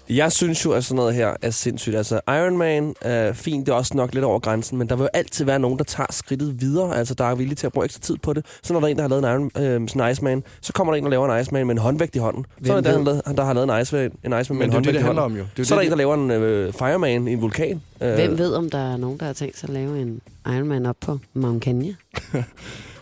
Jeg 0.10 0.32
synes 0.32 0.66
jo, 0.66 0.72
at 0.72 0.84
sådan 0.84 0.96
noget 0.96 1.14
her 1.16 1.34
er 1.42 1.50
sindssygt. 1.50 1.96
Altså, 1.96 2.20
Iron 2.28 2.58
Man 2.58 2.96
er 3.02 3.34
fint, 3.34 3.66
det 3.66 3.72
er 3.72 3.76
også 3.76 3.98
nok 3.98 4.14
lidt 4.14 4.26
over 4.26 4.40
grænsen, 4.40 4.78
men 4.78 4.90
der 4.90 4.96
vil 4.96 5.04
jo 5.04 5.10
altid 5.14 5.46
være 5.46 5.60
nogen, 5.60 5.78
der 5.78 5.84
tager 5.84 6.08
skridtet 6.10 6.62
videre. 6.62 6.98
Altså, 6.98 7.14
der 7.14 7.24
er 7.26 7.36
villige 7.36 7.56
til 7.56 7.66
at 7.68 7.74
bruge 7.74 7.86
ekstra 7.86 8.00
tid 8.02 8.18
på 8.18 8.34
det. 8.34 8.46
Så 8.64 8.74
når 8.74 8.80
der 8.80 8.88
er 8.88 8.92
en, 8.92 8.96
der 8.98 9.02
har 9.04 9.10
lavet 9.10 9.26
en, 9.26 9.32
Iron, 9.58 9.64
øh, 9.84 9.90
sådan 9.90 10.02
en 10.08 10.12
Iceman, 10.12 10.44
så 10.62 10.74
kommer 10.74 10.94
der 10.94 10.98
en, 10.98 11.04
der 11.04 11.10
laver 11.10 11.36
en 11.36 11.42
Iceman 11.42 11.68
med 11.68 11.76
en 11.76 11.82
håndvægt 11.82 12.16
i 12.16 12.20
hånden. 12.20 12.46
så 12.66 12.74
er 12.74 12.82
der, 12.82 12.92
ved? 12.92 13.00
en, 13.00 13.06
der, 13.06 13.22
der 13.34 13.44
har 13.44 13.54
lavet 13.54 13.70
en 13.76 13.82
Iceman, 13.82 14.12
en 14.24 14.42
Iceman 14.42 14.44
med 14.50 14.56
Men 14.56 14.62
en 14.64 14.70
det 14.70 14.74
håndvægt 14.74 14.86
det, 14.86 14.94
det 14.94 15.00
i 15.00 15.04
hånden. 15.06 15.24
om 15.24 15.36
jo. 15.38 15.44
Det 15.58 15.62
er 15.62 15.66
Så 15.66 15.76
er 15.76 15.78
der 15.78 15.82
det, 15.82 15.86
en, 15.88 15.92
der 15.92 15.98
laver 15.98 16.14
en 16.14 16.32
øh, 16.32 16.74
fireman 16.74 17.28
i 17.28 17.34
en 17.34 17.42
vulkan. 17.42 17.82
Øh, 18.02 18.14
Hvem 18.14 18.38
ved, 18.38 18.54
om 18.54 18.70
der 18.70 18.94
er 18.94 18.98
nogen, 18.98 19.18
der 19.20 19.26
har 19.26 19.34
tænkt 19.34 19.58
sig 19.60 19.68
at 19.70 19.74
lave 19.74 20.02
en 20.02 20.22
Ironman 20.48 20.86
op 20.86 20.96
på 21.02 21.20
Mount 21.34 21.62
Kenya? 21.64 21.94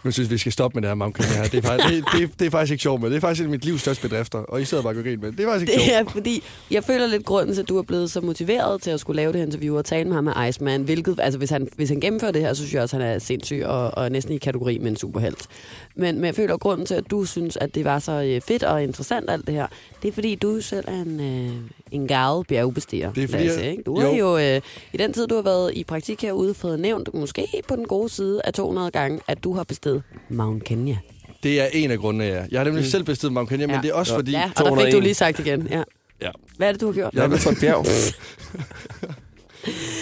Nu 0.04 0.12
synes 0.12 0.30
vi 0.30 0.38
skal 0.38 0.52
stoppe 0.52 0.82
med 0.82 0.90
det 0.90 0.98
her 0.98 1.10
Kenya 1.12 1.30
her. 1.42 1.44
Det 1.44 1.58
er, 1.58 1.62
faktisk, 1.62 1.94
det, 1.94 2.06
det, 2.14 2.40
det 2.40 2.46
er 2.46 2.52
faktisk 2.52 2.72
ikke 2.72 2.82
sjovt 2.82 3.02
med. 3.02 3.10
Det 3.10 3.16
er 3.16 3.22
faktisk 3.22 3.42
et 3.42 3.46
af 3.46 3.52
mit 3.52 3.66
livs 3.66 3.82
største 3.82 4.10
bedrifter. 4.10 4.40
Og 4.40 4.62
I 4.62 4.66
sidder 4.66 4.84
bare 4.84 4.94
og 4.98 5.04
med. 5.06 5.32
Det 5.32 5.40
er 5.40 5.48
faktisk 5.50 5.62
ikke 5.62 5.74
Det 5.74 5.90
sjovt. 5.92 6.08
er 6.08 6.12
fordi, 6.12 6.44
jeg 6.72 6.84
føler 6.84 7.08
lidt 7.08 7.26
grunden 7.26 7.56
til, 7.56 7.62
at 7.62 7.70
du 7.70 7.78
er 7.78 7.82
blevet 7.82 8.12
så 8.12 8.22
motiveret 8.22 8.82
til 8.82 8.92
at 8.92 9.00
skulle 9.00 9.16
lave 9.16 9.32
det 9.32 9.40
her 9.40 9.46
interview 9.46 9.78
og 9.78 9.86
tale 9.86 10.06
med 10.08 10.16
ham 10.16 10.24
med 10.24 10.50
Iceman. 10.50 10.82
Hvilket, 10.84 11.20
altså 11.22 11.38
hvis 11.38 11.50
han, 11.50 11.68
hvis 11.76 11.90
han 11.90 12.00
gennemfører 12.00 12.32
det 12.32 12.42
her, 12.42 12.54
så 12.54 12.62
synes 12.62 12.74
jeg 12.74 12.82
også, 12.82 12.98
at 12.98 13.04
han 13.04 13.12
er 13.16 13.20
sindssyg 13.20 13.62
og, 13.66 13.92
og 13.98 14.12
næsten 14.12 14.34
i 14.34 14.38
kategori 14.38 14.78
med 14.78 14.88
en 14.92 14.98
superhelt. 14.98 15.48
Men, 15.96 16.16
men 16.16 16.26
jeg 16.26 16.36
føler, 16.36 16.58
grunden 16.58 16.86
til, 16.86 16.96
at 16.96 17.04
du 17.12 17.26
synes, 17.26 17.58
at 17.58 17.76
det 17.76 17.86
var 17.86 18.00
så 18.00 18.12
øh, 18.12 18.42
fedt 18.42 18.64
og 18.64 18.84
interessant 18.84 19.30
alt 19.30 19.48
det 19.48 19.56
her, 19.56 19.68
det 20.02 20.08
er 20.08 20.12
fordi, 20.12 20.36
du 20.36 20.62
selv 20.62 20.86
er 20.88 21.02
en, 21.02 21.20
øh, 21.20 21.52
en 21.92 22.08
gavet 22.08 22.48
bjergbestiger. 22.48 23.14
Det 23.14 23.24
er 23.24 23.28
fordi, 23.28 23.44
Lasse, 23.44 23.72
ikke? 23.72 23.84
Du 23.84 24.00
har 24.00 24.08
jo. 24.08 24.38
jo, 24.38 24.56
øh, 24.56 24.62
i 24.94 24.98
den 24.98 25.14
tid, 25.14 25.28
du 25.28 25.36
har 25.36 25.42
været 25.42 25.72
i 25.76 25.84
praktik 25.84 26.22
herude, 26.22 26.54
fået 26.54 26.80
nævnt, 26.80 27.14
måske 27.14 27.48
på 27.68 27.76
den 27.76 27.86
gode 27.86 28.10
side 28.10 28.42
af 28.44 28.54
200 28.54 28.92
gange, 28.92 29.20
at 29.28 29.44
du 29.44 29.54
har 29.54 29.64
bestedet 30.02 30.38
Mount 30.38 30.64
Kenya. 30.64 30.98
Det 31.44 31.62
er 31.62 31.66
en 31.74 31.92
af 31.92 31.98
grundene, 32.00 32.24
ja. 32.24 32.44
Jeg 32.52 32.60
har 32.60 32.64
nemlig 32.66 32.84
mm. 32.84 32.90
selv 32.90 33.04
bestilt 33.04 33.34
Mount 33.34 33.50
Kenya, 33.50 33.68
men 33.68 33.76
Ja. 33.76 33.82
det 33.82 33.90
er 33.90 33.94
også 33.94 34.14
Ja. 34.14 34.20
fordi... 34.20 34.32
Ja, 34.32 34.44
og 34.44 34.50
der 34.50 34.64
fik 34.64 34.66
du 34.66 34.70
201. 34.76 35.04
lige 35.04 35.14
sagt 35.14 35.40
igen. 35.40 35.68
Ja. 35.72 35.84
Ja. 36.22 36.30
Hvad 36.58 36.68
er 36.68 36.72
det, 36.72 36.82
du 36.82 36.86
har 36.86 36.94
gjort? 36.94 37.14
Jeg 37.14 37.24
er 37.24 37.28
på 37.44 37.50
et 37.50 37.58
bjerg. 37.62 37.86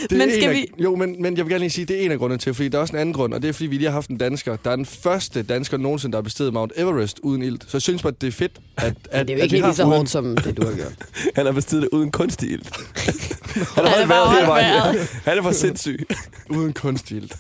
Det 0.10 0.18
Men 0.18 0.22
en 0.22 0.30
skal 0.32 0.44
af, 0.50 0.54
vi- 0.56 0.68
Jo, 0.84 0.96
men, 0.96 1.22
men 1.22 1.38
jeg 1.38 1.46
vil 1.46 1.52
gerne 1.52 1.60
lige 1.60 1.70
sige, 1.70 1.86
det 1.86 2.02
er 2.02 2.06
en 2.06 2.12
af 2.12 2.18
grundene 2.20 2.40
til, 2.40 2.54
fordi 2.54 2.70
der 2.70 2.78
er 2.78 2.82
også 2.82 2.94
en 2.94 3.00
anden 3.00 3.14
grund, 3.14 3.34
og 3.34 3.42
det 3.42 3.50
er, 3.50 3.54
fordi 3.54 3.68
vi 3.68 3.76
lige 3.76 3.86
har 3.88 3.94
haft 3.94 4.10
en 4.10 4.18
dansker, 4.18 4.56
der 4.56 4.72
er 4.72 4.76
den 4.76 4.86
første 4.86 5.44
dansker 5.44 5.78
nogensinde, 5.78 6.12
der 6.12 6.18
har 6.18 6.22
besteget 6.24 6.54
Mount 6.54 6.72
Everest 6.76 7.20
uden 7.24 7.42
ilt. 7.44 7.62
Så 7.64 7.70
jeg 7.74 7.82
synes 7.82 8.02
bare, 8.02 8.14
det 8.22 8.28
er 8.28 8.32
fedt, 8.32 8.52
at, 8.78 8.94
at 9.12 9.28
Det 9.28 9.34
er 9.34 9.38
jo 9.38 9.44
ikke 9.44 9.56
lige 9.62 9.74
så 9.74 9.84
hårdt, 9.86 10.10
som 10.10 10.38
det 10.38 10.58
du 10.58 10.66
har 10.66 10.76
gjort. 10.76 10.94
Han 11.36 11.46
har 11.46 11.54
bestiget 11.54 11.82
det 11.82 11.90
uden 11.92 12.12
kunstig 12.12 12.50
ild. 12.52 12.62
Han 13.76 13.86
har 13.86 13.92
er 13.92 13.96
holdt 13.96 14.10
vejret 14.10 14.36
hele 14.36 14.48
vejen. 14.48 14.98
Han 15.26 15.38
er 15.38 15.42
for 15.42 15.52
sindssyg. 15.52 16.08
Uden 16.50 16.74
kunstig 16.74 17.18
ilt. 17.18 17.36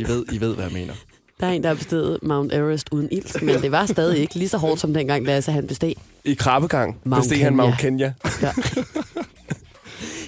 I 0.00 0.08
ved, 0.08 0.24
I 0.32 0.40
ved, 0.40 0.54
hvad 0.54 0.64
jeg 0.64 0.72
mener. 0.72 0.94
Der 1.44 1.50
er 1.50 1.54
en, 1.54 1.62
der 1.62 1.68
har 1.68 1.76
besteget 1.76 2.18
Mount 2.22 2.52
Everest 2.52 2.88
uden 2.92 3.08
ild, 3.12 3.42
men 3.42 3.62
det 3.62 3.72
var 3.72 3.86
stadig 3.86 4.18
ikke 4.18 4.34
lige 4.34 4.48
så 4.48 4.58
hårdt 4.58 4.80
som 4.80 4.94
dengang, 4.94 5.26
Lasse 5.26 5.52
han 5.52 5.66
besteg. 5.66 5.94
I 6.24 6.34
krabbegang 6.34 6.96
Mount 7.04 7.22
besteg 7.22 7.44
han. 7.44 7.56
Mount 7.56 7.78
Kenya. 7.78 8.12
Ja. 8.42 8.50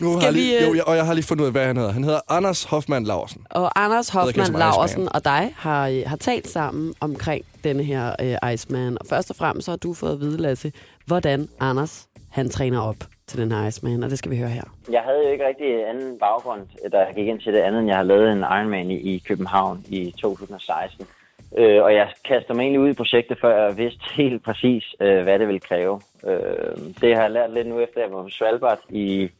Nu 0.00 0.10
har 0.12 0.20
Skal 0.20 0.26
jeg 0.26 0.32
lige, 0.32 0.58
vi, 0.58 0.64
øh, 0.64 0.68
jo, 0.68 0.74
jeg, 0.74 0.84
og 0.84 0.96
jeg 0.96 1.06
har 1.06 1.14
lige 1.14 1.24
fundet 1.24 1.42
ud 1.42 1.46
af, 1.46 1.52
hvad 1.52 1.66
han 1.66 1.76
hedder. 1.76 1.92
Han 1.92 2.04
hedder 2.04 2.20
Anders 2.28 2.64
Hoffmann 2.64 3.06
Laursen. 3.06 3.40
Og 3.50 3.84
Anders 3.84 4.08
Hoffmann 4.08 4.62
Iceman. 4.86 5.08
og 5.14 5.24
dig 5.24 5.52
har, 5.56 5.88
øh, 5.88 6.02
har 6.06 6.16
talt 6.16 6.48
sammen 6.48 6.94
omkring 7.00 7.44
denne 7.64 7.82
her 7.82 8.14
øh, 8.20 8.52
Iceman. 8.52 8.96
Og 9.00 9.06
først 9.08 9.30
og 9.30 9.36
fremmest 9.36 9.64
så 9.64 9.70
har 9.70 9.76
du 9.76 9.94
fået 9.94 10.12
at 10.12 10.20
vide, 10.20 10.36
Lasse, 10.36 10.72
hvordan 11.06 11.48
Anders 11.60 12.06
han 12.30 12.50
træner 12.50 12.80
op 12.80 12.96
til 13.26 13.38
den 13.40 13.52
her 13.52 13.66
Iceman, 13.66 14.02
og 14.02 14.10
det 14.10 14.18
skal 14.18 14.30
vi 14.30 14.38
høre 14.38 14.48
her. 14.48 14.64
Jeg 14.90 15.02
havde 15.02 15.24
jo 15.24 15.32
ikke 15.32 15.46
rigtig 15.46 15.88
anden 15.88 16.18
baggrund, 16.18 16.62
da 16.92 16.98
jeg 16.98 17.14
gik 17.14 17.26
ind 17.26 17.40
til 17.40 17.52
det 17.52 17.60
andet, 17.60 17.80
end 17.80 17.88
jeg 17.88 17.96
har 17.96 18.02
lavet 18.02 18.32
en 18.32 18.38
Ironman 18.38 18.90
i, 18.90 18.96
i 19.14 19.22
København 19.28 19.84
i 19.88 20.14
2016. 20.18 21.06
Øh, 21.58 21.82
og 21.82 21.94
jeg 21.94 22.08
kastede 22.24 22.54
mig 22.54 22.62
egentlig 22.62 22.80
ud 22.80 22.88
i 22.88 23.00
projektet, 23.02 23.38
før 23.40 23.64
jeg 23.64 23.78
vidste 23.78 24.04
helt 24.14 24.44
præcis, 24.44 24.84
øh, 25.00 25.22
hvad 25.22 25.38
det 25.38 25.46
ville 25.46 25.60
kræve. 25.60 26.00
Øh, 26.26 26.76
det 27.00 27.16
har 27.16 27.22
jeg 27.22 27.30
lært 27.30 27.54
lidt 27.54 27.66
nu, 27.68 27.80
efter 27.80 28.00
jeg 28.00 28.12
var 28.12 28.22
på 28.22 28.28
Svalbard 28.28 28.78
i, 28.88 29.30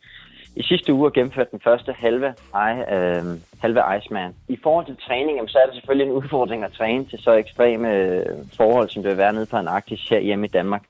i 0.57 0.63
sidste 0.63 0.93
uge 0.93 1.07
og 1.07 1.13
gennemførte 1.13 1.51
den 1.51 1.61
første 1.65 1.93
halve, 1.93 2.35
I, 2.55 2.95
øh, 2.95 3.25
halve 3.61 3.83
Iceman. 3.97 4.35
I 4.49 4.59
forhold 4.63 4.87
til 4.87 4.97
træning, 5.07 5.37
jamen, 5.37 5.49
så 5.49 5.59
er 5.59 5.67
det 5.67 5.75
selvfølgelig 5.75 6.07
en 6.07 6.17
udfordring 6.17 6.65
at 6.65 6.73
træne 6.73 7.05
til 7.05 7.19
så 7.19 7.33
ekstreme 7.33 7.95
øh, 7.95 8.27
forhold, 8.57 8.89
som 8.89 9.03
det 9.03 9.11
vil 9.11 9.19
være 9.19 9.33
nede 9.33 9.47
på 9.47 9.57
Antarktis 9.57 10.09
her 10.09 10.21
hjemme 10.21 10.47
i 10.47 10.51
Danmark. 10.51 10.83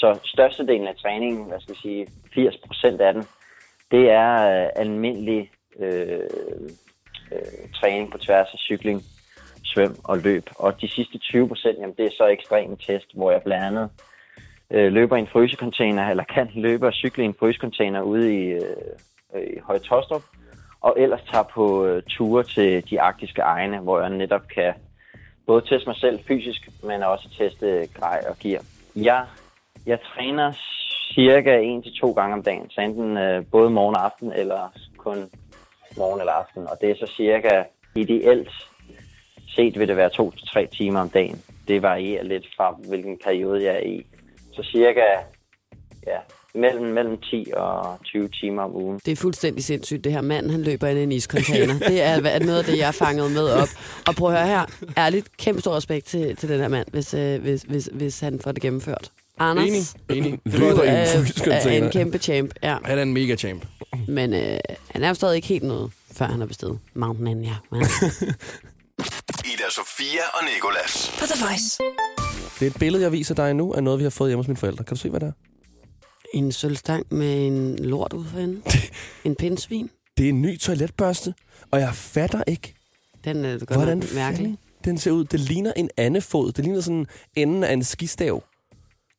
Så 0.00 0.18
størstedelen 0.24 0.88
af 0.88 0.96
træningen, 0.96 1.44
hvad 1.48 1.60
skal 1.60 1.72
jeg 1.72 1.82
sige, 1.82 2.06
80 2.34 2.56
procent 2.66 3.00
af 3.00 3.12
den, 3.14 3.24
det 3.90 4.10
er 4.10 4.62
øh, 4.62 4.68
almindelig 4.76 5.50
øh, 5.78 6.20
øh, 7.32 7.70
træning 7.74 8.10
på 8.10 8.18
tværs 8.18 8.48
af 8.52 8.58
cykling, 8.58 9.02
svøm 9.64 9.96
og 10.04 10.18
løb. 10.18 10.44
Og 10.56 10.80
de 10.80 10.88
sidste 10.88 11.18
20 11.18 11.48
procent, 11.48 11.78
jamen 11.78 11.94
det 11.98 12.06
er 12.06 12.10
så 12.16 12.26
ekstreme 12.26 12.76
test, 12.76 13.16
hvor 13.16 13.30
jeg 13.30 13.42
blandt 13.42 13.64
andet 13.64 13.90
øh, 14.70 14.92
løber 14.92 15.16
i 15.16 15.20
en 15.20 15.26
frysecontainer, 15.26 16.08
eller 16.10 16.24
kan 16.24 16.50
løbe 16.54 16.86
og 16.86 16.92
cykle 16.92 17.22
i 17.22 17.26
en 17.26 17.36
frysecontainer 17.38 18.02
ude 18.02 18.34
i, 18.40 18.46
øh, 18.46 19.42
i 19.56 19.58
Høje 19.62 19.78
Tostrup, 19.78 20.22
og 20.80 20.94
ellers 20.98 21.22
tager 21.30 21.44
på 21.54 21.86
øh, 21.86 22.02
ture 22.02 22.42
til 22.42 22.90
de 22.90 23.00
arktiske 23.00 23.42
egne, 23.42 23.78
hvor 23.78 24.00
jeg 24.00 24.10
netop 24.10 24.48
kan 24.54 24.74
både 25.46 25.60
teste 25.60 25.86
mig 25.86 25.96
selv 25.96 26.20
fysisk, 26.28 26.68
men 26.82 27.02
også 27.02 27.28
teste 27.38 27.88
grej 27.94 28.24
og 28.28 28.36
gear. 28.38 28.62
Jeg, 28.96 29.26
jeg 29.86 29.98
træner 30.14 30.52
cirka 31.14 31.58
en 31.58 31.82
til 31.82 31.92
to 32.00 32.12
gange 32.12 32.34
om 32.34 32.42
dagen, 32.42 32.70
så 32.70 32.80
enten 32.80 33.16
øh, 33.16 33.44
både 33.52 33.70
morgen 33.70 33.96
og 33.96 34.04
aften, 34.04 34.32
eller 34.32 34.72
kun 34.96 35.16
morgen 35.96 36.20
eller 36.20 36.32
aften. 36.32 36.62
Og 36.68 36.76
det 36.80 36.90
er 36.90 36.94
så 36.94 37.12
cirka 37.16 37.62
ideelt 37.96 38.48
set 39.48 39.78
vil 39.78 39.88
det 39.88 39.96
være 39.96 40.10
to 40.10 40.30
til 40.30 40.46
tre 40.48 40.66
timer 40.66 41.00
om 41.00 41.10
dagen. 41.10 41.42
Det 41.68 41.82
varierer 41.82 42.22
lidt 42.24 42.46
fra, 42.56 42.76
hvilken 42.88 43.18
periode 43.24 43.64
jeg 43.64 43.74
er 43.74 43.80
i. 43.86 44.06
Så 44.52 44.62
cirka 44.72 45.00
ja, 46.06 46.18
mellem, 46.54 46.84
mellem 46.86 47.18
10 47.20 47.46
og 47.56 47.98
20 48.04 48.28
timer 48.28 48.62
om 48.62 48.76
ugen. 48.76 49.00
Det 49.06 49.12
er 49.12 49.16
fuldstændig 49.16 49.64
sindssygt, 49.64 50.04
det 50.04 50.12
her 50.12 50.20
mand, 50.20 50.50
han 50.50 50.62
løber 50.62 50.86
ind 50.88 50.98
i 50.98 51.02
en 51.02 51.12
iscontainer. 51.12 51.74
Det 51.88 52.02
er 52.02 52.20
hvad- 52.20 52.40
noget 52.40 52.58
af 52.58 52.64
det, 52.64 52.78
jeg 52.78 52.88
er 52.88 52.92
fanget 52.92 53.30
med 53.32 53.48
op. 53.48 53.68
Og 54.08 54.14
prøv 54.14 54.28
at 54.32 54.38
høre 54.38 54.46
her, 54.46 54.64
ærligt, 54.98 55.36
kæmpe 55.36 55.60
stor 55.60 55.76
respekt 55.76 56.06
til, 56.06 56.36
til 56.36 56.48
den 56.48 56.60
her 56.60 56.68
mand, 56.68 56.86
hvis, 56.90 57.14
øh, 57.14 57.40
hvis, 57.40 57.62
hvis, 57.62 57.88
hvis 57.92 58.20
han 58.20 58.40
får 58.44 58.52
det 58.52 58.62
gennemført. 58.62 59.10
Anders, 59.40 59.94
Enig. 60.08 60.26
Enig. 60.26 60.40
du 60.52 60.82
i 60.82 60.88
en 60.88 60.94
er, 60.94 61.52
er 61.52 61.84
en 61.84 61.90
kæmpe 61.90 62.18
champ, 62.18 62.54
ja. 62.62 62.76
Han 62.84 62.98
er 62.98 63.02
en 63.02 63.12
mega 63.12 63.36
champ. 63.36 63.66
Men 64.08 64.34
øh, 64.34 64.58
han 64.90 65.02
er 65.02 65.08
jo 65.08 65.14
stadig 65.14 65.36
ikke 65.36 65.48
helt 65.48 65.64
noget, 65.64 65.92
før 66.12 66.26
han 66.26 66.40
har 66.40 66.46
bestedet 66.46 66.78
Mountain 66.94 67.26
Enya. 67.26 67.54
Men, 67.70 67.80
Ida 69.52 69.70
Sofia 69.70 70.22
og 70.34 70.44
Nikolas. 70.54 71.12
På 71.18 71.26
The 71.26 71.44
Voice. 71.44 71.78
Det 72.60 72.66
er 72.66 72.70
et 72.70 72.76
billede, 72.78 73.02
jeg 73.02 73.12
viser 73.12 73.34
dig 73.34 73.54
nu, 73.54 73.72
af 73.74 73.82
noget, 73.82 73.98
vi 73.98 74.02
har 74.02 74.10
fået 74.10 74.30
hjemme 74.30 74.42
hos 74.42 74.48
mine 74.48 74.56
forældre. 74.56 74.84
Kan 74.84 74.96
du 74.96 75.00
se, 75.00 75.08
hvad 75.10 75.20
det 75.20 75.26
er? 75.26 75.32
en 76.34 76.52
sølvstang 76.52 77.06
med 77.10 77.46
en 77.46 77.76
lort 77.76 78.12
ud 78.12 78.24
for. 78.24 78.38
En 79.28 79.34
pindsvin. 79.34 79.90
Det 80.16 80.24
er 80.24 80.28
en 80.28 80.42
ny 80.42 80.58
toiletbørste, 80.58 81.34
og 81.70 81.80
jeg 81.80 81.94
fatter 81.94 82.42
ikke, 82.46 82.74
Den 83.24 83.44
er 83.44 83.58
godt 83.58 83.70
hvordan 83.70 84.02
mærkelig. 84.14 84.58
den 84.84 84.98
ser 84.98 85.10
ud. 85.10 85.24
Det 85.24 85.40
ligner 85.40 85.72
en 85.76 85.90
andefod. 85.96 86.52
Det 86.52 86.64
ligner 86.64 86.80
sådan 86.80 87.06
enden 87.36 87.64
af 87.64 87.72
en 87.72 87.84
skistav. 87.84 88.42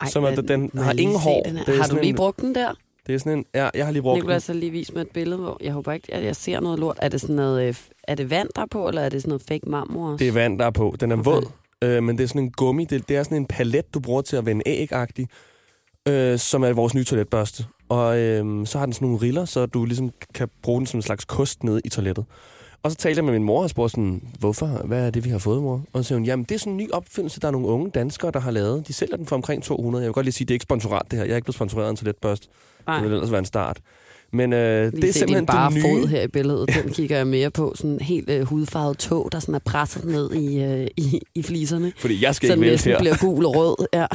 Ej, 0.01 0.07
Som 0.09 0.23
men 0.23 0.47
den 0.47 0.69
må 0.73 0.81
har 0.81 0.93
ingen 0.93 1.19
hår. 1.19 1.43
den 1.43 1.57
er 1.57 1.81
Har 1.81 1.87
du 1.87 1.95
lige 1.95 2.09
en- 2.09 2.15
brugt 2.15 2.41
den 2.41 2.55
der? 2.55 2.73
Det 3.07 3.15
er 3.15 3.19
sådan 3.19 3.37
en... 3.37 3.45
Ja, 3.55 3.69
jeg 3.73 3.85
har 3.85 3.91
lige 3.91 4.01
brugt 4.01 4.17
Nicolas 4.17 4.47
har 4.47 4.53
lige 4.53 4.71
vist 4.71 4.93
mig 4.93 5.01
et 5.01 5.09
billede, 5.13 5.37
hvor 5.41 5.57
jeg 5.63 5.73
håber 5.73 5.91
ikke, 5.91 6.13
at 6.13 6.23
jeg 6.23 6.35
ser 6.35 6.59
noget 6.59 6.79
lort. 6.79 6.97
Er 7.01 7.09
det 7.09 7.21
sådan 7.21 7.35
noget, 7.35 7.67
øh, 7.67 7.75
er 8.03 8.15
det 8.15 8.29
vand 8.29 8.49
der 8.55 8.61
er 8.61 8.65
på, 8.71 8.87
eller 8.87 9.01
er 9.01 9.09
det 9.09 9.21
sådan 9.21 9.29
noget 9.29 9.41
fake 9.47 9.69
marmor 9.69 10.11
også? 10.11 10.17
Det 10.23 10.27
er 10.27 10.31
vand, 10.31 10.59
der 10.59 10.65
er 10.65 10.71
på. 10.71 10.95
Den 10.99 11.11
er 11.11 11.15
Okay. 11.17 11.23
våd, 11.31 11.45
øh, 11.83 12.03
men 12.03 12.17
det 12.17 12.23
er 12.23 12.27
sådan 12.27 12.41
en 12.41 12.51
gummi. 12.51 12.85
Det, 12.85 13.09
det 13.09 13.17
er 13.17 13.23
sådan 13.23 13.37
en 13.37 13.45
palet, 13.45 13.93
du 13.93 13.99
bruger 13.99 14.21
til 14.21 14.35
at 14.35 14.45
vende 14.45 14.63
æg-agtig, 14.67 15.27
øh, 16.07 16.39
som 16.39 16.63
er 16.63 16.73
vores 16.73 16.93
nye 16.93 17.03
toiletbørste. 17.03 17.65
Og 17.89 18.17
øh, 18.19 18.65
så 18.67 18.77
har 18.77 18.85
den 18.85 18.93
sådan 18.93 19.05
nogle 19.07 19.21
riller, 19.21 19.45
så 19.45 19.65
du 19.65 19.85
ligesom 19.85 20.09
kan 20.33 20.49
bruge 20.63 20.79
den 20.79 20.87
som 20.87 20.97
en 20.97 21.01
slags 21.01 21.25
kost 21.25 21.63
nede 21.63 21.81
i 21.85 21.89
toilettet. 21.89 22.25
Og 22.83 22.91
så 22.91 22.97
talte 22.97 23.17
jeg 23.17 23.25
med 23.25 23.33
min 23.33 23.43
mor 23.43 23.63
og 23.63 23.69
spurgte 23.69 23.91
sådan, 23.91 24.21
hvorfor? 24.39 24.67
Hvad 24.67 25.05
er 25.05 25.09
det, 25.09 25.25
vi 25.25 25.29
har 25.29 25.37
fået, 25.37 25.61
mor? 25.61 25.81
Og 25.93 26.03
så 26.03 26.07
sagde 26.07 26.19
hun, 26.19 26.25
jamen 26.25 26.43
det 26.43 26.55
er 26.55 26.59
sådan 26.59 26.73
en 26.73 26.77
ny 26.77 26.91
opfindelse, 26.91 27.39
der 27.39 27.47
er 27.47 27.51
nogle 27.51 27.67
unge 27.67 27.89
danskere, 27.89 28.31
der 28.31 28.39
har 28.39 28.51
lavet. 28.51 28.87
De 28.87 28.93
sælger 28.93 29.17
den 29.17 29.25
for 29.25 29.35
omkring 29.35 29.63
200. 29.63 30.03
Jeg 30.03 30.07
vil 30.07 30.13
godt 30.13 30.25
lige 30.25 30.33
sige, 30.33 30.45
det 30.45 30.51
er 30.51 30.55
ikke 30.55 30.63
sponsorat 30.63 31.01
det 31.11 31.19
her. 31.19 31.25
Jeg 31.25 31.31
er 31.31 31.35
ikke 31.35 31.45
blevet 31.45 31.55
sponsoreret 31.55 31.89
en 31.89 31.95
toiletbørste. 31.95 32.47
Nej. 32.87 32.95
Det 32.95 33.03
vil 33.09 33.13
ellers 33.13 33.31
være 33.31 33.39
en 33.39 33.45
start. 33.45 33.79
Men 34.33 34.53
øh, 34.53 34.91
det 34.91 35.03
er 35.03 35.13
simpelthen 35.13 35.45
bare 35.45 35.67
det 35.71 35.75
nye. 35.75 35.81
fod 35.81 36.07
her 36.07 36.21
i 36.21 36.27
billedet. 36.27 36.69
Den 36.83 36.91
kigger 36.97 37.17
jeg 37.17 37.27
mere 37.27 37.51
på. 37.51 37.73
Sådan 37.75 37.91
en 37.91 37.99
helt 38.01 38.29
øh, 38.29 38.41
hudfarvet 38.41 38.97
tog, 38.97 39.29
der 39.31 39.39
sådan 39.39 39.55
er 39.55 39.59
presset 39.59 40.05
ned 40.05 40.31
i, 40.31 40.63
øh, 40.63 40.87
i, 40.97 41.21
i 41.35 41.43
fliserne. 41.43 41.93
Fordi 41.97 42.23
jeg 42.23 42.35
skal 42.35 42.47
Så 42.47 42.53
ikke 42.53 42.63
den 42.65 42.71
næsten 42.71 42.91
her. 42.91 42.99
bliver 42.99 43.17
gul 43.17 43.45
og 43.45 43.55
rød. 43.55 43.75
Ja. 43.93 44.05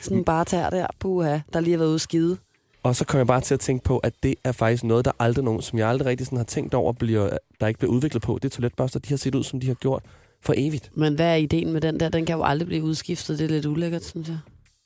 Sådan 0.00 0.24
bare 0.24 0.44
tær 0.44 0.70
der, 0.70 0.86
puha, 1.00 1.38
der 1.52 1.60
lige 1.60 1.70
har 1.72 1.78
været 1.78 1.90
ude 1.90 1.98
skide. 1.98 2.36
Og 2.84 2.96
så 2.96 3.04
kom 3.04 3.18
jeg 3.18 3.26
bare 3.26 3.40
til 3.40 3.54
at 3.54 3.60
tænke 3.60 3.84
på, 3.84 3.98
at 3.98 4.12
det 4.22 4.34
er 4.44 4.52
faktisk 4.52 4.84
noget, 4.84 5.04
der 5.04 5.12
aldrig 5.18 5.44
nogen, 5.44 5.62
som 5.62 5.78
jeg 5.78 5.88
aldrig 5.88 6.06
rigtig 6.06 6.26
sådan 6.26 6.36
har 6.38 6.44
tænkt 6.44 6.74
over, 6.74 6.92
bliver, 6.92 7.38
der 7.60 7.66
ikke 7.66 7.78
bliver 7.78 7.92
udviklet 7.92 8.22
på. 8.22 8.38
Det 8.42 8.44
er 8.44 8.56
toiletbørster, 8.56 8.98
de 9.00 9.08
har 9.08 9.16
set 9.16 9.34
ud, 9.34 9.44
som 9.44 9.60
de 9.60 9.66
har 9.66 9.74
gjort 9.74 10.02
for 10.42 10.54
evigt. 10.56 10.90
Men 10.94 11.14
hvad 11.14 11.26
er 11.26 11.34
ideen 11.34 11.72
med 11.72 11.80
den 11.80 12.00
der? 12.00 12.08
Den 12.08 12.26
kan 12.26 12.36
jo 12.36 12.42
aldrig 12.44 12.66
blive 12.66 12.82
udskiftet. 12.84 13.38
Det 13.38 13.44
er 13.44 13.48
lidt 13.48 13.66
ulækkert, 13.66 14.04
synes 14.04 14.28
jeg. 14.28 14.38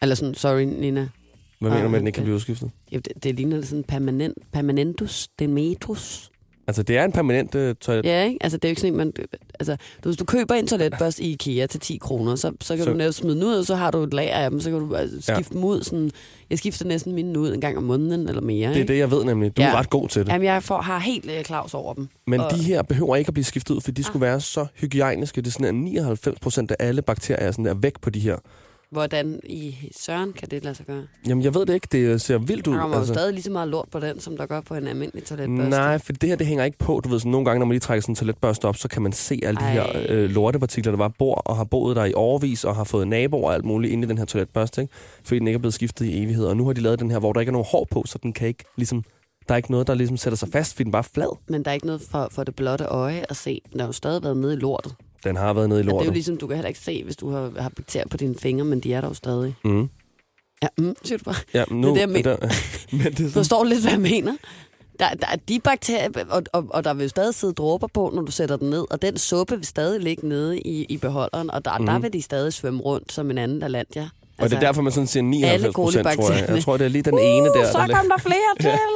Eller 0.03 0.15
sådan, 0.15 0.35
sorry 0.35 0.63
Nina. 0.63 1.09
Hvad 1.61 1.71
Ah, 1.71 1.75
mener 1.77 1.83
du 1.83 1.89
med, 1.91 1.99
at 1.99 2.01
den 2.01 2.07
ikke 2.07 2.15
kan 2.15 2.25
blive 2.25 2.35
udskiftet? 2.37 2.71
Ja, 2.93 2.97
det, 2.97 3.25
det 3.25 3.35
ligner 3.35 3.63
sådan 3.63 3.85
permanent, 3.85 4.39
permanentus, 4.53 5.29
det 5.39 5.45
er 5.45 5.49
metrus. 5.49 6.31
Altså, 6.69 6.83
det 6.83 6.97
er 6.97 7.05
en 7.05 7.13
permanent 7.13 7.55
uh, 7.55 7.71
toilet. 7.81 8.05
Ja, 8.05 8.25
ikke? 8.25 8.39
Altså, 8.41 8.59
det 8.59 8.65
er 8.65 8.69
jo 8.69 8.71
ikke 8.71 8.81
sådan, 8.81 8.97
man... 8.97 9.13
Altså, 9.61 9.77
du, 10.05 10.09
hvis 10.09 10.17
du 10.17 10.25
køber 10.25 10.55
en 10.55 10.67
toiletbørste 10.67 11.23
i 11.25 11.33
IKEA 11.33 11.67
til 11.67 11.81
10 11.81 11.97
kroner, 11.97 12.37
så, 12.37 12.53
så 12.61 12.77
kan 12.77 12.85
Så- 12.85 12.91
du 12.91 12.97
netop 12.97 13.15
smide 13.15 13.35
den 13.35 13.43
ud, 13.45 13.55
og 13.55 13.65
så 13.65 13.75
har 13.75 13.91
du 13.91 14.03
et 14.03 14.15
lager 14.15 14.35
af 14.35 14.51
dem, 14.51 14.61
så 14.61 14.71
kan 14.71 14.79
du 14.79 14.95
altså, 14.95 15.17
skifte 15.23 15.33
Ja. 15.53 15.55
dem 15.59 15.65
ud. 15.65 15.83
Sådan, 15.83 16.11
jeg 16.51 16.59
skifter 16.59 16.85
næsten 16.85 17.15
mine 17.15 17.39
ud 17.39 17.55
en 17.55 17.61
gang 17.61 17.77
om 17.77 17.83
måneden 17.83 18.29
eller 18.29 18.43
mere. 18.43 18.69
Det 18.69 18.77
er 18.77 18.81
ikke? 18.81 18.93
det, 18.93 18.99
jeg 18.99 19.11
ved 19.11 19.25
nemlig. 19.25 19.57
Du 19.57 19.63
er 19.63 19.67
Ja. 19.67 19.79
ret 19.79 19.91
god 19.91 20.09
til 20.09 20.27
det. 20.27 20.33
Jamen, 20.33 20.45
jeg 20.47 20.63
får, 20.63 20.81
har 20.81 20.99
helt 20.99 21.31
øh, 21.39 21.45
klaus 21.45 21.75
over 21.75 21.95
dem. 21.95 22.09
Men 22.27 22.41
og- 22.41 22.51
de 22.51 22.63
her 22.63 22.83
behøver 22.83 23.17
ikke 23.17 23.29
at 23.29 23.35
blive 23.35 23.45
skiftet 23.45 23.75
ud, 23.75 23.81
for 23.81 23.91
de 23.91 24.05
skulle 24.05 24.21
være 24.27 24.41
så 24.41 24.67
hygiejniske. 24.75 25.41
Det 25.41 25.47
er 25.47 25.53
sådan, 25.53 25.67
at 25.67 25.75
99 25.75 26.39
procent 26.41 26.71
af 26.71 26.77
alle 26.79 27.03
bakterier 27.03 27.47
er 27.47 27.51
sådan 27.51 27.65
der 27.65 27.75
væk 27.75 28.01
på 28.03 28.11
de 28.11 28.21
her. 28.21 28.37
Hvordan 28.91 29.41
i 29.45 29.77
Søren 29.97 30.33
kan 30.33 30.49
det 30.51 30.65
lade 30.65 30.75
sig 30.75 30.87
gøre? 30.87 31.07
Jamen, 31.29 31.45
jeg 31.45 31.55
ved 31.55 31.67
det 31.67 31.75
ikke. 31.75 31.89
Det 31.93 32.21
ser 32.21 32.39
vildt 32.39 32.67
ud. 32.67 32.75
Der 32.75 32.81
kommer 32.81 32.97
altså. 32.97 33.13
jo 33.13 33.19
stadig 33.19 33.33
lige 33.33 33.43
så 33.43 33.51
meget 33.51 33.69
lort 33.69 33.89
på 33.93 34.01
den, 34.01 34.21
som 34.21 34.37
der 34.37 34.47
gør 34.47 34.61
på 34.61 34.75
en 34.75 34.87
almindelig 34.87 35.25
toiletbørste. 35.25 35.71
Nej, 35.71 35.99
for 35.99 36.13
det 36.13 36.29
her, 36.29 36.37
det 36.37 36.47
hænger 36.47 36.65
ikke 36.65 36.79
på. 36.79 37.01
Du 37.05 37.09
ved, 37.09 37.19
sådan, 37.19 37.33
nogle 37.33 37.45
gange, 37.45 37.59
når 37.59 37.67
man 37.67 37.73
lige 37.73 37.81
trækker 37.81 38.03
sådan 38.03 38.13
en 38.13 38.17
toiletbørste 38.17 38.65
op, 38.65 38.77
så 38.77 38.89
kan 38.89 39.03
man 39.03 39.13
se 39.13 39.41
alle 39.43 39.61
de 39.61 39.65
Ej. 39.65 39.73
her 39.73 39.87
øh, 40.09 40.31
lortepartikler, 40.31 40.93
der 40.93 40.97
bare 40.99 41.13
bor 41.19 41.35
og 41.35 41.57
har 41.57 41.65
boet 41.65 41.97
der 41.97 42.05
i 42.05 42.13
overvis 42.15 42.65
og 42.65 42.77
har 42.77 42.85
fået 42.85 43.09
naboer 43.09 43.49
og 43.49 43.55
alt 43.55 43.65
muligt 43.65 43.93
inde 43.93 44.05
i 44.05 44.09
den 44.09 44.19
her 44.19 44.25
toiletbørste, 44.25 44.83
ikke? 44.83 44.95
fordi 45.25 45.39
den 45.39 45.47
ikke 45.49 45.57
er 45.57 45.61
blevet 45.61 45.75
skiftet 45.75 46.07
i 46.07 46.23
evighed. 46.23 46.45
Og 46.45 46.57
nu 46.57 46.67
har 46.67 46.73
de 46.73 46.81
lavet 46.81 46.99
den 47.01 47.11
her, 47.11 47.19
hvor 47.19 47.33
der 47.33 47.41
ikke 47.41 47.51
er 47.51 47.53
nogen 47.53 47.67
hår 47.71 47.87
på, 47.91 48.03
så 48.07 48.19
den 48.23 48.33
kan 48.33 48.49
ikke 48.49 48.65
ligesom... 48.77 49.05
Der 49.49 49.55
er 49.55 49.57
ikke 49.57 49.71
noget, 49.71 49.87
der 49.87 49.95
ligesom 49.95 50.17
sætter 50.17 50.37
sig 50.37 50.49
fast, 50.53 50.75
fordi 50.75 50.85
den 50.85 50.93
bare 50.93 51.01
er 51.01 51.09
flad. 51.15 51.37
Men 51.49 51.63
der 51.65 51.71
er 51.71 51.75
ikke 51.75 51.87
noget 51.87 52.03
for, 52.11 52.29
for 52.31 52.45
det 52.45 52.57
blotte 52.57 52.85
øje 52.85 53.25
at 53.29 53.37
se. 53.37 53.61
Den 53.73 53.81
har 53.81 53.87
jo 53.87 53.93
stadig 53.93 54.23
været 54.23 54.37
nede 54.37 54.53
i 54.55 54.57
lortet. 54.57 54.95
Den 55.25 55.37
har 55.37 55.53
været 55.53 55.69
nede 55.69 55.81
i 55.81 55.83
Ja, 55.83 55.87
det 55.87 55.91
er 55.91 55.93
lortet. 55.95 56.07
jo 56.09 56.13
ligesom, 56.13 56.37
du 56.37 56.47
kan 56.47 56.57
heller 56.57 56.69
ikke 56.69 56.81
se, 56.81 57.05
hvis 57.05 57.17
du 57.17 57.31
har, 57.31 57.53
har 57.61 57.69
bakterier 57.69 58.09
på 58.09 58.17
dine 58.17 58.35
fingre, 58.35 58.65
men 58.65 58.81
de 58.81 58.95
er 58.95 59.01
der 59.01 59.09
jo 59.09 59.15
stadig. 59.15 59.55
mm. 59.65 59.89
Ja, 60.63 60.69
mm, 60.79 60.95
siger 61.05 61.19
du 61.19 61.25
bare. 61.25 61.35
Ja, 61.55 61.65
nu, 61.71 61.95
det, 61.95 62.01
jeg 62.01 62.09
mener. 62.09 62.23
der, 62.37 62.37
men 62.97 63.01
det 63.07 63.17
sådan, 63.19 63.31
Forstår 63.31 63.63
du 63.63 63.69
lidt, 63.69 63.81
hvad 63.81 63.91
jeg 63.93 64.01
mener? 64.01 64.33
Der, 65.01 65.09
der 65.15 65.27
er 65.27 65.37
de 65.49 65.61
bakterier, 65.61 66.09
og, 66.31 66.43
og, 66.53 66.67
og 66.71 66.85
der 66.85 66.95
vil 66.95 67.03
jo 67.03 67.09
stadig 67.09 67.35
sidde 67.35 67.53
dråber 67.53 67.87
på, 67.95 68.11
når 68.15 68.23
du 68.23 68.33
sætter 68.33 68.57
den 68.57 68.71
ned, 68.71 68.85
og 68.91 69.03
den 69.03 69.17
suppe 69.19 69.57
vil 69.57 69.67
stadig 69.67 70.01
ligge 70.01 70.29
nede 70.29 70.59
i, 70.61 70.85
i 70.85 70.97
beholderen, 70.97 71.51
og 71.51 71.65
der, 71.65 71.79
mm. 71.79 71.87
der 71.87 71.99
vil 71.99 72.13
de 72.13 72.23
stadig 72.23 72.53
svømme 72.53 72.81
rundt 72.81 73.13
som 73.13 73.31
en 73.31 73.39
anden 73.39 73.61
der 73.61 73.69
land, 73.69 73.87
ja. 73.97 74.09
Og 74.39 74.51
det 74.51 74.57
er 74.57 74.61
derfor, 74.61 74.83
man 74.83 74.93
sådan 74.93 75.07
siger 75.07 75.23
99 75.23 75.75
procent, 75.75 76.05
tror 76.05 76.33
jeg. 76.33 76.47
Jeg 76.49 76.63
tror, 76.63 76.77
det 76.77 76.85
er 76.85 76.89
lige 76.89 77.03
den 77.03 77.19
ene 77.19 77.47
der. 77.47 77.61
Uh, 77.61 77.67
så 77.73 77.79
der 77.79 77.95
kom 77.95 78.09
der 78.09 78.19
flere 78.23 78.55
til. 78.61 78.79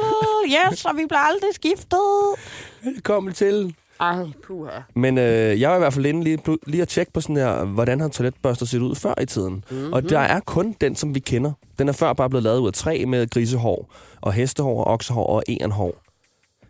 Yes, 0.71 0.85
og 0.85 0.97
vi 0.97 1.05
bliver 1.07 1.19
aldrig 1.19 1.49
skiftet. 1.53 1.99
Velkommen 2.83 3.33
til. 3.33 3.75
Ej, 4.03 4.25
puha. 4.47 4.79
Men 4.95 5.17
øh, 5.17 5.61
jeg 5.61 5.69
var 5.69 5.75
i 5.75 5.79
hvert 5.79 5.93
fald 5.93 6.05
inde 6.05 6.23
lige, 6.23 6.39
lige 6.67 6.81
at 6.81 6.87
tjekke 6.87 7.11
på 7.11 7.21
sådan 7.21 7.35
her, 7.35 7.65
hvordan 7.65 7.99
har 7.99 8.07
toiletbørster 8.07 8.65
set 8.65 8.81
ud 8.81 8.95
før 8.95 9.13
i 9.21 9.25
tiden. 9.25 9.53
Mhm. 9.53 9.77
Mm-hmm. 9.77 9.93
Og 9.93 10.09
der 10.09 10.19
er 10.19 10.39
kun 10.39 10.75
den, 10.81 10.95
som 10.95 11.15
vi 11.15 11.19
kender. 11.19 11.51
Den 11.79 11.89
er 11.89 11.93
før 11.93 12.13
bare 12.13 12.29
blevet 12.29 12.43
lavet 12.43 12.59
ud 12.59 12.67
af 12.67 12.73
træ 12.73 13.05
med 13.07 13.29
grisehår, 13.29 13.93
og 14.21 14.33
hestehår, 14.33 14.83
og 14.83 14.93
oksehår 14.93 15.27
og 15.27 15.43
enhår. 15.47 16.03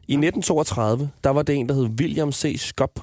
I 0.08 0.13
1932, 0.13 1.10
der 1.24 1.30
var 1.30 1.41
det 1.41 1.56
en, 1.56 1.69
der 1.69 1.76
hed 1.76 1.89
William 2.00 2.32
C. 2.32 2.56
Skop, 2.60 3.00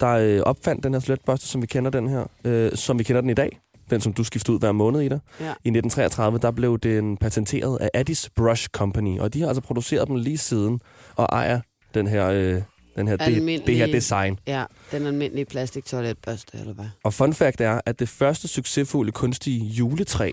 der 0.00 0.08
øh, 0.08 0.40
opfandt 0.40 0.84
den 0.84 0.94
her 0.94 1.00
toiletbørste, 1.00 1.46
som 1.46 1.62
vi 1.62 1.66
kender 1.66 1.90
den 1.90 2.08
her, 2.08 2.24
øh, 2.44 2.72
som 2.74 2.98
vi 2.98 3.04
kender 3.04 3.20
den 3.20 3.30
i 3.30 3.34
dag. 3.34 3.60
Den, 3.90 4.00
som 4.00 4.12
du 4.12 4.24
skifter 4.24 4.52
ud 4.52 4.58
hver 4.58 4.72
måned 4.72 5.00
i 5.00 5.08
dig. 5.08 5.20
Ja. 5.40 5.44
I 5.44 5.68
1933, 5.68 6.38
der 6.38 6.50
blev 6.50 6.78
den 6.78 7.16
patenteret 7.16 7.78
af 7.80 7.90
Addis 7.94 8.30
Brush 8.36 8.68
Company, 8.68 9.20
og 9.20 9.34
de 9.34 9.40
har 9.40 9.48
altså 9.48 9.62
produceret 9.62 10.08
dem 10.08 10.16
lige 10.16 10.38
siden, 10.38 10.80
og 11.16 11.26
ejer 11.32 11.60
den 11.94 12.06
her, 12.06 12.28
øh, 12.28 12.62
den 12.96 13.08
her, 13.08 13.16
det, 13.16 13.66
det 13.66 13.76
her 13.76 13.86
design. 13.86 14.38
Ja, 14.46 14.64
den 14.92 15.06
almindelige 15.06 15.44
plastik 15.44 15.84
toiletbørste, 15.84 16.58
eller 16.58 16.74
hvad? 16.74 16.84
Og 17.04 17.14
fun 17.14 17.32
fact 17.32 17.60
er, 17.60 17.80
at 17.86 17.98
det 17.98 18.08
første 18.08 18.48
succesfulde 18.48 19.12
kunstige 19.12 19.64
juletræ 19.64 20.30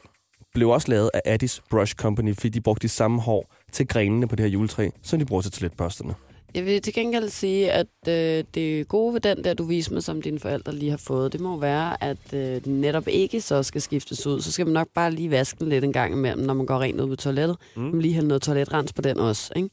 blev 0.54 0.70
også 0.70 0.88
lavet 0.92 1.10
af 1.14 1.22
Addis 1.26 1.62
Brush 1.70 1.96
Company, 1.96 2.36
fordi 2.36 2.50
de 2.50 2.62
brugte 2.62 2.84
de 2.84 2.90
samme 2.90 3.22
hår 3.22 3.54
til 3.72 3.88
grenene 3.88 4.28
på 4.28 4.36
det 4.36 4.44
her 4.44 4.50
juletræ, 4.50 4.90
som 5.04 5.20
de 5.20 5.26
bruger 5.26 5.42
til 5.42 5.52
toiletbørsterne. 5.52 6.14
Jeg 6.56 6.66
vil 6.66 6.82
til 6.82 6.94
gengæld 6.94 7.30
sige, 7.30 7.72
at 7.72 7.88
øh, 8.08 8.44
det 8.54 8.88
gode 8.88 9.14
ved 9.14 9.22
den 9.22 9.44
der, 9.44 9.54
du 9.54 9.64
viser 9.64 9.94
mig, 9.94 10.04
som 10.04 10.22
dine 10.22 10.40
forældre 10.40 10.76
lige 10.76 10.90
har 10.90 10.98
fået, 10.98 11.34
det 11.34 11.42
må 11.42 11.58
være, 11.60 12.04
at 12.04 12.34
øh, 12.34 12.64
den 12.64 12.82
netop 12.82 13.08
ikke 13.08 13.42
så 13.42 13.64
skal 13.64 13.82
skiftes 13.82 14.28
ud. 14.28 14.42
Så 14.42 14.52
skal 14.52 14.66
man 14.66 14.74
nok 14.74 14.88
bare 14.96 15.12
lige 15.12 15.32
vaske 15.32 15.60
den 15.60 15.70
lidt 15.70 15.84
en 15.84 15.94
gang 15.94 16.14
imellem, 16.14 16.46
når 16.46 16.54
man 16.54 16.66
går 16.66 16.82
rent 16.82 17.02
ud 17.02 17.08
på 17.08 17.16
toilettet. 17.16 17.58
Mm. 17.76 17.82
Man 17.82 18.02
lige 18.02 18.14
hælde 18.14 18.28
noget 18.28 18.42
toiletrens 18.42 18.94
på 18.94 19.02
den 19.02 19.20
også, 19.20 19.54
ikke? 19.56 19.70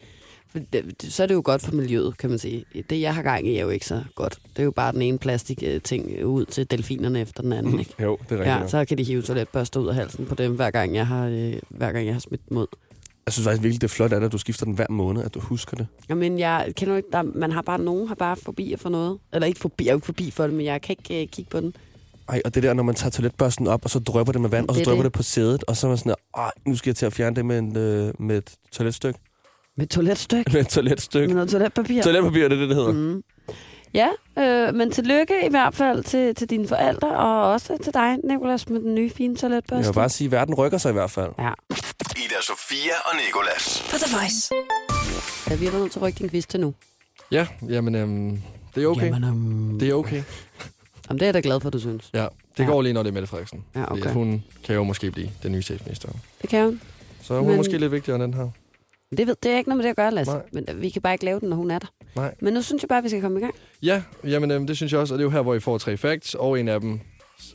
Det, 0.55 0.73
det- 0.73 1.13
så 1.13 1.23
er 1.23 1.27
det 1.27 1.35
jo 1.35 1.43
godt 1.45 1.63
for 1.63 1.73
miljøet, 1.73 2.19
kan 2.19 2.31
man 2.31 2.39
sige. 2.39 2.65
Det, 2.91 3.01
jeg 3.01 3.15
har 3.15 3.23
gang 3.23 3.47
i, 3.49 3.57
er 3.57 3.63
jo 3.63 3.69
ikke 3.69 3.87
så 3.87 4.03
godt. 4.15 4.39
Det 4.53 4.59
er 4.59 4.65
jo 4.65 4.71
bare 4.71 4.93
den 4.93 5.03
ene 5.03 5.19
plastik 5.19 5.63
øh, 5.67 5.81
ting 5.81 6.25
ud 6.25 6.45
til 6.45 6.71
delfinerne 6.71 7.21
efter 7.21 7.43
den 7.43 7.53
anden, 7.53 7.79
ikke? 7.81 7.95
Jo, 8.03 8.17
det 8.29 8.33
er 8.33 8.39
rigtigt. 8.39 8.49
Ja, 8.63 8.69
så 8.69 8.85
kan 8.85 8.99
de 8.99 9.05
hive 9.05 9.23
toiletbørster 9.23 9.81
ud 9.81 9.89
af 9.89 9.95
halsen 9.95 10.27
på 10.27 10.35
dem, 10.35 10.53
hver 10.57 10.71
gang 10.71 10.95
jeg 10.95 11.07
har, 11.07 11.27
øh, 11.27 11.55
hver 11.69 11.93
gang 11.93 12.07
jeg 12.07 12.15
har 12.15 12.21
smidt 12.21 12.41
ud. 12.51 12.67
Jeg 13.27 13.33
synes 13.33 13.45
faktisk 13.47 13.63
virkelig, 13.63 13.81
det 13.81 13.87
er 13.87 13.93
flot, 13.95 14.13
at 14.13 14.33
du 14.33 14.39
skifter 14.39 14.65
den 14.65 14.75
hver 14.75 14.87
måned, 14.91 15.23
at 15.23 15.35
du 15.35 15.41
husker 15.41 15.77
det. 15.77 15.87
Jamen, 16.09 16.39
jeg 16.39 16.73
kender 16.77 16.93
jo 16.93 16.97
ikke, 16.97 17.09
der, 17.13 17.23
man 17.23 17.53
har 17.53 17.63
bare, 17.63 17.79
nogen 17.79 18.09
har 18.09 18.15
bare 18.15 18.37
forbi 18.37 18.75
for 18.79 18.89
noget. 18.89 19.19
Eller 19.33 19.47
ikke 19.47 19.61
forbi, 19.61 19.85
jeg 19.85 19.91
er 19.91 19.95
jo 19.95 19.97
ikke 19.97 20.07
forbi 20.07 20.31
for 20.31 20.45
det, 20.47 20.53
men 20.55 20.67
jeg 20.67 20.83
kan 20.83 20.97
ikke 20.99 21.23
øh, 21.23 21.29
kigge 21.29 21.51
på 21.51 21.61
den. 21.61 21.75
Ej, 22.29 22.43
og 22.45 22.55
det 22.55 22.63
der, 22.63 22.75
når 22.75 22.83
man 22.83 22.95
tager 22.95 23.11
toiletbørsten 23.11 23.67
op, 23.67 23.81
og 23.85 23.91
så 23.91 23.99
drøber 23.99 24.33
det 24.33 24.41
med 24.41 24.51
vand, 24.51 24.69
og 24.69 24.75
så 24.75 24.79
Det 24.79 24.87
er 24.87 24.91
drøber 24.91 25.03
det. 25.03 25.13
det 25.13 25.17
på 25.17 25.23
sædet, 25.23 25.65
og 25.65 25.77
så 25.77 25.87
er 25.87 25.89
man 25.89 25.99
sådan, 25.99 26.15
Ej, 26.37 26.51
nu 26.67 26.77
skal 26.77 26.91
jeg 26.91 26.97
til 26.97 27.07
at 27.07 27.13
fjerne 27.13 27.37
det 27.37 27.47
med, 27.47 27.59
en, 27.59 27.77
øh, 27.77 28.13
med 28.19 28.39
et 28.39 28.51
toiletstykke. 28.73 29.19
Med 29.79 29.87
toiletstykke. 29.87 30.51
med 30.55 30.61
et 30.61 30.69
toiletstykke. 30.69 31.27
Med 31.27 31.35
noget 31.35 31.51
toiletpapir. 31.51 32.03
Toiletpapir, 32.03 32.49
det 32.49 32.53
er 32.53 32.59
det, 32.61 32.69
det 32.69 32.77
hedder. 32.77 32.93
Mm. 32.93 33.23
Ja, 33.95 34.09
øh, 34.39 34.75
men 34.75 34.91
tillykke 34.91 35.35
i 35.47 35.51
hvert 35.51 35.75
fald 35.75 36.05
til, 36.05 36.35
til 36.35 36.51
dine 36.51 36.69
forældre, 36.69 37.17
og 37.19 37.53
også 37.53 37.79
til 37.85 37.95
dig, 37.95 38.17
Nicolas, 38.25 38.69
med 38.69 38.81
den 38.81 38.95
nye 38.95 39.11
fine 39.11 39.33
Jeg 39.33 39.41
toiletbørste. 39.41 39.87
vil 39.89 39.95
bare 39.95 40.09
sige, 40.09 40.27
at 40.27 40.33
verden 40.33 40.55
rykker 40.55 40.79
sig 40.79 40.91
i 40.91 40.93
hvert 40.93 41.11
fald. 41.11 41.31
Ja, 41.39 41.51
Ida 42.17 42.41
Sofia 42.43 42.93
og 43.05 43.17
Nikolas. 43.27 43.83
På 43.91 43.97
The 43.99 44.17
Voice. 44.17 44.55
ja 45.51 45.55
vi 45.57 45.67
er 45.67 45.73
nødt 45.79 45.93
til 45.93 45.99
at 45.99 46.03
rykke 46.03 46.19
din 46.19 46.31
quiz 46.31 46.47
til 46.47 46.61
nu. 46.61 46.75
Ja, 47.31 47.47
jamen, 47.69 47.95
øhm, 47.95 48.39
det 48.75 48.83
er 48.83 48.87
okay. 48.87 49.07
Jamen, 49.07 49.25
um, 49.25 49.79
Det 49.81 49.89
er 49.89 49.95
okay. 49.95 50.23
Jamen, 51.09 51.19
det 51.19 51.23
er 51.23 51.27
jeg 51.27 51.35
da 51.35 51.41
glad 51.43 51.61
for, 51.61 51.71
du 51.71 51.79
synes. 51.79 52.11
Ja, 52.15 52.23
det 52.57 52.65
Ja. 52.65 52.65
går 52.65 52.83
lige, 52.83 52.93
når 52.93 53.03
det 53.03 53.11
er 53.11 53.15
Mette 53.15 53.29
Frederiksen. 53.29 53.65
Ja, 53.75 53.85
Fordi 53.85 54.01
okay. 54.01 54.13
Hun 54.13 54.43
kan 54.65 54.75
jo 54.75 54.85
måske 54.85 55.11
blive 55.11 55.31
den 55.43 55.53
nye 55.53 55.63
statsminister. 55.63 56.09
Det 56.43 56.51
kan 56.51 56.65
hun. 56.65 56.81
Så 57.23 57.35
hun 57.35 57.43
Men- 57.45 57.53
er 57.53 57.57
måske 57.57 57.79
lidt 57.79 57.93
vigtigere 57.93 58.25
end 58.25 58.33
den 58.33 58.35
her. 58.35 58.49
Det, 59.17 59.27
ved, 59.27 59.35
det 59.43 59.51
er 59.53 59.57
ikke 59.59 59.69
noget 59.69 59.77
med 59.77 59.85
det 59.85 59.91
at 59.91 59.97
gøre, 59.97 60.11
Lasse. 60.15 60.33
Nej. 60.33 60.43
Men 60.53 60.67
vi 60.75 60.89
kan 60.91 61.03
bare 61.03 61.15
ikke 61.15 61.25
lave 61.25 61.41
den, 61.41 61.49
når 61.49 61.57
hun 61.57 61.71
er 61.71 61.79
der. 61.79 61.87
Nej. 62.17 62.35
Men 62.41 62.55
nu 62.55 62.63
synes 62.63 62.83
jeg 62.83 62.89
bare, 62.89 62.99
at 62.99 63.05
vi 63.05 63.09
skal 63.09 63.21
komme 63.23 63.39
i 63.39 63.43
gang. 63.43 63.55
Ja, 63.83 64.03
jamen, 64.25 64.51
øhm, 64.51 64.67
det 64.67 64.77
synes 64.77 64.93
jeg 64.93 65.01
også, 65.01 65.15
og 65.15 65.19
det 65.19 65.23
er 65.23 65.27
jo 65.27 65.31
her, 65.31 65.43
hvor 65.43 65.55
I 65.55 65.61
får 65.61 65.79
tre 65.79 65.97
facts, 65.97 66.35
og 66.35 66.61
en 66.61 66.69
af 66.69 66.81
dem, 66.81 67.01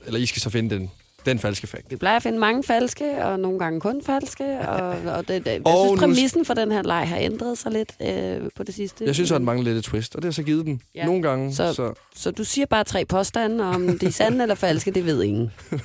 eller 0.05 0.19
I 0.19 0.25
skal 0.25 0.41
så 0.41 0.49
finde 0.49 0.75
den, 0.75 0.91
den 1.25 1.39
falske 1.39 1.67
fact. 1.67 1.91
Vi 1.91 1.95
plejer 1.95 2.15
at 2.15 2.23
finde 2.23 2.39
mange 2.39 2.63
falske, 2.63 3.25
og 3.25 3.39
nogle 3.39 3.59
gange 3.59 3.79
kun 3.79 4.01
falske. 4.03 4.59
Og, 4.59 4.89
og 5.17 5.27
det, 5.27 5.45
det, 5.45 5.51
jeg 5.51 5.61
Og 5.67 5.85
synes, 5.87 5.91
nu- 5.91 6.07
præmissen 6.07 6.45
for 6.45 6.53
den 6.53 6.71
her 6.71 6.81
leg 6.83 7.07
har 7.07 7.17
ændret 7.17 7.57
sig 7.57 7.71
lidt 7.71 7.91
øh, 8.01 8.49
på 8.55 8.63
det 8.63 8.75
sidste. 8.75 9.05
Jeg 9.05 9.15
synes, 9.15 9.31
at 9.31 9.35
den 9.37 9.45
mangler 9.45 9.63
lidt 9.65 9.77
et 9.77 9.83
twist, 9.83 10.15
og 10.15 10.21
det 10.21 10.27
har 10.27 10.31
så 10.33 10.43
givet 10.43 10.65
den. 10.65 10.81
Ja. 10.95 11.05
Nogle 11.05 11.21
gange, 11.21 11.53
Så- 11.55 11.67
så... 11.73 11.73
så 11.73 11.93
Så 12.15 12.31
du 12.31 12.43
siger 12.43 12.65
bare 12.65 12.83
tre 12.83 13.05
påstande, 13.05 13.63
om 13.63 13.99
de 13.99 14.05
er 14.05 14.11
sande 14.11 14.41
eller 14.41 14.55
falske, 14.55 14.91
det 14.91 15.05
ved 15.05 15.23
ingen. 15.23 15.51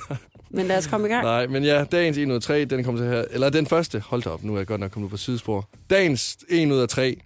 Men 0.49 0.65
lad 0.67 0.77
os 0.77 0.87
komme 0.87 1.07
i 1.07 1.11
gang. 1.11 1.23
Nej, 1.23 1.47
men 1.47 1.63
ja, 1.63 1.83
dagens 1.83 2.17
1 2.17 2.29
ud 2.29 2.33
af 2.35 2.41
3, 2.41 2.65
den 2.65 2.83
kommer 2.83 3.01
til 3.01 3.09
her. 3.09 3.23
Eller 3.31 3.49
den 3.49 3.65
første, 3.65 3.99
hold 3.99 4.23
da 4.23 4.29
op, 4.29 4.43
nu 4.43 4.53
er 4.53 4.57
jeg 4.57 4.67
godt 4.67 4.79
nok 4.81 4.91
kommet 4.91 5.05
ud 5.07 5.09
på 5.11 5.17
sidespor. 5.17 5.69
Dagens 5.89 6.37
1 6.49 6.71
ud 6.71 6.79
af 6.79 6.89
3, 6.89 7.21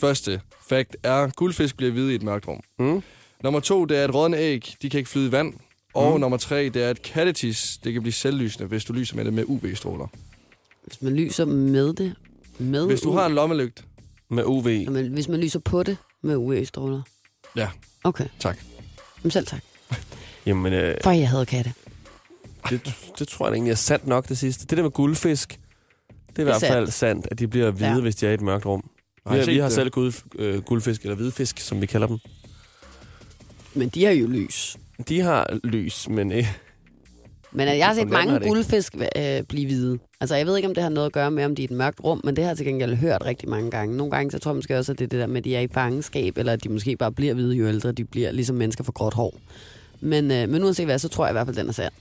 første 0.00 0.40
fact 0.68 0.96
er, 1.02 1.28
guldfisk 1.36 1.76
bliver 1.76 1.92
hvide 1.92 2.12
i 2.12 2.14
et 2.14 2.22
mørkt 2.22 2.48
rum. 2.48 2.60
Mm. 2.78 3.02
Nummer 3.44 3.60
to, 3.60 3.84
det 3.84 3.98
er, 3.98 4.04
at 4.04 4.14
rådne 4.14 4.36
æg, 4.38 4.74
de 4.82 4.90
kan 4.90 4.98
ikke 4.98 5.10
flyde 5.10 5.28
i 5.28 5.32
vand. 5.32 5.54
Og 5.94 6.14
mm. 6.14 6.20
nummer 6.20 6.36
tre, 6.38 6.68
det 6.68 6.82
er, 6.82 6.90
at 6.90 7.02
kattetis, 7.02 7.78
det 7.84 7.92
kan 7.92 8.02
blive 8.02 8.12
selvlysende, 8.12 8.68
hvis 8.68 8.84
du 8.84 8.92
lyser 8.92 9.16
med 9.16 9.24
det 9.24 9.32
med 9.32 9.44
UV-stråler. 9.46 10.06
Hvis 10.86 11.02
man 11.02 11.12
lyser 11.16 11.44
med 11.44 11.92
det. 11.92 12.14
Med 12.58 12.86
Hvis 12.86 13.00
du 13.00 13.10
U- 13.12 13.14
har 13.14 13.26
en 13.26 13.34
lommelygt, 13.34 13.84
Med 14.30 14.44
UV. 14.44 14.68
Jamen, 14.68 15.06
hvis 15.12 15.28
man 15.28 15.40
lyser 15.40 15.58
på 15.58 15.82
det 15.82 15.96
med 16.22 16.36
UV-stråler. 16.36 17.02
Ja. 17.56 17.68
Okay. 18.04 18.26
Tak. 18.38 18.58
Jamen 19.22 19.30
selv 19.30 19.46
tak. 19.46 19.60
Jamen, 20.46 20.72
øh, 20.72 20.96
For 21.02 21.10
jeg 21.10 21.28
havde 21.28 21.46
katte. 21.46 21.72
Det, 22.70 22.94
det 23.18 23.28
tror 23.28 23.46
jeg 23.46 23.52
egentlig 23.54 23.70
er 23.70 23.74
sandt 23.76 24.06
nok, 24.06 24.28
det 24.28 24.38
sidste. 24.38 24.66
Det 24.66 24.76
der 24.76 24.82
med 24.82 24.90
guldfisk, 24.90 25.60
det 26.28 26.38
er 26.38 26.40
i 26.40 26.44
hvert 26.44 26.60
sandt. 26.60 26.72
fald 26.74 26.86
sandt, 26.90 27.28
at 27.30 27.38
de 27.38 27.48
bliver 27.48 27.70
hvide, 27.70 27.90
Ja. 27.90 28.00
hvis 28.00 28.16
de 28.16 28.26
er 28.26 28.30
i 28.30 28.34
et 28.34 28.40
mørkt 28.40 28.66
rum. 28.66 28.90
Har 29.26 29.34
Vi 29.34 29.40
har, 29.40 29.46
vi 29.46 29.58
har 29.58 29.68
selv 29.68 29.90
guld, 29.90 30.12
øh, 30.38 30.62
guldfisk, 30.62 31.02
eller 31.02 31.14
hvidfisk, 31.16 31.58
som 31.60 31.80
vi 31.80 31.86
kalder 31.86 32.06
dem. 32.06 32.18
Men 33.74 33.88
de 33.88 34.04
har 34.04 34.12
jo 34.12 34.26
lys. 34.26 34.76
De 35.08 35.20
har 35.20 35.58
lys, 35.64 36.08
men 36.08 36.32
øh, 36.32 36.46
Men 37.52 37.68
jeg 37.68 37.86
har 37.86 37.94
set 37.94 38.04
har 38.04 38.12
mange 38.12 38.34
ikke. 38.34 38.46
guldfisk 38.46 38.94
øh, 39.16 39.42
blive 39.42 39.66
hvide. 39.66 39.98
Altså, 40.20 40.36
jeg 40.36 40.46
ved 40.46 40.56
ikke, 40.56 40.68
om 40.68 40.74
det 40.74 40.82
har 40.82 40.90
noget 40.90 41.06
at 41.06 41.12
gøre 41.12 41.30
med, 41.30 41.44
om 41.44 41.54
de 41.54 41.62
er 41.62 41.68
i 41.68 41.72
et 41.72 41.76
mørkt 41.76 42.00
rum, 42.04 42.20
men 42.24 42.36
det 42.36 42.44
har 42.44 42.50
jeg 42.50 42.56
til 42.56 42.66
gengæld 42.66 42.94
hørt 42.94 43.24
rigtig 43.24 43.48
mange 43.48 43.70
gange. 43.70 43.96
Nogle 43.96 44.10
gange, 44.10 44.30
så 44.30 44.38
tror 44.38 44.50
jeg 44.50 44.56
måske 44.56 44.78
også, 44.78 44.92
at 44.92 44.98
det 44.98 45.04
er 45.04 45.08
det 45.08 45.20
der 45.20 45.26
med, 45.26 45.36
at 45.36 45.44
de 45.44 45.56
er 45.56 45.60
i 45.60 45.68
fangenskab, 45.74 46.38
eller 46.38 46.52
at 46.52 46.64
de 46.64 46.68
måske 46.68 46.96
bare 46.96 47.12
bliver 47.12 47.34
hvide, 47.34 47.54
jo 47.54 47.68
ældre 47.68 47.92
de 47.92 48.04
bliver, 48.04 48.32
ligesom 48.32 48.56
mennesker 48.56 48.84
for 48.84 48.92
gråt 48.92 49.14
hår. 49.14 49.34
Men, 50.00 50.30
øh, 50.30 50.48
men 50.48 50.64
uanset 50.64 50.86
hvad, 50.86 50.98
så 50.98 51.08
tror 51.08 51.24
jeg 51.26 51.32
i 51.32 51.34
hvert 51.34 51.46
fald, 51.46 51.56
den 51.56 51.68
er 51.68 51.72
sand. 51.72 51.92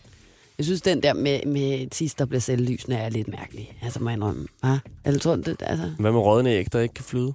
Jeg 0.58 0.66
synes, 0.66 0.82
den 0.82 1.04
der 1.04 1.14
med, 1.14 1.46
med 1.46 1.90
tis, 1.90 2.14
der 2.14 2.26
bliver 2.26 2.42
selvlysende, 2.42 2.98
er 2.98 3.10
lidt 3.10 3.28
mærkelig. 3.28 3.78
Altså, 3.82 4.04
må 4.04 4.10
jeg 4.10 4.16
indrømme. 4.16 4.48
Ah? 4.64 4.78
Eller 5.06 5.20
tror 5.20 5.36
det, 5.36 5.56
altså... 5.60 5.92
hvad 6.00 6.12
med 6.12 6.20
rådne 6.20 6.50
æg, 6.50 6.74
der 6.74 6.80
ikke 6.80 6.94
kan 6.94 7.06
flyde? 7.06 7.34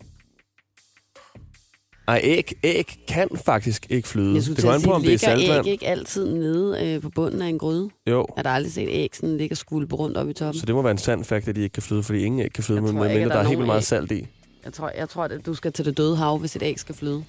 Ej, 2.08 2.20
æg, 2.24 2.52
æg 2.64 3.04
kan 3.08 3.28
faktisk 3.44 3.86
ikke 3.90 4.08
flyde. 4.08 4.34
Jeg 4.34 4.42
skulle 4.42 4.56
det 4.56 4.62
til 4.62 4.68
at 4.68 4.74
an 4.74 4.80
på, 4.80 4.84
sige, 4.84 4.92
om 4.92 5.02
det 5.02 5.24
er 5.24 5.36
ligger 5.36 5.58
æg 5.58 5.66
ikke 5.66 5.86
altid 5.86 6.34
nede 6.34 6.86
øh, 6.86 7.02
på 7.02 7.10
bunden 7.10 7.42
af 7.42 7.46
en 7.46 7.58
gryde? 7.58 7.90
Jo, 8.06 8.26
har 8.36 8.42
da 8.42 8.48
aldrig 8.48 8.72
set 8.72 8.88
æg 8.88 9.16
sådan 9.16 9.36
ligge 9.36 9.52
og 9.52 9.56
skvulpe 9.56 9.96
rundt 9.96 10.16
op 10.16 10.28
i 10.28 10.32
toppen. 10.32 10.60
så 10.60 10.66
det 10.66 10.74
må 10.74 10.82
være 10.82 10.90
en 10.90 10.98
sand 10.98 11.24
fakt, 11.24 11.48
at 11.48 11.56
de 11.56 11.60
ikke 11.60 11.72
kan 11.72 11.82
flyde, 11.82 12.02
fordi 12.02 12.18
ingen 12.24 12.40
æg 12.40 12.52
kan 12.52 12.64
flyde, 12.64 12.80
men 12.80 12.94
mindre 12.94 13.14
der 13.14 13.28
der 13.28 13.34
er 13.34 13.38
er 13.38 13.48
helt 13.48 13.66
meget 13.66 13.78
æg. 13.78 13.84
salt 13.84 14.12
i. 14.12 14.26
Jeg 14.64 14.72
tror, 14.72 14.92
jeg 14.96 15.08
tror, 15.08 15.24
at 15.24 15.46
du 15.46 15.54
skal 15.54 15.72
til 15.72 15.84
det 15.84 15.96
døde 15.96 16.16
hav, 16.16 16.38
hvis 16.38 16.56
et 16.56 16.62
æg 16.62 16.78
skal 16.78 16.94
flyde. 16.94 17.24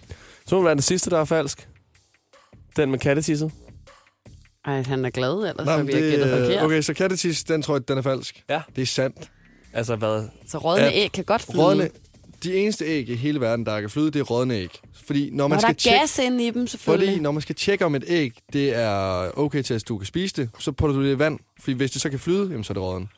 Så 0.46 0.56
må 0.56 0.62
det 0.62 0.66
være 0.66 0.76
det 0.76 0.84
sidste, 0.84 1.10
der 1.10 1.20
er 1.20 1.26
falsk. 1.26 1.68
Den 2.76 2.92
med 2.92 3.00
kattetisset. 3.00 3.52
Ej, 4.66 4.82
han 4.82 5.06
er 5.06 5.10
glad, 5.10 5.32
ellers 5.50 5.66
Nå, 5.66 5.78
så 5.78 5.84
vi 5.84 5.94
har 5.94 6.00
gættet 6.00 6.20
det, 6.28 6.40
forkert. 6.46 6.64
okay, 6.64 6.82
så 6.82 6.94
kattetis, 6.94 7.44
den 7.44 7.62
tror 7.62 7.76
jeg, 7.76 7.88
den 7.88 7.98
er 7.98 8.02
falsk. 8.02 8.44
Ja. 8.50 8.62
Det 8.76 8.82
er 8.82 8.86
sandt. 8.86 9.32
Altså 9.74 9.96
hvad? 9.96 10.24
Så 10.48 10.58
rådne 10.58 10.94
æg 10.94 11.12
kan 11.12 11.24
godt 11.24 11.42
flyde. 11.42 11.64
Rådne, 11.64 11.90
de 12.44 12.56
eneste 12.56 12.86
æg 12.86 13.10
i 13.10 13.16
hele 13.16 13.40
verden, 13.42 13.66
der 13.66 13.82
kan 13.82 13.90
flyde, 13.90 14.12
det 14.12 14.20
er 14.20 14.24
rådne 14.24 14.56
æg. 14.56 14.80
Fordi 15.06 15.30
når 15.34 15.48
man 15.48 15.60
der 15.60 15.68
er 15.68 15.68
skal 15.68 15.76
tjekke, 15.76 16.00
gas 16.00 16.20
inde 16.20 16.48
i 16.48 16.52
dem, 16.52 16.68
selvfølgelig. 16.68 17.10
fordi 17.10 17.22
når 17.22 17.32
man 17.32 17.42
skal 17.42 17.56
tjekke 17.56 17.86
om 17.86 17.96
et 17.96 18.04
æg, 18.08 18.32
det 18.54 18.76
er 18.76 19.32
okay 19.40 19.62
til, 19.62 19.74
at 19.74 19.88
du 19.88 19.98
kan 19.98 20.06
spise 20.06 20.36
det, 20.36 20.50
så 20.60 20.72
putter 20.72 20.96
du 20.96 21.06
det 21.06 21.12
i 21.16 21.20
vand. 21.20 21.40
Fordi 21.60 21.76
hvis 21.78 21.92
det 21.92 22.02
så 22.02 22.10
kan 22.10 22.20
flyde, 22.20 22.48
jamen, 22.52 22.64
så 22.64 22.72
er 22.72 22.76
det 22.76 22.84
råden. 22.84 23.10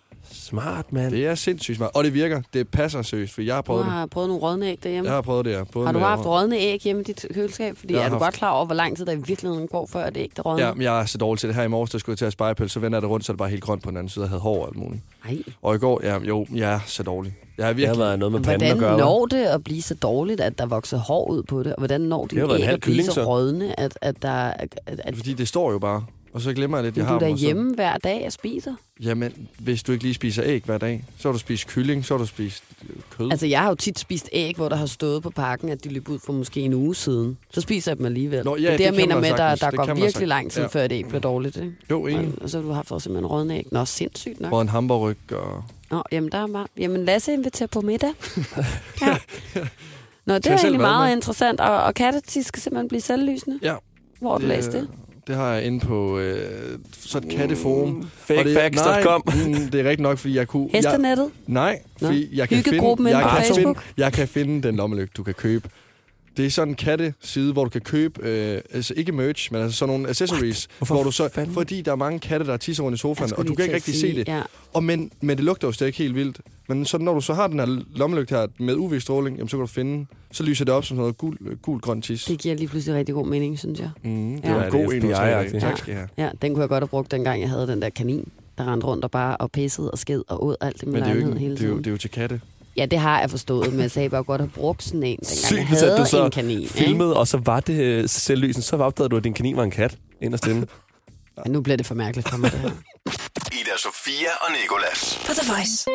Smart, 0.46 0.94
mand. 0.94 1.12
Det 1.12 1.26
er 1.28 1.36
sindssygt 1.36 1.78
smart. 1.78 1.92
Og 1.94 2.04
det 2.04 2.14
virker. 2.14 2.42
Det 2.54 2.68
passer 2.68 3.02
seriøst, 3.02 3.34
for 3.34 3.42
jeg 3.42 3.56
har 3.56 3.62
Du 3.62 3.66
prøvet 3.66 3.86
det. 3.86 3.92
har 3.94 4.06
prøvet 4.06 4.28
nogle 4.30 4.44
rådne 4.44 4.66
æg 4.68 4.80
derhjemme. 4.84 5.08
Jeg 5.10 5.16
har 5.16 5.22
prøvet 5.22 5.46
det, 5.46 5.52
ja. 5.52 5.64
Både 5.64 5.86
Har 5.86 5.94
du 5.94 6.00
haft 6.00 6.26
rådne 6.26 6.58
æg 6.58 6.80
hjemme 6.82 7.02
i 7.02 7.04
dit 7.06 7.26
køleskab? 7.34 7.78
Fordi 7.78 7.94
Jeg 7.94 8.02
har 8.02 8.06
er 8.06 8.10
du 8.10 8.14
haft- 8.16 8.24
godt 8.24 8.34
klar 8.36 8.52
over, 8.52 8.66
hvor 8.66 8.76
lang 8.76 8.98
tid 8.98 9.06
der 9.06 9.12
i 9.12 9.16
virkeligheden 9.28 9.68
går, 9.68 9.86
før 9.92 10.10
det 10.10 10.18
æg 10.22 10.32
der 10.36 10.42
rådner? 10.42 10.66
Ja, 10.68 10.74
men 10.74 10.82
jeg 10.82 11.02
er 11.02 11.06
så 11.06 11.18
dårlig 11.18 11.40
til 11.40 11.50
det. 11.50 11.56
Her 11.56 11.64
i 11.64 11.68
morges, 11.68 11.92
der 11.92 11.98
skulle 11.98 12.14
jeg 12.14 12.18
til 12.18 12.26
at 12.26 12.34
spejepøl, 12.34 12.70
så 12.70 12.80
vender 12.80 12.98
jeg 12.98 13.02
det 13.02 13.10
rundt, 13.10 13.26
så 13.26 13.32
det 13.34 13.38
bare 13.38 13.50
helt 13.50 13.64
grønt 13.64 13.84
på 13.84 13.90
den 13.90 13.98
anden 13.98 14.10
side, 14.10 14.26
og 14.26 14.30
havde 14.30 14.42
hår 14.42 14.62
og 14.62 14.68
alt 14.68 14.78
muligt. 14.78 15.02
Ej. 15.26 15.38
Og 15.62 15.76
i 15.76 15.78
går, 15.78 16.00
ja, 16.04 16.20
jo, 16.20 16.46
jeg 16.56 16.74
er 16.74 16.80
så 16.86 17.04
dårlig. 17.04 17.36
Jeg 17.42 17.58
Det 17.58 17.66
har 17.66 17.74
virkelig... 17.74 18.00
været 18.00 18.20
noget 18.20 18.32
med 18.32 18.40
panden 18.42 18.60
Hvordan 18.68 18.78
at 18.78 18.80
gøre. 18.80 18.96
hva'? 18.96 19.00
når 19.00 19.26
det 19.26 19.44
at 19.46 19.64
blive 19.64 19.82
så 19.82 19.96
dårligt, 19.96 20.42
at 20.42 20.58
der 20.58 20.66
vokser 20.66 20.98
hår 20.98 21.30
ud 21.32 21.44
på 21.44 21.64
det? 21.64 21.74
Og 21.74 21.78
hvordan 21.78 22.02
når 22.02 22.26
Det 22.26 22.38
har 22.40 22.46
de 22.46 22.50
været 22.50 22.62
en 22.62 22.68
æg 22.70 22.74
at 22.74 22.80
blive 22.82 23.04
så. 23.04 23.24
rådne, 23.24 23.80
at, 23.80 23.98
at 24.02 24.22
der... 24.22 24.32
At, 24.32 24.80
at, 24.88 25.16
Fordi 25.16 25.34
det 25.34 25.48
står 25.48 25.72
jo 25.72 25.80
bare. 25.80 26.04
Og 26.36 26.42
så 26.42 26.54
glemmer 26.54 26.78
jeg 26.78 26.84
lidt, 26.86 26.98
jeg 26.98 27.04
du 27.04 27.08
har 27.08 27.16
er 27.16 27.20
dem, 27.20 27.32
og 27.34 27.40
så- 27.40 27.46
derhjemme 27.46 27.76
hver 27.76 27.98
dag 27.98 28.24
og 28.26 28.32
spiser. 28.32 28.74
Jamen, 29.04 29.48
hvis 29.60 29.84
du 29.84 29.92
ikke 29.92 30.04
lige 30.04 30.14
spiser 30.14 30.44
æg 30.46 30.64
hver 30.66 30.78
dag, 30.78 31.06
så 31.18 31.28
har 31.28 31.34
du 31.34 31.40
spist 31.40 31.68
kylling, 31.68 32.06
så 32.06 32.14
har 32.14 32.18
du 32.20 32.26
spist 32.26 32.64
øh, 32.90 32.96
kød. 33.18 33.32
Altså, 33.32 33.46
jeg 33.48 33.62
har 33.62 33.70
jo 33.70 33.76
tit 33.76 34.00
spist 34.00 34.30
æg, 34.32 34.56
hvor 34.56 34.70
der 34.70 34.76
har 34.76 34.86
stået 34.86 35.24
på 35.24 35.30
pakken, 35.30 35.70
at 35.70 35.84
de 35.84 35.90
løb 35.90 36.10
ud 36.10 36.20
for 36.26 36.34
måske 36.34 36.62
en 36.62 36.74
uge 36.74 36.96
siden. 36.96 37.38
Så 37.54 37.62
spiser 37.62 37.92
jeg 37.92 37.98
dem 37.98 38.06
alligevel. 38.06 38.46
Nå, 38.46 38.56
ja, 38.56 38.62
det 38.62 38.68
er 38.68 38.72
det, 38.72 38.80
det 38.80 38.86
jeg 38.86 38.94
mener 38.94 39.20
med, 39.20 39.30
at 39.30 39.38
der, 39.38 39.56
der 39.56 39.70
Det 39.70 39.80
går 39.80 39.86
virkelig 39.86 40.12
sagtens. 40.12 40.30
lang 40.30 40.52
tid, 40.52 40.62
Ja. 40.62 40.68
før 40.68 40.84
et 40.84 40.92
æg 40.92 41.06
bliver 41.08 41.22
dårligt. 41.22 41.58
Ikke? 41.58 41.74
jo, 41.90 42.08
enig. 42.08 42.28
Og, 42.38 42.42
og 42.42 42.50
så 42.50 42.58
har 42.62 42.68
du 42.68 42.72
haft 42.74 42.92
også 42.92 43.04
simpelthen 43.04 43.26
rådne 43.26 43.58
æg. 43.58 43.68
Nå, 43.72 43.86
sindssygt 43.86 44.40
nok. 44.42 44.54
Og 44.54 44.62
en 44.62 44.70
hamburg 44.70 45.16
og... 45.32 45.64
Nå, 45.92 46.04
jamen, 46.12 46.32
der 46.32 46.38
er 46.38 46.48
meget. 46.48 46.68
Jamen, 46.78 47.06
Lasse 47.06 47.34
inviterer 47.34 47.68
på 47.68 47.82
middag. 47.82 48.10
ja. 49.02 49.18
Nå, 50.26 50.36
det 50.36 50.48
er 50.48 50.58
egentlig 50.58 50.82
meget 50.82 51.08
med? 51.10 51.16
interessant. 51.16 51.60
Og, 51.60 51.84
og 51.84 51.94
kattetis 51.94 52.46
skal 52.46 52.62
simpelthen 52.62 52.88
blive 52.88 53.02
selvlysende. 53.02 53.60
Ja. 53.62 53.76
Hvor 54.20 54.32
har 54.32 54.38
du 54.40 54.46
læst 54.46 54.72
det? 54.72 54.88
Det 55.28 55.36
har 55.36 55.54
jeg 55.54 55.66
inde 55.66 55.80
på 55.80 56.20
øh, 56.20 56.80
så 57.00 57.18
et 57.18 57.30
katteforum. 57.30 57.90
Mm, 57.90 58.08
Fakefacts.com. 58.16 59.24
Nej, 59.26 59.48
mm, 59.48 59.54
det 59.54 59.80
er 59.80 59.84
rigtigt 59.84 60.00
nok, 60.00 60.18
fordi 60.18 60.36
jeg 60.36 60.48
kunne... 60.48 60.70
Jeg, 60.74 60.78
Hestenettet? 60.78 61.32
nej, 61.48 61.80
Nå. 62.02 62.08
fordi 62.08 62.30
jeg 62.38 62.50
kan, 62.50 62.64
finde, 62.64 63.10
jeg, 63.10 63.22
kan 63.24 63.44
finde, 63.44 63.54
Facebook? 63.54 63.84
jeg 63.98 64.14
kan 64.14 64.28
finde 64.28 64.68
den 64.68 64.76
lommelygte, 64.76 65.14
du 65.18 65.24
kan 65.24 65.34
købe. 65.34 65.70
Det 66.38 66.46
er 66.46 66.50
sådan 66.50 66.68
en 66.72 66.76
katteside, 66.76 67.54
hvor 67.54 67.64
du 67.64 67.70
kan 67.70 67.82
købe, 67.82 68.22
øh, 68.30 68.62
altså 68.74 68.94
ikke 68.98 69.12
merch, 69.12 69.54
men 69.54 69.62
altså 69.62 69.78
sådan 69.78 69.94
nogle 69.94 70.10
accessories. 70.10 70.68
Hvorfor 70.78 70.96
Hvor 70.96 71.04
du 71.04 71.12
så, 71.12 71.30
fanden? 71.34 71.54
fordi 71.54 71.82
der 71.82 71.92
er 71.92 71.96
mange 71.96 72.20
katte, 72.20 72.46
der 72.46 72.58
tisser 72.58 72.84
rundt 72.84 72.94
i 72.94 72.96
Jeg 72.96 73.00
sofaen, 73.00 73.34
og 73.38 73.48
du 73.48 73.56
kan 73.56 73.64
ikke 73.66 73.76
rigtig 73.76 73.96
se 74.00 74.16
det. 74.16 74.28
Ja. 74.28 74.42
Og 74.74 74.84
men, 74.84 75.12
men 75.22 75.38
det 75.38 75.46
lugter 75.46 75.68
jo 75.68 75.72
stadig 75.72 75.94
helt 75.94 76.16
vildt. 76.16 76.42
Men 76.68 76.86
så 76.86 76.98
når 76.98 77.14
du 77.14 77.22
så 77.22 77.34
har 77.34 77.48
den 77.48 77.60
her 77.60 77.82
lommelygte 77.96 78.36
her 78.36 78.48
med 78.60 78.76
UV-stråling, 78.76 79.38
jamen, 79.38 79.50
så 79.50 79.58
kan 79.58 79.62
du 79.62 79.68
finde, 79.68 80.06
så 80.32 80.44
lyser 80.44 80.66
det 80.66 80.74
op 80.74 80.86
som 80.86 80.98
noget 80.98 81.18
gul, 81.18 81.38
gul 81.62 81.80
grøn 81.80 82.02
tis. 82.02 82.26
Det 82.26 82.40
giver 82.40 82.56
lige 82.56 82.68
pludselig 82.68 82.96
rigtig 82.98 83.16
god 83.16 83.28
mening, 83.28 83.60
synes 83.60 83.80
jeg. 83.80 83.90
Mm, 84.04 84.36
det 84.36 84.44
Ja. 84.44 84.52
var 84.54 84.60
en 84.60 84.66
er 84.68 84.70
god 84.72 84.94
en, 84.94 85.02
du. 85.02 85.10
Tak 85.12 85.72
Ja. 85.72 85.76
skal 85.76 85.94
have. 85.94 86.08
Ja, 86.18 86.30
den 86.42 86.54
kunne 86.54 86.62
jeg 86.62 86.70
godt 86.70 86.82
have 86.82 86.88
brugt, 86.88 87.12
dengang 87.12 87.42
jeg 87.42 87.50
havde 87.50 87.68
den 87.68 87.82
der 87.82 87.90
kanin, 87.90 88.30
der 88.58 88.72
rendte 88.72 88.88
rundt 88.88 89.04
og 89.04 89.12
bare 89.12 89.38
og 89.38 89.52
pissede 89.52 89.92
og 89.92 89.98
sked 89.98 90.24
og 90.28 90.46
åd 90.46 90.56
alt 90.62 90.80
det 90.82 90.88
med 90.88 90.94
Men 90.94 91.02
det 91.04 91.10
er, 91.10 91.14
jo 91.14 91.20
lejlighed 91.20 91.34
ikke, 91.34 91.40
hele 91.40 91.56
det, 91.58 91.62
er 91.64 91.66
jo, 91.68 91.72
tiden. 91.72 91.84
det 91.84 91.88
er 91.88 91.92
jo 91.92 91.98
til 91.98 92.10
katte. 92.10 92.42
Ja, 92.78 92.86
det 92.86 93.00
har 93.00 93.20
jeg 93.20 93.30
forstået, 93.30 93.72
men 93.72 93.82
jeg 93.82 93.92
sagde 93.92 94.10
bare 94.10 94.24
godt 94.24 94.42
have 94.42 94.50
brugt 94.50 94.84
sådan 94.84 95.04
en, 95.04 95.18
dengang 95.18 95.28
Sygt, 95.38 95.52
jeg 95.52 95.60
at 95.62 95.68
havde 95.68 95.98
du 95.98 96.06
så 96.06 96.26
en 96.26 96.32
kanin. 96.32 96.60
ikke? 96.62 96.74
filmede, 96.74 97.18
og 97.18 97.28
så 97.28 97.38
var 97.46 97.60
det 97.60 97.80
øh, 97.82 98.10
selvlysen, 98.10 98.62
så 98.62 98.76
opdagede 98.76 99.10
du, 99.10 99.18
at 99.18 99.24
din 99.24 99.34
kanin 99.34 99.58
var 99.58 99.64
en 99.64 99.72
kat 99.72 99.98
inderst 100.22 100.48
inde. 100.48 100.68
Ja, 101.46 101.52
nu 101.52 101.62
bliver 101.62 101.78
det 101.78 101.86
for 101.86 101.96
mærkeligt 101.96 102.30
for 102.30 102.38
mig, 102.38 102.52
det 102.52 102.60
her. 102.60 102.70
Ida 103.52 103.78
Sofia 103.78 104.30
og 104.42 104.48
Nikolas. 104.62 105.20
På 105.26 105.32
The 105.34 105.52
Voice. 105.54 105.86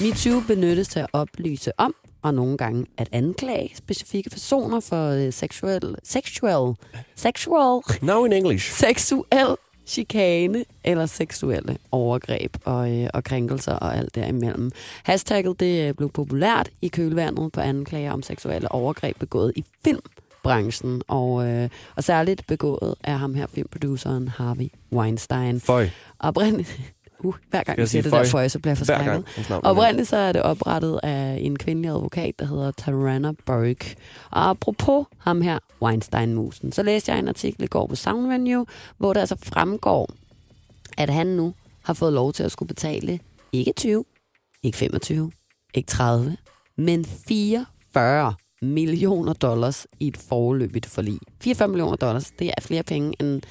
MeToo 0.00 0.40
benyttes 0.46 0.88
til 0.88 0.98
at 1.00 1.06
oplyse 1.12 1.72
om, 1.80 1.94
og 2.22 2.34
nogle 2.34 2.56
gange 2.56 2.86
at 2.98 3.08
anklage 3.12 3.70
specifikke 3.76 4.30
personer 4.30 4.80
for 4.80 5.10
øh, 5.10 5.32
seksuel, 5.32 5.94
sexual, 6.04 6.74
sexual, 7.16 7.80
Now 8.02 8.24
in 8.24 8.32
English. 8.32 8.72
seksuel 8.72 9.56
chikane 9.86 10.64
eller 10.84 11.06
seksuelle 11.06 11.78
overgreb 11.92 12.56
og, 12.64 12.98
øh, 12.98 13.08
og 13.14 13.24
krænkelser 13.24 13.72
og 13.72 13.96
alt 13.96 14.14
derimellem. 14.14 14.70
Hashtagget 15.02 15.60
det 15.60 15.88
øh, 15.88 15.94
blev 15.94 16.10
populært 16.10 16.70
i 16.80 16.88
kølvandet 16.88 17.52
på 17.52 17.60
anklager 17.60 18.12
om 18.12 18.22
seksuelle 18.22 18.72
overgreb 18.72 19.18
begået 19.18 19.52
i 19.56 19.64
filmbranchen, 19.84 21.02
og, 21.08 21.46
øh, 21.46 21.68
og 21.96 22.04
særligt 22.04 22.46
begået 22.46 22.94
af 23.04 23.18
ham 23.18 23.34
her 23.34 23.46
filmproduceren 23.46 24.28
Harvey 24.28 24.68
Weinstein. 24.92 25.60
Føj. 25.60 25.88
Oprindeligt, 26.18 26.80
uh, 27.24 27.34
hver 27.50 27.62
gang 27.62 27.78
jeg 27.78 27.88
siger 27.88 28.02
sige 28.02 28.10
det 28.10 28.12
der 28.12 28.18
føj? 28.18 28.26
føj, 28.26 28.48
så 28.48 28.58
bliver 28.58 28.70
jeg 28.70 28.78
forskrækket. 28.78 29.24
Oprindeligt 29.50 30.08
så 30.08 30.16
er 30.16 30.32
det 30.32 30.42
oprettet 30.42 31.00
af 31.02 31.38
en 31.40 31.58
kvindelig 31.58 31.90
advokat, 31.90 32.34
der 32.38 32.46
hedder 32.46 32.70
Tarana 32.70 33.32
Burke. 33.46 33.96
Og 34.30 34.50
apropos 34.50 35.06
ham 35.18 35.40
her, 35.40 35.58
Weinstein-musen, 35.82 36.72
så 36.72 36.82
læste 36.82 37.12
jeg 37.12 37.18
en 37.18 37.28
artikel 37.28 37.64
i 37.64 37.66
går 37.66 37.86
på 37.86 37.94
Soundvenue, 37.96 38.66
hvor 38.98 39.12
der 39.12 39.20
altså 39.20 39.36
fremgår, 39.42 40.10
at 40.98 41.10
han 41.10 41.26
nu 41.26 41.54
har 41.82 41.94
fået 41.94 42.12
lov 42.12 42.32
til 42.32 42.42
at 42.42 42.52
skulle 42.52 42.68
betale 42.68 43.20
ikke 43.52 43.72
20, 43.76 44.04
ikke 44.62 44.78
25, 44.78 45.32
ikke 45.74 45.86
30, 45.86 46.36
men 46.76 47.04
44 47.04 48.34
millioner 48.62 49.32
dollars 49.32 49.86
i 50.00 50.08
et 50.08 50.16
forløbigt 50.16 50.86
forlig. 50.86 51.18
44 51.40 51.68
millioner 51.68 51.96
dollars, 51.96 52.30
det 52.38 52.46
er 52.46 52.60
flere 52.60 52.82
penge 52.82 53.14
end 53.20 53.42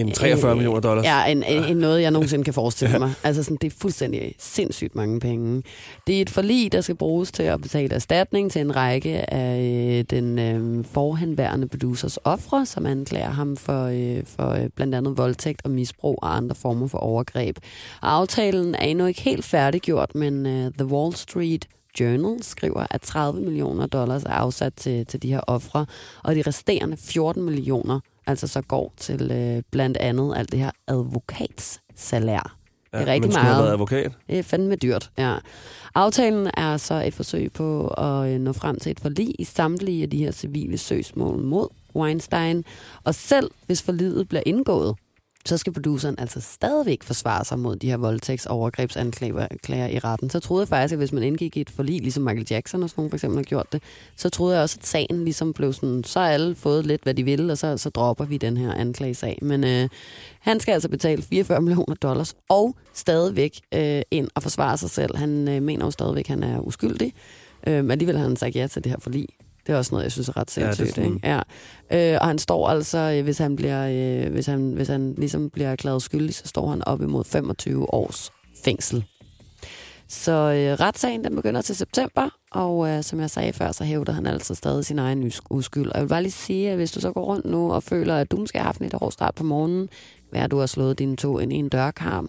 En 0.00 0.10
43 0.12 0.50
Øh, 0.50 0.56
millioner 0.56 0.80
dollars. 0.80 1.04
Ja, 1.04 1.24
en, 1.26 1.42
en, 1.42 1.64
en 1.64 1.76
noget, 1.76 2.02
jeg 2.02 2.10
nogensinde 2.10 2.44
kan 2.44 2.54
forestille 2.62 2.98
mig. 2.98 3.12
Altså, 3.22 3.42
sådan, 3.42 3.56
det 3.60 3.72
er 3.72 3.76
fuldstændig 3.80 4.34
sindssygt 4.38 4.94
mange 4.94 5.20
penge. 5.20 5.62
Det 6.06 6.16
er 6.16 6.22
et 6.22 6.30
forlig, 6.30 6.72
der 6.72 6.80
skal 6.80 6.94
bruges 6.94 7.32
til 7.32 7.42
at 7.42 7.60
betale 7.62 7.94
erstatning 7.94 8.52
til 8.52 8.60
en 8.60 8.76
række 8.76 9.34
af 9.34 9.60
øh, 9.60 10.04
den 10.10 10.38
øh, 10.38 10.84
forhenværende 10.84 11.68
producers 11.68 12.18
ofre, 12.24 12.66
som 12.66 12.86
anklager 12.86 13.30
ham 13.30 13.56
for, 13.56 13.84
øh, 13.84 14.22
for 14.26 14.50
øh, 14.50 14.68
blandt 14.76 14.94
andet 14.94 15.18
voldtægt 15.18 15.60
og 15.64 15.70
misbrug 15.70 16.18
og 16.22 16.36
andre 16.36 16.54
former 16.54 16.86
for 16.88 16.98
overgreb. 16.98 17.56
Og 18.02 18.14
aftalen 18.14 18.74
er 18.74 18.84
endnu 18.84 19.06
ikke 19.06 19.20
helt 19.20 19.44
færdiggjort, 19.44 20.14
men 20.14 20.46
øh, 20.46 20.72
The 20.78 20.86
Wall 20.86 21.16
Street 21.16 21.66
Journal 22.00 22.42
skriver, 22.42 22.86
at 22.90 23.00
30 23.00 23.40
millioner 23.40 23.86
dollars 23.86 24.22
er 24.22 24.30
afsat 24.30 24.74
til, 24.74 25.06
til 25.06 25.22
de 25.22 25.28
her 25.28 25.40
ofre, 25.46 25.86
og 26.24 26.34
de 26.34 26.42
resterende 26.42 26.96
14 26.96 27.42
millioner 27.42 28.00
altså 28.26 28.46
så 28.46 28.60
går 28.60 28.92
til 28.96 29.30
øh, 29.32 29.62
blandt 29.70 29.96
andet 29.96 30.34
alt 30.36 30.52
det 30.52 30.60
her 30.60 30.70
advokatssalær. 30.88 32.56
Ja, 32.92 32.98
det 32.98 33.08
er 33.08 33.12
rigtig 33.12 33.30
men 33.30 33.42
meget. 33.42 33.58
været 33.58 33.72
advokat. 33.72 34.12
Det 34.28 34.38
er 34.38 34.42
fandme 34.42 34.76
dyrt, 34.76 35.10
ja. 35.18 35.36
Aftalen 35.94 36.50
er 36.56 36.76
så 36.76 36.94
et 36.94 37.14
forsøg 37.14 37.52
på 37.52 37.88
at 37.88 38.28
øh, 38.28 38.40
nå 38.40 38.52
frem 38.52 38.78
til 38.78 38.90
et 38.92 39.00
forlig 39.00 39.34
i 39.38 39.44
samtlige 39.44 40.02
af 40.02 40.10
de 40.10 40.18
her 40.18 40.32
civile 40.32 40.78
søgsmål 40.78 41.42
mod 41.42 41.68
Weinstein. 41.96 42.64
Og 43.04 43.14
selv 43.14 43.50
hvis 43.66 43.82
forliget 43.82 44.28
bliver 44.28 44.42
indgået, 44.46 44.96
så 45.48 45.58
skal 45.58 45.72
produceren 45.72 46.14
altså 46.18 46.40
stadigvæk 46.40 47.02
forsvare 47.02 47.44
sig 47.44 47.58
mod 47.58 47.76
de 47.76 47.90
her 47.90 47.96
voldtægts- 47.96 48.46
og 48.46 48.56
overgrebsanklager 48.56 49.86
i 49.86 49.98
retten. 49.98 50.30
Så 50.30 50.40
troede 50.40 50.60
jeg 50.60 50.68
faktisk, 50.68 50.92
at 50.92 50.98
hvis 50.98 51.12
man 51.12 51.22
indgik 51.22 51.56
i 51.56 51.60
et 51.60 51.70
forlig, 51.70 52.00
ligesom 52.00 52.22
Michael 52.22 52.46
Jackson 52.50 52.82
og 52.82 52.90
sådan 52.90 53.00
nogen 53.00 53.10
for 53.10 53.16
eksempel 53.16 53.38
har 53.38 53.44
gjort 53.44 53.72
det, 53.72 53.82
så 54.16 54.28
troede 54.28 54.54
jeg 54.54 54.62
også, 54.62 54.76
at 54.80 54.86
sagen 54.86 55.24
ligesom 55.24 55.52
blev 55.52 55.72
sådan, 55.72 56.04
så 56.04 56.20
har 56.20 56.28
alle 56.28 56.54
fået 56.54 56.86
lidt, 56.86 57.02
hvad 57.02 57.14
de 57.14 57.24
ville, 57.24 57.52
og 57.52 57.58
så, 57.58 57.78
så 57.78 57.90
dropper 57.90 58.24
vi 58.24 58.36
den 58.36 58.56
her 58.56 58.74
anklagesag. 58.74 59.38
Men 59.42 59.64
øh, 59.64 59.88
han 60.40 60.60
skal 60.60 60.72
altså 60.72 60.88
betale 60.88 61.22
44 61.22 61.60
millioner 61.60 61.94
dollars, 61.94 62.34
og 62.48 62.76
stadigvæk 62.94 63.60
øh, 63.74 64.02
ind 64.10 64.28
og 64.34 64.42
forsvare 64.42 64.78
sig 64.78 64.90
selv. 64.90 65.16
Han 65.16 65.48
øh, 65.48 65.62
mener 65.62 65.84
jo 65.84 65.90
stadigvæk, 65.90 66.24
at 66.24 66.28
han 66.28 66.42
er 66.42 66.60
uskyldig, 66.60 67.12
øh, 67.66 67.90
alligevel 67.90 68.16
har 68.16 68.22
han 68.22 68.36
sagt 68.36 68.56
ja 68.56 68.66
til 68.66 68.84
det 68.84 68.92
her 68.92 68.98
forlig. 69.00 69.26
Det 69.66 69.72
er 69.72 69.76
også 69.76 69.94
noget, 69.94 70.04
jeg 70.04 70.12
synes 70.12 70.28
er 70.28 70.36
ret 70.36 70.56
Ja, 70.56 70.62
det 70.62 70.68
er 70.68 70.74
sindssygt. 70.74 70.94
sådan- 70.96 71.14
ikke? 71.14 71.28
Ja. 71.90 72.12
Øh, 72.14 72.18
og 72.20 72.26
han 72.26 72.38
står 72.38 72.68
altså, 72.68 72.98
øh, 72.98 73.24
hvis 73.24 73.38
han 73.38 73.56
bliver, 73.56 73.88
øh, 74.26 74.32
hvis 74.32 74.46
han, 74.46 74.72
hvis 74.72 74.88
han 74.88 75.14
ligesom 75.18 75.50
bliver 75.50 75.68
erklæret 75.68 76.02
skyldig, 76.02 76.34
så 76.34 76.42
står 76.48 76.70
han 76.70 76.84
op 76.88 77.02
imod 77.02 77.24
25 77.24 77.94
års 77.94 78.30
fængsel. 78.64 79.04
Så 80.08 80.32
øh, 80.32 80.72
retssagen 80.86 81.24
den 81.24 81.36
begynder 81.36 81.60
til 81.62 81.76
september, 81.76 82.28
og 82.52 82.88
øh, 82.88 83.02
som 83.02 83.20
jeg 83.20 83.30
sagde 83.30 83.52
før, 83.52 83.72
så 83.72 83.84
hævder 83.84 84.12
han 84.12 84.26
altså 84.26 84.54
stadig 84.54 84.84
sin 84.84 84.98
egen 84.98 85.26
us- 85.26 85.40
uskyld. 85.50 85.88
Og 85.88 85.94
jeg 85.94 86.02
vil 86.02 86.08
bare 86.08 86.22
lige 86.22 86.32
sige, 86.32 86.70
at 86.70 86.76
hvis 86.76 86.92
du 86.92 87.00
så 87.00 87.12
går 87.12 87.24
rundt 87.24 87.46
nu 87.46 87.72
og 87.72 87.82
føler, 87.82 88.16
at 88.16 88.30
du 88.30 88.36
måske 88.36 88.58
har 88.58 88.64
haft 88.64 88.78
en 88.80 88.84
lidt 88.84 88.94
hård 88.94 89.12
start 89.12 89.34
på 89.34 89.44
morgenen, 89.44 89.88
hvad 90.30 90.40
er, 90.40 90.46
du 90.46 90.58
har 90.58 90.66
slået 90.66 90.98
dine 90.98 91.16
to 91.16 91.38
ind 91.38 91.52
i 91.52 91.56
en 91.56 91.68
dørkarm, 91.68 92.28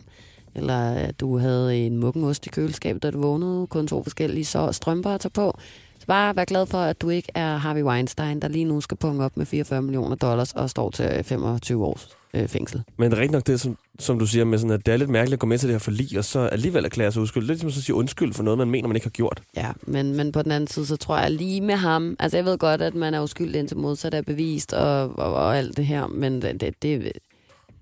eller 0.55 0.91
at 0.91 1.19
du 1.19 1.37
havde 1.37 1.77
en 1.77 1.97
muggenost 1.97 2.45
i 2.45 2.49
køleskabet, 2.49 3.03
da 3.03 3.11
du 3.11 3.21
vågnede, 3.21 3.67
kun 3.67 3.87
to 3.87 4.03
forskellige 4.03 4.45
så 4.45 4.71
strømper 4.71 5.09
at 5.09 5.21
tage 5.21 5.29
på, 5.31 5.57
bare 6.07 6.35
vær 6.35 6.45
glad 6.45 6.65
for, 6.65 6.77
at 6.77 7.01
du 7.01 7.09
ikke 7.09 7.29
er 7.35 7.57
Harvey 7.57 7.83
Weinstein, 7.83 8.39
der 8.39 8.47
lige 8.47 8.65
nu 8.65 8.81
skal 8.81 8.97
punge 8.97 9.25
op 9.25 9.37
med 9.37 9.45
44 9.45 9.81
millioner 9.81 10.15
dollars 10.15 10.53
og 10.53 10.69
står 10.69 10.89
til 10.89 11.23
25 11.23 11.85
års 11.85 12.09
øh, 12.33 12.47
fængsel. 12.47 12.83
Men 12.97 13.11
det 13.11 13.17
er 13.17 13.21
rigtigt 13.21 13.31
nok 13.31 13.47
det, 13.47 13.59
som, 13.59 13.77
som 13.99 14.19
du 14.19 14.25
siger, 14.25 14.45
med 14.45 14.57
sådan, 14.57 14.71
at 14.71 14.85
det 14.85 14.93
er 14.93 14.97
lidt 14.97 15.09
mærkeligt 15.09 15.33
at 15.33 15.39
gå 15.39 15.47
med 15.47 15.57
til 15.57 15.69
det 15.69 15.73
her 15.73 15.79
forlig, 15.79 16.17
og 16.17 16.25
så 16.25 16.39
alligevel 16.39 16.85
erklære 16.85 17.11
sig 17.11 17.21
uskyld. 17.21 17.43
Det 17.43 17.49
er 17.49 17.53
ligesom 17.53 17.67
at 17.67 17.73
sige 17.73 17.95
undskyld 17.95 18.33
for 18.33 18.43
noget, 18.43 18.57
man 18.57 18.69
mener, 18.69 18.87
man 18.87 18.95
ikke 18.95 19.05
har 19.05 19.11
gjort. 19.11 19.41
Ja, 19.55 19.71
men, 19.81 20.15
men 20.15 20.31
på 20.31 20.41
den 20.41 20.51
anden 20.51 20.67
side, 20.67 20.85
så 20.85 20.95
tror 20.95 21.17
jeg 21.17 21.31
lige 21.31 21.61
med 21.61 21.75
ham, 21.75 22.15
altså 22.19 22.37
jeg 22.37 22.45
ved 22.45 22.57
godt, 22.57 22.81
at 22.81 22.95
man 22.95 23.13
er 23.13 23.21
uskyldig 23.21 23.59
indtil 23.59 23.77
modsat 23.77 24.13
er 24.13 24.21
bevist 24.21 24.73
og, 24.73 25.19
og, 25.19 25.33
og 25.33 25.57
alt 25.57 25.77
det 25.77 25.85
her, 25.85 26.07
men 26.07 26.41
det, 26.41 26.61
det, 26.61 26.81
det, 26.81 27.11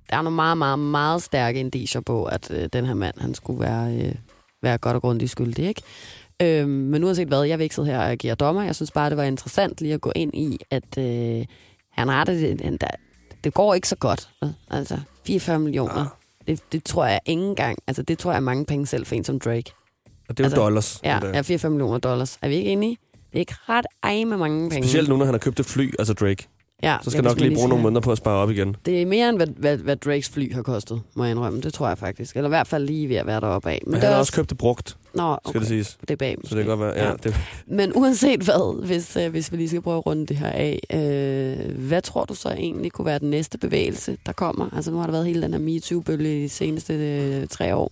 der 0.09 0.17
er 0.17 0.21
nogle 0.21 0.35
meget, 0.35 0.57
meget, 0.57 0.79
meget 0.79 1.23
stærke 1.23 1.59
indicier 1.59 2.01
på, 2.01 2.25
at 2.25 2.51
øh, 2.51 2.69
den 2.73 2.85
her 2.85 2.93
mand, 2.93 3.15
han 3.17 3.33
skulle 3.33 3.59
være, 3.59 3.95
øh, 3.95 4.15
være 4.61 4.77
godt 4.77 4.95
og 4.95 5.01
grundigt 5.01 5.31
skyldig, 5.31 5.65
ikke? 5.65 5.81
Øhm, 6.41 6.69
men 6.69 7.03
uanset 7.03 7.27
hvad, 7.27 7.43
jeg 7.43 7.59
vil 7.59 7.63
ikke 7.63 7.75
sidde 7.75 7.87
her 7.87 7.99
og 7.99 8.11
agere 8.11 8.35
dommer. 8.35 8.63
Jeg 8.63 8.75
synes 8.75 8.91
bare, 8.91 9.09
det 9.09 9.17
var 9.17 9.23
interessant 9.23 9.81
lige 9.81 9.93
at 9.93 10.01
gå 10.01 10.11
ind 10.15 10.33
i, 10.33 10.59
at 10.71 10.97
øh, 10.97 11.45
han 11.91 12.07
har 12.07 12.23
det, 12.23 12.59
der, 12.81 12.87
det 13.43 13.53
går 13.53 13.73
ikke 13.73 13.87
så 13.87 13.95
godt. 13.95 14.29
Altså, 14.71 14.97
44 15.27 15.59
millioner. 15.59 16.17
Det, 16.47 16.61
det 16.71 16.83
tror 16.83 17.05
jeg 17.05 17.19
ikke 17.25 17.41
engang, 17.41 17.77
altså 17.87 18.01
det 18.03 18.19
tror 18.19 18.31
jeg 18.31 18.35
er 18.37 18.41
mange 18.41 18.65
penge 18.65 18.87
selv 18.87 19.05
for 19.05 19.15
en 19.15 19.23
som 19.23 19.39
Drake. 19.39 19.71
Og 20.29 20.37
det 20.37 20.39
er 20.39 20.43
jo 20.43 20.45
Altså, 20.45 20.61
dollars. 20.61 20.99
Ja, 21.03 21.19
ja 21.33 21.41
4-5 21.41 21.67
millioner 21.67 21.97
dollars. 21.97 22.37
Er 22.41 22.47
vi 22.47 22.55
ikke 22.55 22.69
enige? 22.71 22.97
Det 23.13 23.35
er 23.35 23.39
ikke 23.39 23.55
ret 23.69 23.85
ej 24.03 24.23
med 24.23 24.37
mange 24.37 24.69
penge. 24.69 24.83
Specielt 24.83 25.09
nu, 25.09 25.17
når 25.17 25.25
han 25.25 25.33
har 25.33 25.39
købt 25.39 25.59
et 25.59 25.65
fly, 25.65 25.93
altså 25.99 26.13
Drake. 26.13 26.47
Ja, 26.85 26.97
Så 27.03 27.09
skal 27.11 27.23
nok 27.23 27.39
lige 27.39 27.55
bruge 27.55 27.69
nogle 27.69 27.79
skal- 27.81 27.83
måneder 27.83 28.01
på 28.01 28.11
at 28.11 28.17
spare 28.17 28.33
op 28.35 28.51
igen. 28.51 28.75
Det 28.85 29.01
er 29.01 29.05
mere 29.05 29.29
end, 29.29 29.37
hvad, 29.37 29.47
hvad, 29.47 29.77
hvad 29.77 29.95
Drakes 29.95 30.29
fly 30.29 30.53
har 30.53 30.61
kostet, 30.61 31.01
må 31.15 31.23
jeg 31.23 31.31
indrømme. 31.31 31.61
Det 31.61 31.73
tror 31.73 31.87
jeg 31.87 31.97
faktisk. 31.97 32.35
Eller 32.35 32.47
i 32.47 32.49
hvert 32.49 32.67
fald 32.67 32.85
lige 32.85 33.09
ved 33.09 33.15
at 33.15 33.25
være 33.25 33.41
deroppe 33.41 33.69
af. 33.69 33.81
Men 33.85 33.93
det 33.93 34.03
han 34.03 34.11
har 34.11 34.19
også 34.19 34.33
købt 34.33 34.49
det 34.49 34.57
brugt, 34.57 34.97
Nå, 35.13 35.37
skal 35.43 35.49
okay. 35.49 35.59
det 35.59 35.67
siges. 35.67 35.97
Det 36.01 36.11
er 36.11 36.15
bag, 36.15 36.37
Så 36.43 36.55
det 36.55 36.65
kan 36.65 36.77
godt 36.77 36.79
være, 36.79 36.93
ja. 37.03 37.09
Ja. 37.09 37.13
Det, 37.23 37.35
Men 37.67 37.91
uanset 37.95 38.41
hvad, 38.41 38.85
hvis, 38.87 39.17
øh, 39.17 39.29
hvis 39.31 39.51
vi 39.51 39.57
lige 39.57 39.69
skal 39.69 39.81
prøve 39.81 39.97
at 39.97 40.05
runde 40.05 40.25
det 40.25 40.37
her 40.37 40.49
af, 40.49 40.79
øh, 40.93 41.77
hvad 41.87 42.01
tror 42.01 42.25
du 42.25 42.33
så 42.35 42.49
egentlig 42.49 42.91
kunne 42.91 43.05
være 43.05 43.19
den 43.19 43.29
næste 43.29 43.57
bevægelse, 43.57 44.17
der 44.25 44.31
kommer? 44.31 44.69
Altså 44.75 44.91
nu 44.91 44.97
har 44.97 45.05
der 45.05 45.11
været 45.11 45.25
hele 45.25 45.41
den 45.41 45.53
her 45.53 45.59
MeToo-bølge 45.59 46.39
i 46.39 46.43
de 46.43 46.49
seneste 46.49 46.93
øh, 46.93 47.47
tre 47.47 47.75
år. 47.75 47.91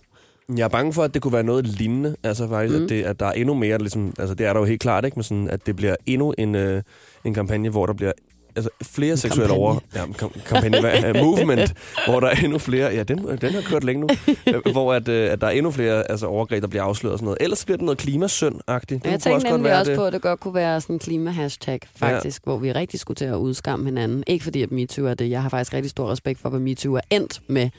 Jeg 0.56 0.64
er 0.64 0.68
bange 0.68 0.92
for, 0.92 1.02
at 1.02 1.14
det 1.14 1.22
kunne 1.22 1.32
være 1.32 1.42
noget 1.42 1.66
lignende. 1.66 2.16
Altså 2.22 2.48
faktisk, 2.48 2.78
mm. 2.78 2.84
at, 2.84 2.88
det, 2.90 3.02
at 3.02 3.20
der 3.20 3.26
er 3.26 3.32
endnu 3.32 3.54
mere, 3.54 3.78
ligesom, 3.78 4.12
altså 4.18 4.34
det 4.34 4.46
er 4.46 4.52
der 4.52 4.60
jo 4.60 4.66
helt 4.66 4.80
klart, 4.80 5.04
ikke? 5.04 5.14
Men 5.14 5.22
sådan, 5.22 5.48
at 5.50 5.66
det 5.66 5.76
bliver 5.76 5.96
endnu 6.06 6.34
en, 6.38 6.54
øh, 6.54 6.82
en 7.24 7.34
kampagne, 7.34 7.68
hvor 7.70 7.86
der 7.86 7.92
bliver 7.92 8.12
altså, 8.56 8.70
flere 8.82 9.16
seksuelle 9.16 9.54
over... 9.54 9.78
Ja, 9.94 10.04
kampagne, 10.46 10.78
uh, 11.10 11.26
movement, 11.26 11.74
hvor 12.08 12.20
der 12.20 12.28
er 12.28 12.34
endnu 12.34 12.58
flere... 12.58 12.94
Ja, 12.94 13.02
den, 13.02 13.18
den 13.40 13.52
har 13.54 13.60
kørt 13.60 13.84
længe 13.84 14.00
nu. 14.00 14.08
Øh, 14.46 14.72
hvor 14.72 14.92
at, 14.94 15.08
øh, 15.08 15.32
at 15.32 15.40
der 15.40 15.46
er 15.46 15.50
endnu 15.50 15.70
flere 15.70 16.10
altså, 16.10 16.26
overgreb, 16.26 16.62
der 16.62 16.68
bliver 16.68 16.82
afsløret 16.82 17.12
og 17.12 17.18
sådan 17.18 17.24
noget. 17.24 17.38
Ellers 17.40 17.64
bliver 17.64 17.76
det 17.76 17.84
noget 17.84 17.98
klimasønd-agtigt. 17.98 19.04
Det 19.04 19.10
Jeg 19.10 19.20
tænkte 19.20 19.50
nemlig 19.50 19.64
være 19.64 19.78
også 19.78 19.90
det. 19.90 19.98
på, 19.98 20.04
at 20.04 20.12
det 20.12 20.22
godt 20.22 20.40
kunne 20.40 20.54
være 20.54 20.80
sådan 20.80 20.96
en 20.96 21.00
klima-hashtag, 21.00 21.80
faktisk, 21.96 22.42
ja. 22.46 22.50
hvor 22.50 22.58
vi 22.58 22.72
rigtig 22.72 23.00
skulle 23.00 23.16
til 23.16 23.24
at 23.24 23.36
udskamme 23.36 23.84
hinanden. 23.84 24.24
Ikke 24.26 24.44
fordi, 24.44 24.62
at 24.62 24.72
MeToo 24.72 25.06
er 25.06 25.14
det. 25.14 25.30
Jeg 25.30 25.42
har 25.42 25.48
faktisk 25.48 25.74
rigtig 25.74 25.90
stor 25.90 26.10
respekt 26.10 26.40
for, 26.40 26.48
hvad 26.48 26.60
MeToo 26.60 26.94
er 26.94 27.00
endt 27.10 27.40
med 27.46 27.70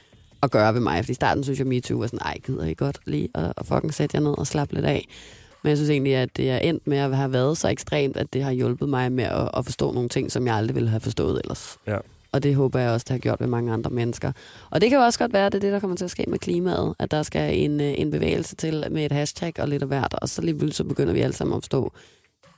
at 0.43 0.51
gøre 0.51 0.73
ved 0.73 0.81
mig. 0.81 1.03
Fordi 1.03 1.11
i 1.11 1.15
starten 1.15 1.43
synes 1.43 1.59
jeg, 1.59 1.65
at 1.65 1.69
MeToo 1.69 1.97
var 1.97 2.07
sådan, 2.07 2.19
ej, 2.19 2.37
gider 2.45 2.65
I 2.65 2.73
godt 2.73 2.97
lige 3.05 3.29
at, 3.35 3.53
at 3.57 3.65
fucking 3.65 3.93
sætte 3.93 4.15
jer 4.15 4.21
ned 4.21 4.37
og 4.37 4.47
slappe 4.47 4.75
lidt 4.75 4.85
af. 4.85 5.07
Men 5.65 5.69
jeg 5.69 5.77
synes 5.77 5.89
egentlig, 5.89 6.15
at 6.15 6.37
det 6.37 6.49
er 6.49 6.57
endt 6.57 6.87
med 6.87 6.97
at 6.97 7.17
have 7.17 7.33
været 7.33 7.57
så 7.57 7.67
ekstremt, 7.67 8.17
at 8.17 8.33
det 8.33 8.43
har 8.43 8.51
hjulpet 8.51 8.89
mig 8.89 9.11
med 9.11 9.23
at, 9.23 9.49
at 9.57 9.65
forstå 9.65 9.91
nogle 9.91 10.09
ting, 10.09 10.31
som 10.31 10.47
jeg 10.47 10.55
aldrig 10.55 10.75
ville 10.75 10.89
have 10.89 10.99
forstået 10.99 11.41
ellers. 11.43 11.77
Ja. 11.87 11.97
Og 12.31 12.43
det 12.43 12.55
håber 12.55 12.79
jeg 12.79 12.91
også, 12.91 13.03
det 13.03 13.11
har 13.11 13.17
gjort 13.17 13.39
ved 13.39 13.47
mange 13.47 13.73
andre 13.73 13.89
mennesker. 13.89 14.31
Og 14.69 14.81
det 14.81 14.89
kan 14.89 14.99
jo 14.99 15.05
også 15.05 15.19
godt 15.19 15.33
være, 15.33 15.45
at 15.45 15.51
det 15.51 15.57
er 15.57 15.61
det, 15.61 15.73
der 15.73 15.79
kommer 15.79 15.97
til 15.97 16.05
at 16.05 16.11
ske 16.11 16.25
med 16.27 16.39
klimaet. 16.39 16.95
At 16.99 17.11
der 17.11 17.23
skal 17.23 17.57
en, 17.57 17.81
øh, 17.81 17.93
en 17.97 18.11
bevægelse 18.11 18.55
til 18.55 18.85
med 18.91 19.05
et 19.05 19.11
hashtag 19.11 19.53
og 19.59 19.67
lidt 19.67 19.81
af 19.81 19.87
hvert. 19.87 20.13
Og 20.13 20.29
så 20.29 20.41
lige 20.41 20.57
pludselig 20.57 20.75
så 20.75 20.83
begynder 20.83 21.13
vi 21.13 21.21
alle 21.21 21.35
sammen 21.35 21.57
at 21.57 21.63
forstå 21.63 21.91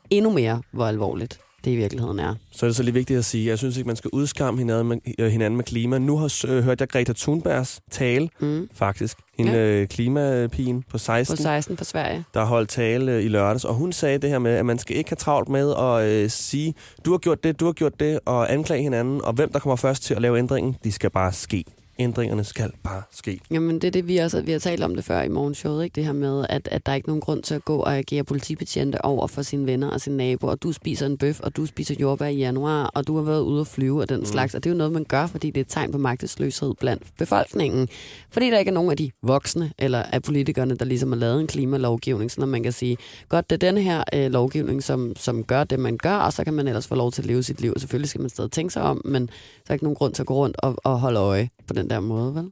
endnu 0.10 0.32
mere, 0.32 0.62
hvor 0.72 0.86
alvorligt 0.86 1.40
det 1.66 1.72
i 1.72 1.76
virkeligheden 1.76 2.20
er. 2.20 2.36
Så 2.52 2.66
er 2.66 2.68
det 2.68 2.76
så 2.76 2.84
lige 2.84 2.94
vigtigt 2.94 3.20
at 3.20 3.26
sige, 3.26 3.48
jeg 3.50 3.58
synes 3.58 3.78
ikke, 3.78 3.88
man 3.88 3.96
skal 3.96 4.10
udskamme 4.14 4.58
hinanden 4.60 4.88
med, 4.88 4.98
øh, 5.20 5.32
hinanden 5.32 5.58
med 5.58 5.64
klima. 5.66 5.98
Nu 5.98 6.18
har 6.18 6.46
øh, 6.48 6.64
hørt 6.64 6.80
jeg 6.82 6.90
Greta 6.90 7.14
Thunbergs 7.14 7.80
tale, 7.92 8.30
Mm. 8.40 8.70
faktisk. 8.74 9.18
Hende 9.38 9.52
Ja. 9.52 9.58
øh, 9.82 9.88
klimapigen 9.88 10.84
på 10.90 10.98
16. 10.98 11.38
På 11.38 11.42
16 11.44 11.78
for 11.78 11.86
Sverige. 11.86 12.24
der 12.34 12.46
holdt 12.46 12.70
tale 12.70 13.12
øh, 13.12 13.24
i 13.24 13.28
lørdags, 13.28 13.66
og 13.66 13.74
hun 13.76 13.94
sagde 13.94 14.18
det 14.18 14.30
her 14.30 14.40
med, 14.40 14.52
at 14.52 14.66
man 14.66 14.80
skal 14.80 14.96
ikke 14.98 15.10
have 15.10 15.16
travlt 15.16 15.50
med 15.50 15.74
at 15.80 16.10
øh, 16.12 16.30
sige, 16.30 16.74
du 17.06 17.12
har 17.12 17.18
gjort 17.18 17.44
det, 17.44 17.60
du 17.60 17.66
har 17.66 17.74
gjort 17.74 18.00
det, 18.00 18.20
og 18.26 18.54
anklage 18.54 18.82
hinanden, 18.84 19.22
og 19.24 19.34
hvem 19.34 19.52
der 19.52 19.60
kommer 19.60 19.76
først 19.76 20.04
til 20.04 20.14
at 20.14 20.22
lave 20.22 20.38
ændringen, 20.40 20.76
de 20.84 20.92
skal 20.92 21.10
bare 21.10 21.34
ske. 21.34 21.64
Ændringerne 22.00 22.44
skal 22.44 22.72
bare 22.84 23.02
ske. 23.12 23.40
Jamen, 23.52 23.76
det 23.76 23.88
er 23.88 23.92
det, 23.92 24.08
vi 24.08 24.18
også 24.18 24.42
vi 24.42 24.52
har 24.52 24.60
talt 24.60 24.84
om 24.84 24.96
det 24.96 25.04
før 25.04 25.22
i 25.22 25.30
morgenshowet, 25.30 25.84
ikke? 25.84 25.96
Det 25.96 26.06
her 26.06 26.14
med, 26.14 26.46
at, 26.50 26.68
at 26.72 26.86
der 26.86 26.92
er 26.92 26.96
ikke 26.96 27.08
nogen 27.08 27.22
grund 27.22 27.44
til 27.44 27.56
at 27.56 27.66
gå 27.66 27.78
og 27.78 27.98
agere 27.98 28.24
politibetjente 28.24 29.06
over 29.06 29.28
for 29.28 29.42
sine 29.42 29.66
venner 29.66 29.90
og 29.90 30.02
sine 30.02 30.18
naboer. 30.18 30.56
Du 30.56 30.72
spiser 30.72 31.06
en 31.06 31.18
bøf, 31.18 31.40
og 31.40 31.56
du 31.58 31.66
spiser 31.66 31.96
jordbær 32.00 32.26
i 32.26 32.38
januar, 32.38 32.92
og 32.94 33.08
du 33.08 33.16
har 33.16 33.24
været 33.24 33.42
ude 33.42 33.62
at 33.62 33.68
flyve 33.68 34.02
og 34.02 34.10
den 34.10 34.20
mm. 34.20 34.26
slags. 34.26 34.56
Og 34.56 34.64
det 34.64 34.70
er 34.70 34.74
jo 34.74 34.78
noget, 34.78 34.94
man 34.94 35.04
gør, 35.04 35.28
fordi 35.28 35.48
det 35.48 35.58
er 35.58 35.62
et 35.62 35.68
tegn 35.70 35.92
på 35.92 35.98
magtesløshed 35.98 36.74
blandt 36.80 37.04
befolkningen. 37.18 37.90
Fordi 38.30 38.50
der 38.50 38.60
ikke 38.60 38.70
er 38.70 38.74
nogen 38.74 38.92
af 38.92 38.98
de 38.98 39.12
voksne 39.24 39.72
eller 39.78 40.04
af 40.04 40.24
politikerne, 40.24 40.76
der 40.76 40.86
ligesom 40.86 41.12
har 41.12 41.20
lavet 41.20 41.42
en 41.42 41.48
klimalovgivning, 41.48 42.32
så 42.32 42.46
man 42.46 42.64
kan 42.64 42.72
sige, 42.72 42.98
godt, 43.30 43.50
det 43.50 43.64
er 43.64 43.72
den 43.72 43.84
her 43.84 44.04
øh, 44.14 44.32
lovgivning, 44.32 44.84
som, 44.84 45.16
som 45.16 45.44
gør 45.44 45.64
det, 45.64 45.80
man 45.80 45.98
gør, 45.98 46.16
og 46.16 46.34
så 46.34 46.44
kan 46.44 46.54
man 46.54 46.68
ellers 46.68 46.88
få 46.88 46.96
lov 46.96 47.12
til 47.12 47.22
at 47.22 47.26
leve 47.26 47.44
sit 47.44 47.62
liv. 47.62 47.74
Selvfølgelig 47.78 48.10
skal 48.10 48.22
man 48.22 48.30
stadig 48.30 48.52
tænke 48.52 48.74
sig 48.74 48.82
om, 48.82 49.02
men 49.06 49.30
der 49.68 49.72
er 49.72 49.74
ikke 49.74 49.86
nogen 49.86 49.96
grund 49.96 50.14
til 50.14 50.22
at 50.24 50.28
gå 50.28 50.34
rundt 50.34 50.58
og, 50.60 50.76
og 50.84 51.00
holde 51.00 51.20
øje 51.20 51.50
på 51.68 51.74
den 51.74 51.90
der 51.90 52.00
måde, 52.00 52.36
vel? 52.36 52.44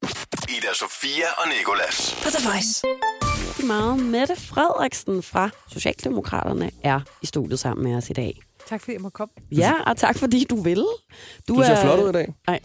Ida 0.49 0.73
Sofia 0.73 1.25
og 1.37 1.47
Nikolas. 1.59 2.15
På 2.23 2.29
The 2.29 2.49
Voice. 2.49 2.85
rigtig 3.47 3.65
meget. 3.65 3.99
Mette 3.99 4.35
Frederiksen 4.35 5.23
fra 5.23 5.49
Socialdemokraterne 5.71 6.71
er 6.83 6.99
i 7.21 7.25
studiet 7.25 7.59
sammen 7.59 7.83
med 7.89 7.97
os 7.97 8.09
i 8.09 8.13
dag. 8.13 8.39
Tak 8.69 8.81
fordi 8.81 8.93
jeg 8.93 9.01
må 9.01 9.09
komme. 9.09 9.31
Ja, 9.51 9.73
og 9.87 9.97
tak 9.97 10.17
fordi 10.17 10.45
du 10.49 10.61
vil. 10.61 10.85
Du 11.47 11.63
ser 11.65 11.81
flot 11.81 11.99
ud 11.99 12.09
i 12.09 12.11
dag. 12.11 12.33
Nej. 12.47 12.59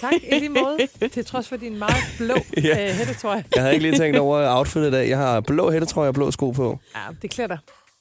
Tak, 0.00 0.12
i 0.12 0.38
lige 0.38 0.48
måde. 0.48 0.78
Til 1.14 1.24
trods 1.24 1.48
for 1.48 1.56
din 1.56 1.78
meget 1.78 2.04
blå 2.18 2.34
Ja. 2.64 2.88
øh, 2.88 2.94
hættetrøje. 2.94 3.44
Jeg 3.54 3.62
havde 3.62 3.74
ikke 3.74 3.88
lige 3.90 3.98
tænkt 3.98 4.18
over 4.18 4.56
outfitet 4.56 4.88
i 4.88 4.90
dag. 4.90 5.08
Jeg 5.08 5.18
har 5.18 5.40
blå 5.40 5.70
hættetrøje 5.70 6.08
og 6.08 6.14
blå 6.14 6.30
sko 6.30 6.50
på. 6.50 6.78
Ja, 6.94 7.00
det 7.22 7.30
klæder 7.30 7.48
dig. 7.48 7.58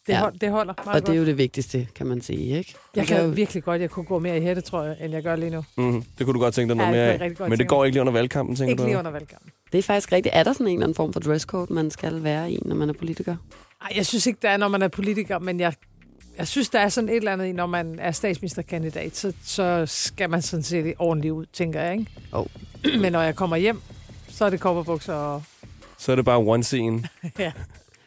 Det, 0.07 0.13
Ja. 0.13 0.19
hold, 0.19 0.39
det 0.39 0.49
holder 0.51 0.73
meget 0.85 0.87
Og 0.87 0.93
det 0.93 1.01
er 1.01 1.05
godt. 1.13 1.17
jo 1.17 1.25
det 1.25 1.37
vigtigste, 1.37 1.87
kan 1.95 2.07
man 2.07 2.21
sige, 2.21 2.57
ikke? 2.57 2.75
Jeg 2.95 3.07
kan 3.07 3.21
jo- 3.25 3.27
virkelig 3.29 3.63
godt, 3.63 3.81
jeg 3.81 3.89
kunne 3.89 4.05
gå 4.05 4.19
mere 4.19 4.37
i 4.37 4.41
hættetrøje, 4.41 4.95
end 5.01 5.13
jeg 5.13 5.23
gør 5.23 5.35
lige 5.35 5.49
nu. 5.49 5.63
Mm, 5.77 6.01
det 6.17 6.25
kunne 6.25 6.33
du 6.33 6.39
godt 6.39 6.53
tænke 6.53 6.67
dig 6.69 6.77
noget 6.77 6.87
Ja, 6.87 6.91
mere 6.95 7.03
jeg 7.11 7.21
af. 7.21 7.35
godt 7.35 7.49
Men 7.49 7.59
det 7.59 7.67
går 7.67 7.85
ikke 7.85 7.93
lige 7.95 8.01
under 8.01 8.13
valgkampen, 8.13 8.55
tænker 8.55 8.69
Ikke 8.71 8.81
du? 8.83 8.87
lige 8.87 8.97
under 8.99 9.11
valgkampen. 9.11 9.51
Det 9.71 9.77
er 9.77 9.81
faktisk 9.83 10.11
rigtigt. 10.11 10.35
Er 10.35 10.43
der 10.43 10.53
sådan 10.53 10.67
en 10.67 10.73
eller 10.73 10.85
anden 10.85 10.95
form 10.95 11.13
for 11.13 11.19
dresscode, 11.19 11.73
man 11.73 11.91
skal 11.91 12.23
være 12.23 12.51
i, 12.51 12.59
når 12.65 12.75
man 12.75 12.89
er 12.89 12.93
politiker? 12.93 13.35
Ej, 13.81 13.87
jeg 13.95 14.05
synes 14.05 14.25
ikke, 14.27 14.39
der 14.41 14.49
er, 14.49 14.57
når 14.57 14.67
man 14.67 14.81
er 14.81 14.87
politiker, 14.87 15.39
men 15.39 15.59
jeg, 15.59 15.73
jeg 16.37 16.47
synes, 16.47 16.69
der 16.69 16.79
er 16.79 16.89
sådan 16.89 17.09
et 17.09 17.15
eller 17.15 17.31
andet 17.33 17.45
i, 17.45 17.51
når 17.51 17.65
man 17.65 17.99
er 17.99 18.11
statsministerkandidat, 18.11 19.17
så, 19.17 19.33
så 19.43 19.83
skal 19.85 20.29
man 20.29 20.41
sådan 20.41 20.63
set 20.63 20.93
ordentligt 20.99 21.31
ud, 21.31 21.45
tænker 21.53 21.81
jeg, 21.81 21.93
ikke? 21.93 22.11
Oh. 22.31 22.45
Men 23.01 23.11
når 23.11 23.21
jeg 23.21 23.35
kommer 23.35 23.55
hjem, 23.57 23.81
så 24.29 24.45
er 24.45 24.49
det 24.49 24.59
kopperbukser 24.59 25.13
og... 25.13 25.43
Så 25.97 26.11
er 26.11 26.15
det 26.15 26.25
bare 26.25 26.37
one 26.37 26.63
scene. 26.63 27.03
ja. 27.39 27.51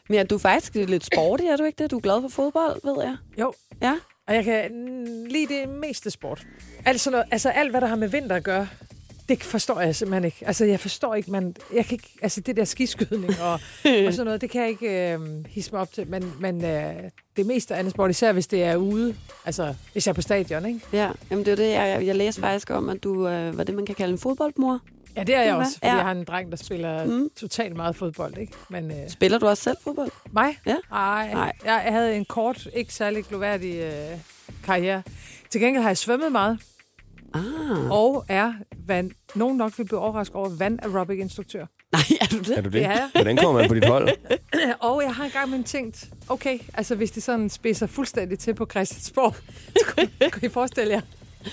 Men 0.08 0.16
ja, 0.16 0.22
du 0.22 0.34
er 0.34 0.38
faktisk 0.38 0.74
lidt 0.74 1.04
sporty, 1.04 1.44
er 1.44 1.56
du 1.56 1.64
ikke 1.64 1.82
det? 1.82 1.90
Du 1.90 1.96
er 1.96 2.00
glad 2.00 2.20
for 2.20 2.28
fodbold, 2.28 2.80
ved 2.84 3.04
jeg. 3.04 3.16
Jo. 3.38 3.52
Ja. 3.82 3.94
Og 4.28 4.34
jeg 4.34 4.44
kan 4.44 4.70
lide 5.30 5.54
det 5.54 5.68
meste 5.68 6.10
sport. 6.10 6.46
Altså, 6.84 7.10
noget, 7.10 7.26
altså 7.30 7.48
alt, 7.48 7.70
hvad 7.70 7.80
der 7.80 7.86
har 7.86 7.96
med 7.96 8.08
vinter 8.08 8.36
at 8.36 8.44
gøre, 8.44 8.68
det 9.28 9.42
forstår 9.42 9.80
jeg 9.80 9.96
simpelthen 9.96 10.24
ikke. 10.24 10.46
Altså, 10.46 10.64
jeg 10.64 10.80
forstår 10.80 11.14
ikke, 11.14 11.30
man... 11.30 11.56
Jeg 11.74 11.84
kan 11.84 11.94
ikke 11.94 12.08
altså, 12.22 12.40
det 12.40 12.56
der 12.56 12.64
skiskydning 12.64 13.40
og, 13.40 13.52
og 13.52 14.12
sådan 14.12 14.24
noget, 14.24 14.40
det 14.40 14.50
kan 14.50 14.60
jeg 14.60 14.70
ikke 14.70 15.12
øh, 15.12 15.20
hisse 15.46 15.72
mig 15.72 15.80
op 15.80 15.92
til. 15.92 16.06
Men, 16.08 16.32
men 16.40 16.64
øh, 16.64 16.94
det 17.36 17.46
meste 17.46 17.74
af 17.74 17.78
andet 17.78 17.92
sport, 17.92 18.10
især 18.10 18.32
hvis 18.32 18.46
det 18.46 18.62
er 18.62 18.76
ude, 18.76 19.16
altså 19.44 19.74
hvis 19.92 20.06
jeg 20.06 20.12
er 20.12 20.14
på 20.14 20.22
stadion, 20.22 20.66
ikke? 20.66 20.80
Ja, 20.92 21.10
jamen 21.30 21.44
det 21.44 21.52
er 21.52 21.56
det, 21.56 21.70
jeg, 21.70 22.06
jeg 22.06 22.16
læste 22.16 22.40
faktisk 22.40 22.70
om, 22.70 22.88
at 22.88 23.02
du 23.04 23.28
øh, 23.28 23.58
var 23.58 23.64
det, 23.64 23.74
man 23.74 23.86
kan 23.86 23.94
kalde 23.94 24.12
en 24.12 24.18
fodboldmor. 24.18 24.80
Ja, 25.16 25.22
det 25.24 25.34
er 25.34 25.42
jeg 25.42 25.54
også, 25.54 25.72
fordi 25.72 25.86
Ja. 25.86 25.90
ja. 25.92 25.96
jeg 25.96 26.04
har 26.04 26.12
en 26.12 26.24
dreng, 26.24 26.50
der 26.50 26.56
spiller 26.56 27.04
Mm. 27.06 27.30
totalt 27.36 27.76
meget 27.76 27.96
fodbold, 27.96 28.38
ikke? 28.38 28.52
Men, 28.70 28.90
øh, 28.90 29.08
Spiller 29.10 29.38
du 29.38 29.46
også 29.46 29.62
selv 29.62 29.76
fodbold? 29.82 30.10
mig? 30.32 30.58
Ja. 30.66 30.76
Ej, 30.92 31.30
Nej. 31.32 31.52
Jeg, 31.64 31.74
havde 31.88 32.16
en 32.16 32.24
kort, 32.24 32.68
ikke 32.74 32.94
særlig 32.94 33.24
gloværdig 33.24 33.74
øh, 33.76 34.18
karriere. 34.64 35.02
Til 35.50 35.60
gengæld 35.60 35.82
har 35.82 35.90
jeg 35.90 35.98
svømmet 35.98 36.32
meget, 36.32 36.58
Ah. 37.34 37.90
og 37.90 38.24
er, 38.28 38.52
hvad 38.78 39.04
nogen 39.34 39.56
nok 39.56 39.78
vil 39.78 39.84
blive 39.84 39.98
overrasket 40.00 40.36
over, 40.36 40.48
vand 40.48 40.78
aerobic 40.82 41.18
instruktør. 41.20 41.66
Nej, 41.92 42.00
er 42.20 42.26
du 42.26 42.38
det? 42.38 42.58
Er 42.58 42.60
du 42.60 42.64
det? 42.68 42.72
Det 42.72 42.84
er 42.84 42.90
jeg. 42.90 43.10
Hvordan 43.14 43.36
kommer 43.36 43.60
man 43.60 43.68
på 43.68 43.74
dit 43.74 43.84
hold? 43.84 44.08
Og 44.80 45.02
jeg 45.02 45.14
har 45.14 45.24
engang 45.24 45.50
med 45.50 45.64
tænkt, 45.64 46.08
okay, 46.28 46.58
altså 46.74 46.94
hvis 46.94 47.10
det 47.10 47.22
sådan 47.22 47.50
spidser 47.50 47.86
fuldstændig 47.86 48.38
til 48.38 48.54
på 48.54 48.66
Christiansborg, 48.70 49.34
så 49.78 49.86
kunne, 49.94 50.30
kunne 50.30 50.42
I 50.46 50.48
forestille 50.48 50.92
jer, 50.92 51.00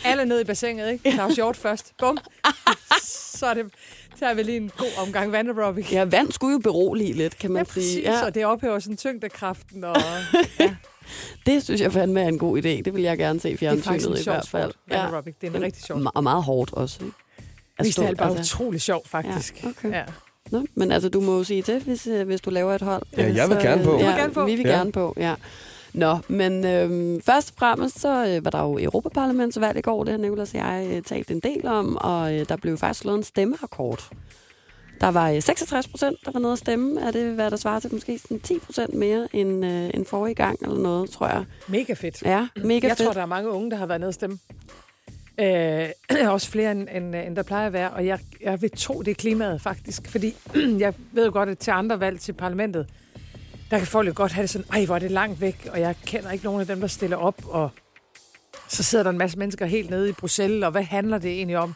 alle 0.05 0.25
ned 0.25 0.41
i 0.41 0.43
bassinet, 0.43 0.91
ikke? 0.91 1.11
Claus 1.11 1.35
Hjort 1.35 1.57
først. 1.57 1.93
Bum. 1.99 2.17
Så 3.39 3.45
er 3.45 3.53
det, 3.53 3.65
så 4.19 4.25
er 4.25 4.33
vi 4.33 4.43
lige 4.43 4.57
en 4.57 4.71
god 4.77 4.87
omgang 5.07 5.31
vand 5.31 5.49
aerobic. 5.49 5.91
Ja, 5.91 6.03
vand 6.03 6.31
skulle 6.31 6.53
jo 6.53 6.59
berolige 6.59 7.13
lidt, 7.13 7.37
kan 7.39 7.51
man 7.51 7.65
Ja, 7.75 7.81
sige. 7.81 8.01
Ja, 8.01 8.25
og 8.25 8.35
det 8.35 8.45
ophæver 8.45 8.79
sådan 8.79 8.97
tyngdekraften, 8.97 9.83
og 9.83 9.95
det 11.45 11.63
synes 11.63 11.81
jeg 11.81 11.93
fandme 11.93 12.21
er 12.21 12.27
en 12.27 12.37
god 12.39 12.57
idé. 12.57 12.67
Det 12.81 12.93
vil 12.95 13.03
jeg 13.03 13.17
gerne 13.17 13.39
se 13.39 13.49
i 13.49 13.55
det 13.55 13.63
er 13.63 13.69
faktisk 13.69 13.85
fjernsynet 13.87 14.19
i 14.19 14.23
hvert 14.23 14.47
fald. 14.47 14.71
sport, 14.71 14.97
aerobic. 14.99 15.35
Det 15.41 15.49
er 15.53 15.57
en 15.57 15.61
rigtig 15.63 15.83
sjov 15.83 16.01
Og 16.15 16.23
meget 16.23 16.43
hårdt 16.43 16.73
også, 16.73 16.97
ikke? 17.03 17.15
At 17.79 17.85
Mest 17.85 17.93
stå- 17.97 18.03
alt 18.03 18.17
bare 18.17 18.37
altså- 18.37 18.55
utrolig 18.57 18.81
sjov, 18.81 19.01
faktisk. 19.07 19.63
Ja, 19.63 19.69
okay. 19.69 19.91
Ja. 19.91 20.03
Nå, 20.51 20.65
men 20.75 20.91
altså, 20.91 21.09
du 21.09 21.21
må 21.21 21.37
jo 21.37 21.43
sige 21.43 21.61
til, 21.61 21.83
hvis, 21.83 22.07
øh, 22.07 22.25
hvis 22.25 22.41
du 22.41 22.49
laver 22.49 22.73
et 22.73 22.81
hold. 22.81 23.03
Ja, 23.17 23.23
jeg 23.23 23.49
vil 23.49 23.57
Så, 23.57 23.61
gerne 23.67 23.83
på. 23.83 23.93
øh, 23.93 23.99
Du 23.99 24.05
vil 24.05 24.15
gerne 24.15 24.33
på. 24.33 24.45
Vi 24.45 24.55
vil 24.55 24.65
Ja. 24.65 24.71
gerne 24.71 24.91
på, 24.91 25.13
ja. 25.17 25.35
Nå, 25.93 26.17
men 26.27 26.65
øhm, 26.65 27.21
først 27.21 27.49
og 27.51 27.55
fremmest, 27.59 27.99
så 27.99 28.25
øh, 28.27 28.45
var 28.45 28.51
der 28.51 28.61
jo 28.61 28.79
Europaparlamentsvalg 28.81 29.77
i 29.77 29.81
går, 29.81 30.03
det 30.03 30.11
har 30.11 30.17
Nicolas 30.17 30.53
og 30.53 30.59
jeg 30.59 30.87
øh, 30.91 31.01
talt 31.01 31.31
en 31.31 31.39
del 31.39 31.67
om, 31.67 31.97
og 31.97 32.33
øh, 32.33 32.45
der 32.49 32.55
blev 32.55 32.77
faktisk 32.77 32.99
slået 32.99 33.17
en 33.17 33.23
stemmerekord. 33.23 34.11
Der 35.01 35.07
var 35.07 35.29
øh, 35.29 35.41
66 35.41 35.87
procent, 35.87 36.17
der 36.25 36.31
var 36.31 36.39
nede 36.39 36.51
at 36.51 36.57
stemme. 36.57 37.01
Er 37.01 37.11
det, 37.11 37.35
hvad 37.35 37.51
der 37.51 37.57
svarer 37.57 37.79
til 37.79 37.93
måske 37.93 38.19
sådan 38.19 38.39
10 38.39 38.59
procent 38.59 38.93
mere 38.93 39.27
end, 39.33 39.65
øh, 39.65 39.89
end 39.93 40.05
forrige 40.05 40.35
gang, 40.35 40.59
eller 40.61 40.77
noget, 40.77 41.09
tror 41.09 41.27
jeg. 41.27 41.45
Mega 41.67 41.93
fedt. 41.93 42.21
Ja, 42.21 42.47
mega 42.55 42.87
jeg 42.87 42.97
fedt. 42.97 43.05
tror, 43.05 43.13
der 43.13 43.21
er 43.21 43.25
mange 43.25 43.49
unge, 43.49 43.71
der 43.71 43.77
har 43.77 43.85
været 43.85 43.99
nede 43.99 44.09
og 44.09 44.13
stemme. 44.13 44.39
Øh, 45.39 45.89
også 46.33 46.49
flere, 46.49 46.71
end, 46.71 46.87
end, 46.95 47.15
end 47.15 47.35
der 47.35 47.43
plejer 47.43 47.67
at 47.67 47.73
være. 47.73 47.89
Og 47.89 48.05
jeg, 48.05 48.19
jeg 48.41 48.61
vil 48.61 48.71
tro, 48.77 49.01
det 49.01 49.11
er 49.11 49.15
klimaet, 49.15 49.61
faktisk. 49.61 50.07
Fordi 50.07 50.35
jeg 50.79 50.93
ved 51.11 51.25
jo 51.25 51.31
godt, 51.33 51.49
at 51.49 51.57
til 51.57 51.71
andre 51.71 51.99
valg 51.99 52.19
til 52.19 52.33
parlamentet, 52.33 52.87
der 53.71 53.77
kan 53.77 53.87
folk 53.87 54.07
jo 54.07 54.13
godt 54.15 54.31
have 54.31 54.41
det 54.41 54.49
sådan, 54.49 54.67
ej, 54.71 54.85
hvor 54.85 54.95
er 54.95 54.99
det 54.99 55.11
langt 55.11 55.41
væk, 55.41 55.67
og 55.71 55.79
jeg 55.79 55.95
kender 56.05 56.31
ikke 56.31 56.45
nogen 56.45 56.61
af 56.61 56.67
dem, 56.67 56.79
der 56.79 56.87
stiller 56.87 57.17
op, 57.17 57.35
og 57.45 57.69
så 58.67 58.83
sidder 58.83 59.03
der 59.03 59.11
en 59.11 59.17
masse 59.17 59.39
mennesker 59.39 59.65
helt 59.65 59.89
nede 59.89 60.09
i 60.09 60.11
Bruxelles, 60.11 60.63
og 60.63 60.71
hvad 60.71 60.83
handler 60.83 61.17
det 61.17 61.31
egentlig 61.31 61.57
om? 61.57 61.73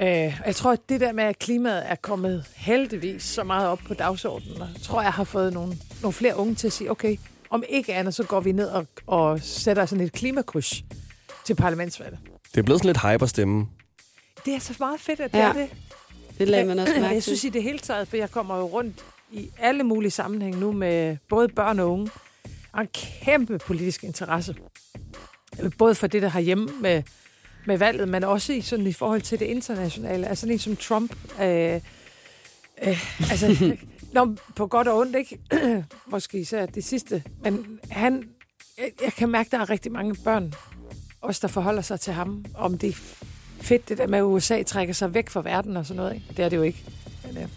Øh, 0.00 0.34
og 0.40 0.46
jeg 0.46 0.56
tror, 0.56 0.72
at 0.72 0.80
det 0.88 1.00
der 1.00 1.12
med, 1.12 1.24
at 1.24 1.38
klimaet 1.38 1.90
er 1.90 1.94
kommet 1.94 2.44
heldigvis 2.56 3.22
så 3.22 3.44
meget 3.44 3.68
op 3.68 3.78
på 3.86 3.94
dagsordenen, 3.94 4.62
og 4.62 4.68
jeg 4.74 4.82
tror, 4.82 5.02
jeg 5.02 5.12
har 5.12 5.24
fået 5.24 5.52
nogle, 5.52 5.76
nogle 6.02 6.12
flere 6.12 6.36
unge 6.36 6.54
til 6.54 6.66
at 6.66 6.72
sige, 6.72 6.90
okay, 6.90 7.16
om 7.50 7.62
ikke 7.68 7.94
andet, 7.94 8.14
så 8.14 8.22
går 8.24 8.40
vi 8.40 8.52
ned 8.52 8.68
og, 8.68 8.86
og 9.06 9.40
sætter 9.42 9.86
sådan 9.86 10.04
et 10.04 10.12
klimakryds 10.12 10.84
til 11.44 11.54
parlamentsvalget. 11.54 12.18
Det 12.54 12.58
er 12.58 12.62
blevet 12.62 12.80
sådan 12.80 12.88
lidt 12.88 13.02
hype 13.12 13.22
at 13.24 13.28
stemme. 13.30 13.66
Det 14.44 14.54
er 14.54 14.58
så 14.60 14.74
meget 14.78 15.00
fedt, 15.00 15.20
at 15.20 15.32
det 15.32 15.38
Ja. 15.38 15.48
er 15.48 15.52
det. 15.52 15.68
Det 16.38 16.48
lagde 16.48 16.64
man 16.66 16.78
også 16.78 16.94
mærke 17.00 17.04
Jeg 17.06 17.12
til. 17.14 17.22
synes 17.22 17.44
i 17.44 17.48
det 17.48 17.62
hele 17.62 17.78
taget, 17.78 18.08
for 18.08 18.16
jeg 18.16 18.30
kommer 18.30 18.56
jo 18.56 18.64
rundt 18.64 19.04
i 19.32 19.50
alle 19.58 19.82
mulige 19.82 20.10
sammenhæng 20.10 20.58
nu 20.58 20.72
med 20.72 21.16
både 21.28 21.48
børn 21.48 21.78
og 21.78 21.92
unge. 21.92 22.10
Og 22.72 22.80
en 22.80 22.88
kæmpe 22.94 23.58
politisk 23.58 24.04
interesse. 24.04 24.54
Både 25.78 25.94
for 25.94 26.06
det, 26.06 26.22
der 26.22 26.28
har 26.28 26.40
hjemme 26.40 26.68
med, 26.80 27.02
med 27.66 27.78
valget, 27.78 28.08
men 28.08 28.24
også 28.24 28.52
i, 28.52 28.60
sådan, 28.60 28.86
i 28.86 28.92
forhold 28.92 29.20
til 29.20 29.40
det 29.40 29.46
internationale. 29.46 30.26
Altså 30.26 30.40
sådan 30.40 30.52
en 30.52 30.58
som 30.58 30.76
Trump. 30.76 31.16
Øh, 31.40 31.80
øh, 32.82 33.30
altså, 33.30 33.76
Nå, 34.12 34.36
på 34.56 34.66
godt 34.66 34.88
og 34.88 34.98
ondt, 34.98 35.16
ikke? 35.16 35.38
Måske 36.06 36.38
især 36.38 36.66
det 36.66 36.84
sidste. 36.84 37.22
Men 37.42 37.80
han, 37.90 38.28
jeg, 38.78 38.90
jeg 39.02 39.12
kan 39.12 39.28
mærke, 39.28 39.50
der 39.50 39.58
er 39.58 39.70
rigtig 39.70 39.92
mange 39.92 40.14
børn, 40.24 40.54
også 41.20 41.38
der 41.42 41.48
forholder 41.48 41.82
sig 41.82 42.00
til 42.00 42.12
ham. 42.12 42.44
Om 42.54 42.78
det 42.78 42.88
er 42.88 43.24
fedt, 43.60 43.88
det 43.88 43.98
der 43.98 44.06
med, 44.06 44.18
at 44.18 44.24
USA 44.24 44.62
trækker 44.62 44.94
sig 44.94 45.14
væk 45.14 45.30
fra 45.30 45.42
verden 45.42 45.76
og 45.76 45.86
sådan 45.86 45.96
noget. 45.96 46.14
Ikke? 46.14 46.26
Det 46.36 46.44
er 46.44 46.48
det 46.48 46.56
jo 46.56 46.62
ikke. 46.62 46.84
Men, 47.26 47.38
øh, 47.38 47.48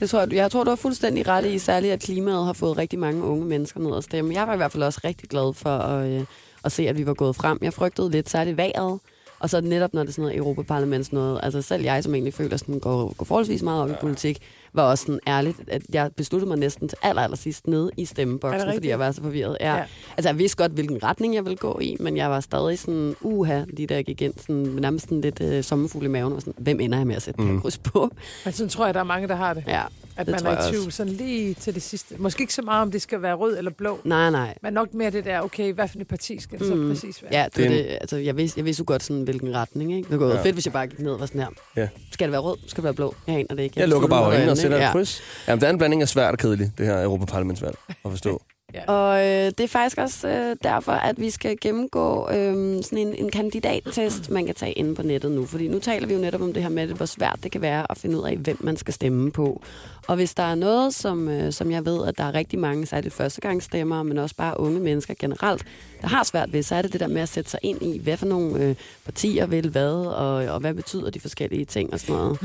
Det 0.00 0.10
tror 0.10 0.20
jeg, 0.20 0.32
jeg 0.32 0.50
tror, 0.50 0.64
du 0.64 0.70
har 0.70 0.76
fuldstændig 0.76 1.28
ret 1.28 1.44
i, 1.44 1.58
særligt 1.58 1.92
at 1.92 2.00
klimaet 2.00 2.44
har 2.44 2.52
fået 2.52 2.78
rigtig 2.78 2.98
mange 2.98 3.24
unge 3.24 3.44
mennesker 3.46 3.80
ned 3.80 3.96
at 3.96 4.04
stemme. 4.04 4.34
Jeg 4.34 4.46
var 4.46 4.54
i 4.54 4.56
hvert 4.56 4.72
fald 4.72 4.82
også 4.82 5.00
rigtig 5.04 5.28
glad 5.28 5.54
for 5.54 5.70
at, 5.70 6.08
øh, 6.08 6.24
at 6.64 6.72
se, 6.72 6.88
at 6.88 6.98
vi 6.98 7.06
var 7.06 7.14
gået 7.14 7.36
frem. 7.36 7.58
Jeg 7.62 7.72
frygtede 7.72 8.10
lidt 8.10 8.30
særligt 8.30 8.56
vejret, 8.56 9.00
og 9.38 9.50
så 9.50 9.60
netop, 9.60 9.94
når 9.94 10.02
det 10.02 10.08
er 10.08 10.12
sådan 10.12 10.22
noget 10.22 10.36
Europaparlaments 10.36 11.12
noget. 11.12 11.40
Altså 11.42 11.62
selv 11.62 11.82
jeg, 11.82 12.04
som 12.04 12.14
egentlig 12.14 12.34
føler, 12.34 12.56
sådan, 12.56 12.78
går, 12.78 13.14
går 13.16 13.24
forholdsvis 13.24 13.62
meget 13.62 13.82
op 13.82 13.90
i 13.90 13.94
politik, 14.00 14.38
var 14.72 14.82
også 14.82 15.04
sådan 15.04 15.20
ærligt, 15.26 15.56
at 15.68 15.82
jeg 15.92 16.10
besluttede 16.16 16.48
mig 16.48 16.58
næsten 16.58 16.88
til 16.88 16.98
aller, 17.02 17.22
aller 17.22 17.36
sidst 17.36 17.66
nede 17.66 17.90
i 17.96 18.04
stemmeboksen, 18.04 18.72
fordi 18.74 18.88
jeg 18.88 18.98
var 18.98 19.12
så 19.12 19.22
forvirret. 19.22 19.56
Ja. 19.60 19.76
ja. 19.76 19.84
Altså 20.16 20.28
jeg 20.28 20.38
vidste 20.38 20.56
godt, 20.56 20.72
hvilken 20.72 21.02
retning 21.02 21.34
jeg 21.34 21.44
ville 21.44 21.56
gå 21.56 21.78
i, 21.78 21.96
men 22.00 22.16
jeg 22.16 22.30
var 22.30 22.40
stadig 22.40 22.78
sådan, 22.78 23.14
uha, 23.20 23.64
lige 23.68 23.86
da 23.86 23.94
jeg 23.94 24.04
gik 24.04 24.22
ind, 24.22 24.34
sådan, 24.36 24.62
nærmest 24.62 25.04
sådan 25.04 25.20
lidt 25.20 25.40
øh, 25.40 25.64
sommerfugl 25.64 26.04
i 26.04 26.08
maven, 26.08 26.32
og 26.32 26.40
sådan, 26.40 26.54
hvem 26.58 26.80
ender 26.80 26.98
jeg 26.98 27.06
med 27.06 27.16
at 27.16 27.22
sætte 27.22 27.40
mm. 27.42 27.60
kryds 27.60 27.78
på? 27.78 28.10
men 28.44 28.52
sådan 28.52 28.68
tror 28.68 28.84
jeg, 28.84 28.94
der 28.94 29.00
er 29.00 29.04
mange, 29.04 29.28
der 29.28 29.34
har 29.34 29.54
det. 29.54 29.64
Ja, 29.66 29.82
At 30.16 30.26
det 30.26 30.32
man 30.34 30.46
er 30.46 30.50
jeg 30.50 30.58
i 30.58 30.58
også. 30.58 30.70
tvivl 30.70 30.92
sådan 30.92 31.12
lige 31.12 31.54
til 31.54 31.74
det 31.74 31.82
sidste. 31.82 32.14
Måske 32.18 32.40
ikke 32.40 32.54
så 32.54 32.62
meget, 32.62 32.82
om 32.82 32.90
det 32.90 33.02
skal 33.02 33.22
være 33.22 33.34
rød 33.34 33.58
eller 33.58 33.70
blå. 33.70 34.00
nej, 34.04 34.30
nej. 34.30 34.54
Men 34.62 34.72
nok 34.72 34.94
mere 34.94 35.10
det 35.10 35.24
der, 35.24 35.40
okay, 35.40 35.72
hvad 35.72 35.88
for 35.88 35.98
et 35.98 36.08
parti 36.08 36.40
skal 36.40 36.58
det 36.58 36.66
så 36.66 36.74
Mm. 36.74 36.88
præcis 36.88 37.22
være? 37.22 37.32
Ja, 37.34 37.44
det, 37.44 37.56
Det 37.56 37.70
det, 37.70 37.80
en- 37.92 37.98
altså, 38.00 38.16
jeg, 38.16 38.36
vidste, 38.36 38.58
jeg 38.58 38.64
vidste 38.64 38.80
jo 38.80 38.84
godt, 38.86 39.02
sådan, 39.02 39.22
hvilken 39.22 39.54
retning. 39.54 39.92
Ikke? 39.96 40.10
Det 40.10 40.18
kunne 40.18 40.28
være 40.28 40.38
Ja. 40.38 40.44
fedt, 40.44 40.54
hvis 40.54 40.66
jeg 40.66 40.72
bare 40.72 40.86
gik 40.86 40.98
ned 40.98 41.10
og 41.10 41.20
var 41.20 41.26
sådan 41.26 41.40
her. 41.40 41.48
Ja. 41.76 41.88
Skal 42.12 42.24
det 42.26 42.32
være 42.32 42.40
rød? 42.40 42.56
Skal 42.66 42.76
det 42.76 42.84
være 42.84 42.94
blå? 42.94 43.14
Jeg 43.26 43.34
aner 43.34 43.46
det 43.56 43.62
ikke. 43.62 43.80
Jeg 43.80 43.88
lukker 43.88 44.08
beslutter 44.08 44.24
bare 44.26 44.34
øjnene 44.34 44.50
og 44.50 44.56
sætter 44.58 44.76
ikke? 44.76 44.86
et 44.86 44.92
kryds. 44.92 45.22
Jamen, 45.48 45.60
der 45.60 45.66
er 45.66 45.70
en 45.70 45.78
blanding 45.78 46.02
af 46.02 46.08
svært 46.08 46.32
og 46.32 46.38
kedeligt, 46.38 46.70
det 46.78 46.86
her 46.86 47.02
Europaparlamentsvalg, 47.02 47.74
at 47.88 48.10
forstå. 48.10 48.42
Og 48.88 49.26
øh, 49.26 49.44
det 49.46 49.60
er 49.60 49.68
faktisk 49.68 49.98
også 49.98 50.28
øh, 50.28 50.56
derfor, 50.62 50.92
at 50.92 51.20
vi 51.20 51.30
skal 51.30 51.56
gennemgå 51.60 52.30
øh, 52.30 52.82
sådan 52.82 52.98
en, 52.98 53.14
en 53.14 53.30
kandidattest, 53.30 54.30
man 54.30 54.46
kan 54.46 54.54
tage 54.54 54.72
inde 54.72 54.94
på 54.94 55.02
nettet 55.02 55.30
nu. 55.32 55.46
Fordi 55.46 55.68
nu 55.68 55.78
taler 55.78 56.06
vi 56.06 56.14
jo 56.14 56.20
netop 56.20 56.42
om 56.42 56.52
det 56.52 56.62
her 56.62 56.70
med, 56.70 56.86
hvor 56.86 57.06
svært 57.06 57.38
det 57.42 57.52
kan 57.52 57.60
være 57.60 57.86
at 57.90 57.98
finde 57.98 58.18
ud 58.18 58.22
af, 58.28 58.36
hvem 58.36 58.56
man 58.60 58.76
skal 58.76 58.94
stemme 58.94 59.30
på. 59.32 59.62
Og 60.08 60.16
hvis 60.16 60.34
der 60.34 60.42
er 60.42 60.54
noget, 60.54 60.94
som, 60.94 61.28
øh, 61.28 61.52
som 61.52 61.70
jeg 61.70 61.84
ved, 61.84 62.06
at 62.08 62.18
der 62.18 62.24
er 62.24 62.34
rigtig 62.34 62.58
mange, 62.58 62.86
særligt 62.86 63.14
førstegangsstemmere, 63.14 64.04
men 64.04 64.18
også 64.18 64.34
bare 64.36 64.60
unge 64.60 64.80
mennesker 64.80 65.14
generelt, 65.18 65.64
der 66.02 66.08
har 66.08 66.24
svært 66.24 66.52
ved, 66.52 66.62
så 66.62 66.74
er 66.74 66.82
det 66.82 66.92
det 66.92 67.00
der 67.00 67.06
med 67.08 67.20
at 67.22 67.28
sætte 67.28 67.50
sig 67.50 67.60
ind 67.62 67.82
i, 67.82 67.98
hvad 67.98 68.16
for 68.16 68.26
nogle 68.26 68.64
øh, 68.64 68.74
partier 69.04 69.46
vil 69.46 69.68
hvad, 69.68 69.92
og, 69.92 70.34
og 70.34 70.60
hvad 70.60 70.74
betyder 70.74 71.10
de 71.10 71.20
forskellige 71.20 71.64
ting 71.64 71.92
og 71.92 72.00
sådan 72.00 72.14
noget. 72.14 72.38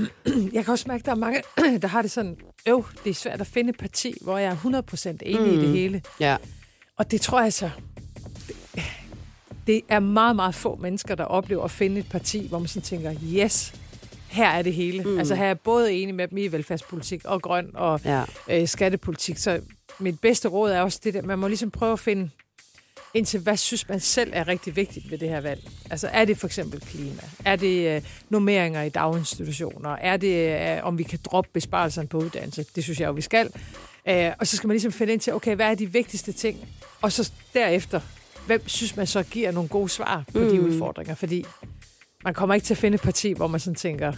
Jeg 0.54 0.66
kan 0.66 0.72
også 0.72 0.86
mærke, 0.88 1.02
at 1.02 1.06
der 1.06 1.12
er 1.12 1.16
mange, 1.16 1.42
der 1.82 1.88
har 1.88 2.02
det 2.02 2.12
sådan, 2.12 2.36
øv, 2.68 2.86
det 3.04 3.10
er 3.10 3.14
svært 3.14 3.42
at 3.42 3.48
finde 3.48 3.70
et 3.70 3.78
parti, 3.78 4.14
hvor 4.22 4.38
jeg 4.38 4.52
er 4.52 4.82
100% 4.92 5.10
enig 5.22 5.42
mm. 5.42 5.48
i 5.48 5.56
det 5.62 5.68
Mm. 5.68 5.74
hele. 5.74 6.02
Ja. 6.20 6.38
Og 6.98 7.12
det 7.12 7.22
tror 7.22 7.42
jeg 7.42 7.54
så, 7.54 7.70
det, 8.48 8.86
det 9.68 9.82
er 9.90 10.00
meget, 10.00 10.36
meget 10.36 10.56
få 10.56 10.76
mennesker, 10.76 11.16
der 11.16 11.24
oplever 11.24 11.64
at 11.64 11.72
finde 11.72 12.00
et 12.00 12.10
parti, 12.10 12.48
hvor 12.48 12.60
man 12.60 12.68
sådan 12.68 12.82
tænker, 12.82 13.14
yes, 13.24 13.74
her 14.30 14.50
er 14.50 14.62
det 14.62 14.74
hele. 14.74 15.04
Mm. 15.04 15.18
Altså 15.20 15.36
her 15.36 15.44
er 15.44 15.48
jeg 15.48 15.60
både 15.60 15.94
enig 15.94 16.16
med 16.16 16.28
dem 16.28 16.38
i 16.38 16.48
velfærdspolitik 16.48 17.26
og 17.26 17.42
grøn 17.42 17.70
og 17.74 18.02
Ja. 18.06 18.24
øh, 18.50 18.68
skattepolitik. 18.68 19.38
Så 19.38 19.60
mit 20.00 20.20
bedste 20.20 20.48
råd 20.48 20.72
er 20.72 20.82
også 20.82 21.00
det 21.04 21.14
der, 21.14 21.22
man 21.22 21.40
må 21.40 21.48
ligesom 21.48 21.72
prøve 21.72 21.94
at 21.94 22.00
finde 22.00 22.30
indtil, 23.14 23.40
hvad 23.40 23.58
synes 23.58 23.90
man 23.90 24.00
selv 24.00 24.32
er 24.34 24.48
rigtig 24.48 24.76
vigtigt 24.76 25.12
ved 25.12 25.18
det 25.18 25.30
her 25.30 25.42
valg? 25.42 25.62
Altså, 25.90 26.08
er 26.08 26.26
det 26.26 26.38
for 26.38 26.48
eksempel 26.48 26.80
klima? 26.80 27.22
Er 27.46 27.56
det 27.56 27.96
øh, 27.96 28.02
normeringer 28.30 28.82
i 28.82 28.90
daginstitutioner? 28.90 29.90
Er 29.90 30.18
det, 30.18 30.62
øh, 30.78 30.84
om 30.84 30.98
vi 30.98 31.04
kan 31.04 31.20
droppe 31.26 31.50
besparelserne 31.54 32.08
på 32.08 32.18
uddannelse? 32.18 32.66
Det 32.76 32.84
synes 32.84 33.00
jeg 33.00 33.08
jo, 33.08 33.12
vi 33.12 33.22
skal. 33.22 33.50
Øh, 34.08 34.32
og 34.40 34.48
så 34.48 34.58
skal 34.58 34.68
man 34.68 34.74
ligesom 34.74 34.92
finde 34.92 35.14
ind 35.14 35.22
til, 35.22 35.34
okay, 35.34 35.56
hvad 35.56 35.72
er 35.72 35.76
de 35.76 35.92
vigtigste 35.92 36.32
ting? 36.32 36.68
Og 37.02 37.12
så 37.12 37.32
derefter, 37.54 38.00
hvem 38.46 38.68
synes 38.68 38.96
man 38.96 39.08
så 39.08 39.24
giver 39.24 39.52
nogle 39.52 39.70
gode 39.70 39.90
svar 39.90 40.24
på 40.34 40.40
mm. 40.40 40.50
de 40.50 40.62
udfordringer? 40.62 41.16
Fordi 41.16 41.46
man 42.24 42.34
kommer 42.34 42.56
ikke 42.56 42.66
til 42.66 42.74
at 42.74 42.78
finde 42.78 42.96
et 42.96 43.02
parti, 43.02 43.34
hvor 43.34 43.48
man 43.48 43.60
sådan 43.60 43.76
tænker, 43.76 44.14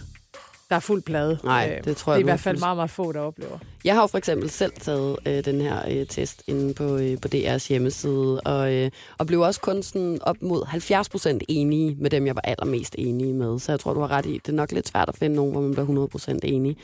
der 0.70 0.76
er 0.76 0.80
fuld 0.80 1.02
plade. 1.02 1.38
Nej, 1.44 1.80
det 1.84 1.96
tror 1.96 2.12
det 2.12 2.16
er 2.16 2.18
jeg, 2.18 2.20
i 2.20 2.24
hvert 2.24 2.40
fald 2.40 2.58
meget, 2.58 2.76
meget 2.76 2.90
få, 2.90 3.12
der 3.12 3.20
oplever. 3.20 3.58
Jeg 3.84 3.94
har 3.94 4.00
jo 4.00 4.06
for 4.06 4.18
eksempel 4.18 4.50
selv 4.50 4.72
taget 4.80 5.16
øh, 5.26 5.44
den 5.44 5.60
her 5.60 5.76
øh, 5.90 6.06
test 6.06 6.42
inde 6.46 6.74
på, 6.74 6.96
øh, 6.96 7.20
på 7.20 7.28
DR's 7.34 7.68
hjemmeside, 7.68 8.40
og, 8.40 8.72
øh, 8.74 8.90
og 9.18 9.26
blev 9.26 9.40
også 9.40 9.60
kun 9.60 9.82
sådan 9.82 10.18
op 10.22 10.36
mod 10.40 10.66
70 10.66 11.08
procent 11.08 11.42
enige 11.48 11.96
med 12.00 12.10
dem, 12.10 12.26
jeg 12.26 12.34
var 12.34 12.40
allermest 12.44 12.94
enige 12.98 13.34
med. 13.34 13.58
Så 13.58 13.72
jeg 13.72 13.80
tror, 13.80 13.94
du 13.94 14.00
har 14.00 14.10
ret 14.10 14.26
i, 14.26 14.32
det 14.32 14.48
er 14.48 14.56
nok 14.56 14.72
lidt 14.72 14.88
svært 14.88 15.08
at 15.08 15.16
finde 15.16 15.36
nogen, 15.36 15.52
hvor 15.52 15.60
man 15.60 15.70
bliver 15.70 15.82
100 15.82 16.08
procent 16.08 16.44
enige. 16.44 16.76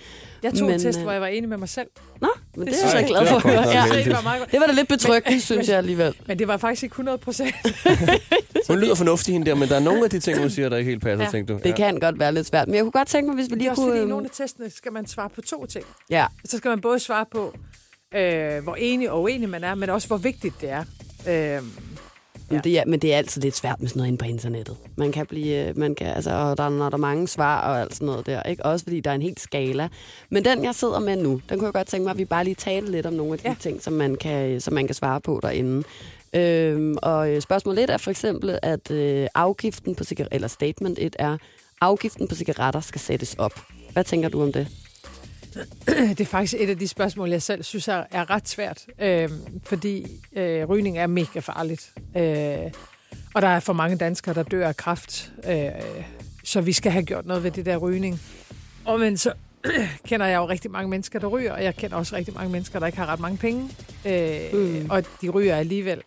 Jeg 0.43 0.53
tog 0.55 0.67
Men, 0.67 0.75
en 0.75 0.81
test, 0.81 0.99
øh, 0.99 1.03
hvor 1.03 1.13
jeg 1.13 1.21
var 1.21 1.27
enig 1.27 1.49
med 1.49 1.57
mig 1.57 1.69
selv. 1.69 1.87
Nå, 2.21 2.29
men 2.57 2.67
det, 2.67 2.75
Det 2.75 2.83
er 2.85 2.89
synes 2.89 2.95
jeg 2.95 3.01
jeg- 3.01 3.09
glad 3.09 3.27
for 3.27 3.37
at 3.37 3.43
høre. 3.43 3.53
Ja. 3.69 4.05
Det 4.05 4.13
var 4.25 4.39
godt. 4.39 4.53
Det 4.53 4.61
var 4.61 4.67
da 4.67 4.73
lidt 4.73 4.89
betryggende, 4.89 5.35
Men- 5.35 5.41
synes 5.41 5.69
jeg 5.69 5.79
alligevel. 5.79 6.15
Men 6.29 6.39
det 6.39 6.49
var 6.49 6.57
faktisk 6.57 6.83
ikke 6.83 6.93
100 6.93 7.19
procent. 7.19 7.55
Hun 8.69 8.79
lyder 8.79 8.95
fornuftig, 8.95 9.33
hende 9.35 9.47
der, 9.51 9.55
men 9.55 9.69
der 9.69 9.77
er 9.77 9.81
nogle 9.81 10.05
af 10.05 10.11
de 10.11 10.21
ting, 10.21 10.39
hun 10.39 10.51
siger, 10.51 10.69
der 10.69 10.77
ikke 10.77 10.91
helt 10.91 11.03
passer, 11.03 11.25
Ja. 11.25 11.31
tænkte 11.31 11.53
du. 11.55 11.59
Det 11.65 11.75
kan 11.77 11.99
godt 12.01 12.19
være 12.19 12.33
lidt 12.35 12.47
svært, 12.47 12.69
men 12.69 12.75
jeg 12.75 12.83
kunne 12.83 12.93
godt 12.93 13.09
tænke 13.09 13.27
mig, 13.27 13.35
hvis 13.35 13.45
vi 13.45 13.49
Det 13.49 13.53
er 13.55 13.57
lige 13.59 13.71
også 13.71 13.83
kunne... 13.83 13.91
fordi, 13.91 13.99
i 13.99 14.01
øhm, 14.01 14.09
nogle 14.09 14.25
af 14.25 14.31
testene 14.33 14.71
skal 14.71 14.93
man 14.93 15.07
svare 15.07 15.29
på 15.31 15.41
to 15.41 15.67
ting. 15.67 15.85
Ja, 16.11 16.27
Så 16.45 16.57
skal 16.57 16.69
man 16.69 16.81
både 16.85 16.99
svare 16.99 17.27
på, 17.33 17.55
øh, 18.15 18.63
hvor 18.63 18.75
enig 18.79 19.11
og 19.11 19.23
uenig 19.23 19.49
man 19.49 19.65
er, 19.65 19.75
men 19.75 19.91
også 19.91 20.09
hvor 20.09 20.17
vigtigt 20.17 20.55
det 20.61 20.71
er. 20.71 20.85
Øh, 21.29 21.63
Men, 22.51 22.61
det 22.65 22.79
er, 22.79 22.85
men 22.87 23.01
det 23.01 23.13
er 23.15 23.19
altid 23.19 23.43
lidt 23.43 23.57
svært 23.57 23.81
med 23.81 23.89
sådan 23.89 23.99
noget 24.01 24.09
inde 24.09 24.19
på 24.19 24.25
internettet. 24.25 24.77
Man 24.97 25.13
kan 25.13 25.27
blive, 25.27 25.69
øh, 25.69 25.79
man 25.79 25.95
kan, 25.95 26.07
altså, 26.07 26.31
og 26.31 26.59
der, 26.59 26.69
når 26.69 26.89
der 26.91 26.97
er 26.97 27.01
mange 27.01 27.29
svar 27.29 27.61
og 27.61 27.81
alt 27.81 27.95
sådan 27.95 28.07
noget 28.07 28.27
der, 28.27 28.43
ikke? 28.43 28.65
Også 28.65 28.85
fordi 28.85 29.01
der 29.01 29.11
er 29.11 29.15
en 29.15 29.23
helt 29.23 29.41
skala. 29.41 29.89
Men 30.31 30.45
den, 30.45 30.65
jeg 30.65 30.75
sidder 30.75 30.99
med 31.01 31.17
nu, 31.17 31.41
den 31.49 31.59
kunne 31.59 31.67
jeg 31.67 31.73
godt 31.75 31.87
tænke 31.89 32.05
mig, 32.05 32.11
at 32.11 32.19
vi 32.19 32.25
bare 32.25 32.45
lige 32.45 32.55
taler 32.55 32.89
lidt 32.91 33.07
om 33.07 33.13
nogle 33.13 33.33
af 33.33 33.39
de 33.39 33.45
Ja. 33.45 33.51
ja. 33.51 33.57
ting, 33.61 33.83
som 33.83 33.93
man, 33.93 34.15
kan, 34.15 34.61
som 34.61 34.75
man 34.75 34.87
kan 34.87 34.95
svare 34.95 35.21
på 35.21 35.41
derinde. 35.43 35.83
Øhm, 36.35 36.97
og 37.03 37.31
øh, 37.31 37.41
spørgsmål 37.43 37.79
1 37.79 37.91
er 37.91 37.97
for 37.97 38.11
eksempel, 38.11 38.59
at 38.63 38.91
øh, 38.91 39.27
afgiften 39.35 39.95
på 39.95 40.05
cigaretter, 40.05 40.35
eller 40.35 40.49
statement 40.49 40.99
1 40.99 41.17
er, 41.19 41.37
afgiften 41.81 42.29
på 42.29 42.35
cigaretter 42.35 42.81
skal 42.81 43.01
sættes 43.01 43.35
op. 43.39 43.61
Hvad 43.93 44.05
tænker 44.05 44.29
du 44.29 44.43
om 44.43 44.53
det? 44.53 44.69
det 45.87 46.21
er 46.21 46.25
faktisk 46.25 46.55
et 46.59 46.71
af 46.71 46.79
de 46.79 46.89
spørgsmål, 46.89 47.31
jeg 47.31 47.43
selv 47.43 47.63
synes 47.63 47.89
er, 47.89 48.05
er 48.11 48.31
ret 48.31 48.49
svært, 48.49 48.87
øh, 48.99 49.31
fordi 49.63 50.07
øh, 50.37 50.69
rygning 50.69 50.99
er 50.99 51.07
mega 51.07 51.39
farligt. 51.39 51.93
Øh, 52.17 52.73
og 53.35 53.43
der 53.43 53.49
er 53.49 53.61
for 53.61 53.73
mange 53.73 53.97
danskere, 53.97 54.35
der 54.35 54.43
dør 54.43 54.69
af 54.69 54.77
kræft, 54.77 55.33
øh, 55.49 55.69
så 56.45 56.61
vi 56.61 56.73
skal 56.73 56.93
have 56.93 57.05
gjort 57.05 57.27
noget 57.27 57.43
ved 57.43 57.51
det 57.51 57.67
der 57.67 57.77
rygning. 57.77 58.21
Og 58.85 59.01
men 59.01 59.17
så 59.17 59.33
kender 60.09 60.27
jeg 60.27 60.37
jo 60.37 60.49
rigtig 60.49 60.71
mange 60.71 60.91
mennesker, 60.91 61.19
der 61.19 61.27
ryger, 61.27 61.53
og 61.53 61.65
jeg 61.65 61.77
kender 61.77 61.97
også 61.97 62.17
rigtig 62.17 62.35
mange 62.35 62.53
mennesker, 62.53 62.79
der 62.79 62.87
ikke 62.87 62.99
har 62.99 63.07
ret 63.07 63.21
mange 63.21 63.39
penge, 63.39 63.71
øh, 64.07 64.53
mm. 64.53 64.91
og 64.91 65.05
de 65.23 65.29
ryger 65.29 65.57
alligevel. 65.57 66.03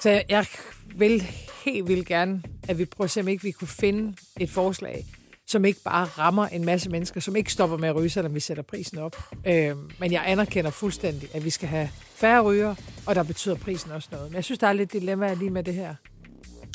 Så 0.00 0.10
jeg, 0.10 0.24
jeg 0.28 0.46
vil 0.94 1.26
helt 1.64 1.88
vildt 1.88 2.06
gerne, 2.06 2.42
at 2.68 2.78
vi 2.78 2.84
prøver 2.84 3.04
at 3.04 3.10
se, 3.10 3.20
om 3.20 3.28
ikke 3.28 3.42
vi 3.42 3.50
kunne 3.50 3.68
finde 3.68 4.16
et 4.40 4.50
forslag, 4.50 5.06
som 5.50 5.64
ikke 5.64 5.80
bare 5.84 6.04
rammer 6.04 6.46
en 6.46 6.64
masse 6.64 6.90
mennesker, 6.90 7.20
som 7.20 7.36
ikke 7.36 7.52
stopper 7.52 7.76
med 7.76 7.88
at 7.88 7.94
ryge, 7.94 8.10
selvom 8.10 8.34
vi 8.34 8.40
sætter 8.40 8.62
prisen 8.62 8.98
op. 8.98 9.16
Øh, 9.46 9.76
men 9.98 10.12
jeg 10.12 10.22
anerkender 10.26 10.70
fuldstændig, 10.70 11.28
at 11.34 11.44
vi 11.44 11.50
skal 11.50 11.68
have 11.68 11.90
færre 12.14 12.42
ryger, 12.42 12.74
og 13.06 13.14
der 13.14 13.22
betyder 13.22 13.54
prisen 13.54 13.90
også 13.90 14.08
noget. 14.12 14.30
Men 14.30 14.34
jeg 14.34 14.44
synes, 14.44 14.58
der 14.58 14.66
er 14.66 14.72
lidt 14.72 14.92
dilemma 14.92 15.34
lige 15.34 15.50
med 15.50 15.62
det 15.62 15.74
her. 15.74 15.94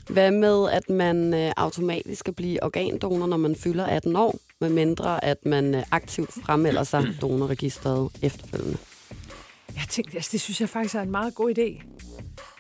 Hvad 0.10 0.32
med, 0.32 0.70
at 0.72 0.90
man 0.90 1.34
øh, 1.34 1.52
automatisk 1.58 2.20
skal 2.20 2.34
blive 2.34 2.64
organdonor, 2.64 3.28
når 3.28 3.38
man 3.38 3.56
fylder 3.56 3.86
18 3.86 4.16
år, 4.16 4.36
med 4.62 4.70
mindre 4.70 5.24
at 5.24 5.46
man 5.46 5.76
øh, 5.76 5.84
aktivt 5.92 6.34
fremmelder 6.34 6.84
sig 6.84 7.08
donorregistret 7.22 8.12
efterfølgende? 8.22 8.78
Jeg 9.76 9.84
tænkte, 9.90 10.16
altså, 10.16 10.30
det 10.32 10.42
synes 10.42 10.62
jeg 10.62 10.70
faktisk 10.70 10.96
er 10.96 11.02
en 11.02 11.12
meget 11.12 11.36
god 11.36 11.54
idé. 11.58 11.84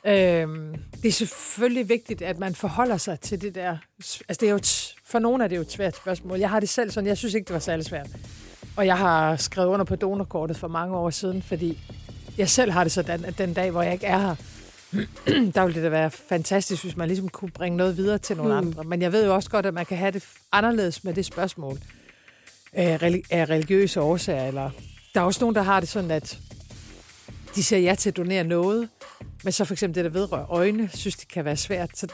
Øhm, 0.07 0.75
det 1.01 1.07
er 1.07 1.11
selvfølgelig 1.11 1.89
vigtigt, 1.89 2.21
at 2.21 2.39
man 2.39 2.55
forholder 2.55 2.97
sig 2.97 3.19
til 3.19 3.41
det 3.41 3.55
der. 3.55 3.77
Altså, 3.99 4.37
det 4.39 4.43
er 4.43 4.51
jo 4.51 4.59
for 5.05 5.19
nogle 5.19 5.43
er 5.43 5.47
det 5.47 5.55
jo 5.55 5.61
et 5.61 5.71
svært 5.71 5.95
spørgsmål. 5.95 6.39
Jeg 6.39 6.49
har 6.49 6.59
det 6.59 6.69
selv 6.69 6.91
sådan, 6.91 7.07
jeg 7.07 7.17
synes 7.17 7.33
ikke, 7.33 7.47
det 7.47 7.53
var 7.53 7.59
særlig 7.59 7.85
svært. 7.85 8.07
Og 8.75 8.85
jeg 8.85 8.97
har 8.97 9.35
skrevet 9.35 9.67
under 9.67 9.85
på 9.85 9.95
donorkortet 9.95 10.57
for 10.57 10.67
mange 10.67 10.97
år 10.97 11.09
siden, 11.09 11.41
fordi 11.41 11.79
jeg 12.37 12.49
selv 12.49 12.71
har 12.71 12.83
det 12.83 12.91
sådan, 12.91 13.25
at 13.25 13.37
den 13.37 13.53
dag, 13.53 13.71
hvor 13.71 13.81
jeg 13.81 13.93
ikke 13.93 14.05
er 14.05 14.19
her, 14.19 14.35
der 15.55 15.65
ville 15.65 15.75
det 15.75 15.83
da 15.83 15.89
være 15.89 16.11
fantastisk, 16.11 16.83
hvis 16.83 16.97
man 16.97 17.07
ligesom 17.07 17.29
kunne 17.29 17.51
bringe 17.51 17.77
noget 17.77 17.97
videre 17.97 18.17
til 18.17 18.37
nogle 18.37 18.61
mm. 18.61 18.67
andre. 18.67 18.83
Men 18.83 19.01
jeg 19.01 19.11
ved 19.11 19.25
jo 19.25 19.35
også 19.35 19.49
godt, 19.49 19.65
at 19.65 19.73
man 19.73 19.85
kan 19.85 19.97
have 19.97 20.11
det 20.11 20.23
anderledes 20.51 21.03
med 21.03 21.13
det 21.13 21.25
spørgsmål 21.25 21.79
af 22.73 23.49
religiøse 23.49 24.01
årsager. 24.01 24.47
Eller 24.47 24.69
der 25.13 25.21
er 25.21 25.25
også 25.25 25.39
nogen, 25.41 25.55
der 25.55 25.61
har 25.61 25.79
det 25.79 25.89
sådan, 25.89 26.11
at 26.11 26.39
de 27.55 27.63
siger 27.63 27.79
ja 27.79 27.95
til 27.95 28.09
at 28.09 28.17
donere 28.17 28.43
noget, 28.43 28.89
men 29.43 29.53
så 29.53 29.65
for 29.65 29.73
eksempel 29.73 29.95
det, 29.95 30.13
der 30.13 30.19
vedrører 30.19 30.51
øjne, 30.51 30.89
synes 30.93 31.15
de 31.15 31.25
kan 31.25 31.45
være 31.45 31.57
svært. 31.57 31.89
Så 31.97 32.07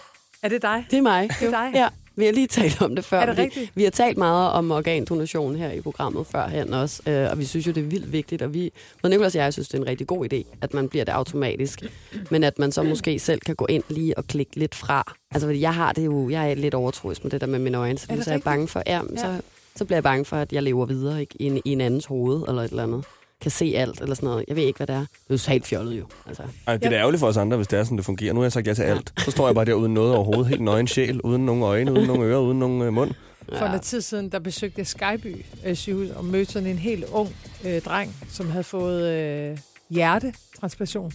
er 0.43 0.49
det 0.49 0.61
dig? 0.61 0.86
Det 0.91 0.97
er 0.97 1.01
mig. 1.01 1.30
Det 1.39 1.47
er 1.47 1.51
dig. 1.51 1.72
Ja. 1.76 1.88
Vi 2.15 2.26
har 2.26 2.32
lige 2.32 2.47
talt 2.47 2.82
om 2.82 2.95
det 2.95 3.05
før. 3.05 3.19
Er 3.19 3.26
det 3.26 3.38
rigtigt? 3.38 3.72
Vi 3.76 3.84
har 3.84 3.89
talt 3.91 4.17
meget 4.17 4.51
om 4.51 4.72
organdonation 4.72 5.55
her 5.55 5.72
i 5.72 5.82
programmet 5.82 6.28
førhen 6.28 6.74
også, 6.74 7.01
øh, 7.05 7.32
og 7.32 7.39
vi 7.39 7.45
synes 7.45 7.67
jo, 7.67 7.72
det 7.72 7.84
er 7.84 7.88
vildt 7.88 8.11
vigtigt. 8.11 8.41
Og 8.41 8.53
vi, 8.53 8.72
både 9.01 9.11
Nicolas 9.11 9.36
og 9.36 9.41
jeg 9.41 9.53
synes, 9.53 9.67
det 9.67 9.78
er 9.78 9.82
en 9.82 9.88
rigtig 9.88 10.07
god 10.07 10.34
idé, 10.34 10.57
at 10.61 10.74
man 10.74 10.89
bliver 10.89 11.05
det 11.05 11.11
automatisk. 11.11 11.84
Men 12.32 12.43
at 12.43 12.59
man 12.59 12.72
så 12.72 12.84
måske 12.84 13.19
selv 13.19 13.39
kan 13.39 13.55
gå 13.55 13.65
ind 13.65 13.84
lige 13.89 14.17
og 14.17 14.26
klikke 14.28 14.55
lidt 14.55 14.76
fra. 14.76 15.13
Altså, 15.32 15.47
fordi 15.47 15.61
jeg 15.61 15.74
har 15.74 15.93
det 15.93 16.05
jo, 16.05 16.30
jeg 16.30 16.51
er 16.51 16.55
lidt 16.55 16.74
overtroisk 16.74 17.24
med 17.24 17.32
det 17.32 17.41
der 17.41 17.47
med 17.47 17.59
mine 17.59 17.78
øjne, 17.78 17.97
så, 17.97 18.05
Er 18.09 18.15
det 18.15 18.24
så 18.24 18.30
er 18.30 18.34
jeg 18.34 18.43
bange 18.43 18.67
for, 18.67 18.84
ja, 18.88 18.93
ja. 18.93 19.01
Ja. 19.11 19.17
Så, 19.17 19.41
så 19.76 19.86
bliver 19.86 19.95
jeg 19.95 20.03
bange 20.03 20.26
for, 20.26 20.38
at 20.38 20.53
jeg 20.53 20.63
lever 20.63 20.86
videre 20.86 21.22
ikke, 21.22 21.36
i, 21.39 21.45
en, 21.45 21.61
i 21.65 21.72
en 21.72 21.82
andens 21.82 22.05
hoved, 22.05 22.43
eller 22.47 22.61
et 22.61 22.69
eller 22.69 22.84
andet. 22.84 23.05
Kan 23.42 23.52
se 23.52 23.74
alt, 23.78 24.02
eller 24.02 24.16
sådan 24.16 24.28
noget. 24.30 24.46
Jeg 24.48 24.56
ved 24.56 24.64
ikke, 24.64 24.78
hvad 24.78 24.88
det 24.88 24.96
er. 24.96 25.00
Det 25.00 25.08
er 25.30 25.46
jo 25.48 25.52
helt 25.52 25.66
fjollet 25.66 26.00
jo. 26.00 26.06
Altså. 26.28 26.44
Ej, 26.68 26.78
det 26.78 26.86
er 26.86 26.89
da 26.89 26.96
ærgerligt 26.96 27.20
for 27.20 27.28
os 27.28 27.38
andre, 27.38 27.58
hvis 27.58 27.68
det 27.68 27.80
er 27.80 27.84
sådan, 27.84 27.98
det 27.98 28.06
fungerer. 28.06 28.34
Nu 28.34 28.39
har 28.39 28.46
jeg 28.46 28.52
sagt 28.52 28.68
ja 28.68 28.74
til 28.74 28.84
alt. 28.84 29.14
Så 29.18 29.32
står 29.32 29.48
jeg 29.48 29.56
bare 29.56 29.66
der 29.66 29.74
uden 29.74 29.94
noget 29.94 30.16
overhovedet. 30.16 30.48
Helt 30.48 30.62
nøgen 30.62 30.88
sjæl, 30.88 31.22
uden 31.22 31.46
nogen 31.46 31.64
øjne, 31.64 31.92
uden 31.94 32.08
nogen 32.08 32.22
ører, 32.22 32.39
uden 32.39 32.60
nogen 32.60 32.82
øh, 32.82 32.94
mund. 32.94 33.12
For 33.58 33.66
noget 33.68 33.82
tid 33.82 34.02
siden, 34.02 34.30
der 34.32 34.39
besøgte 34.39 34.80
jeg 34.80 34.88
Skyby 34.88 35.46
øh, 35.66 35.76
sygehus 35.76 36.10
og 36.10 36.26
mødte 36.26 36.52
sådan 36.52 36.70
en 36.70 36.78
helt 36.78 37.06
ung 37.12 37.36
øh, 37.66 37.82
dreng, 37.82 38.16
som 38.30 38.50
havde 38.50 38.64
fået 38.64 39.10
øh, 39.12 39.58
hjertetransplantation. 39.89 41.12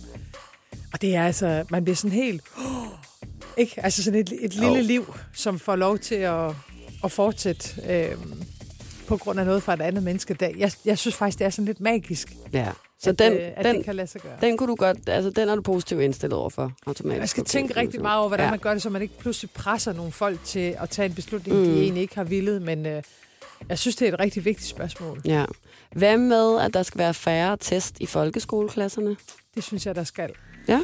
Og 0.93 1.03
det 1.03 1.15
er 1.15 1.27
altså, 1.27 1.65
man 1.71 1.85
bliver 1.85 1.97
sådan 1.97 2.13
helt... 2.17 2.43
ikke? 3.59 3.85
Altså 3.85 4.03
sådan 4.03 4.21
et, 4.21 4.33
et 4.41 4.55
lille 4.55 4.79
Jo. 4.79 4.83
liv, 4.83 5.15
som 5.35 5.59
får 5.59 5.77
lov 5.77 5.99
til 5.99 6.15
at, 6.15 6.51
at 7.05 7.13
fortsætte 7.13 7.69
øh, 7.93 8.17
på 9.07 9.17
grund 9.17 9.41
af 9.41 9.47
noget 9.47 9.63
fra 9.63 9.75
et 9.75 9.81
andet 9.81 10.03
menneske. 10.03 10.35
Der, 10.35 10.49
jeg, 10.57 10.73
jeg 10.85 10.99
synes 10.99 11.15
faktisk, 11.17 11.39
det 11.39 11.45
er 11.45 11.51
sådan 11.51 11.65
lidt 11.65 11.81
magisk, 11.81 12.33
Ja. 12.53 12.69
Så 13.03 13.11
at, 13.11 13.19
den, 13.19 13.33
øh, 13.33 13.53
at 13.57 13.65
den, 13.65 13.77
det 13.77 13.85
kan 13.85 13.95
lade 13.97 14.07
sig 14.07 14.21
gøre. 14.21 14.33
den 14.41 14.57
kunne 14.57 14.67
du 14.69 14.75
godt, 14.75 15.09
altså 15.09 15.31
den 15.31 15.49
er 15.49 15.55
du 15.55 15.63
positivt 15.63 16.01
indstillet 16.03 16.39
over 16.39 16.51
for 16.51 16.73
automatisk. 16.87 17.19
Man 17.21 17.29
skal 17.29 17.45
tænke 17.45 17.77
rigtig 17.77 18.03
meget 18.03 18.19
over, 18.19 18.29
hvordan 18.29 18.47
Ja. 18.47 18.51
man 18.51 18.59
gør 18.59 18.73
det, 18.73 18.83
så 18.83 18.91
man 18.91 19.03
ikke 19.03 19.19
pludselig 19.19 19.51
presser 19.51 19.93
nogle 19.93 20.13
folk 20.13 20.45
til 20.45 20.77
at 20.81 20.91
tage 20.91 21.07
en 21.07 21.15
beslutning. 21.15 21.59
Mm. 21.59 21.65
de 21.65 21.81
egentlig 21.83 22.03
ikke 22.03 22.15
har 22.15 22.25
villet. 22.25 22.63
Men 22.63 22.87
øh, 22.87 23.03
jeg 23.69 23.79
synes, 23.79 23.97
det 23.97 24.09
er 24.09 24.13
et 24.13 24.21
rigtig 24.21 24.45
vigtigt 24.45 24.69
spørgsmål. 24.69 25.21
Ja. 25.25 25.45
Hvad 25.93 26.17
med, 26.19 26.61
at 26.61 26.75
der 26.75 26.83
skal 26.83 26.99
være 26.99 27.15
færre 27.15 27.57
test 27.61 27.97
i 28.01 28.07
folkeskoleklasserne? 28.07 29.17
Det 29.55 29.65
synes 29.65 29.87
jeg, 29.87 29.95
der 29.95 30.05
skal. 30.05 30.31
Ja. 30.69 30.81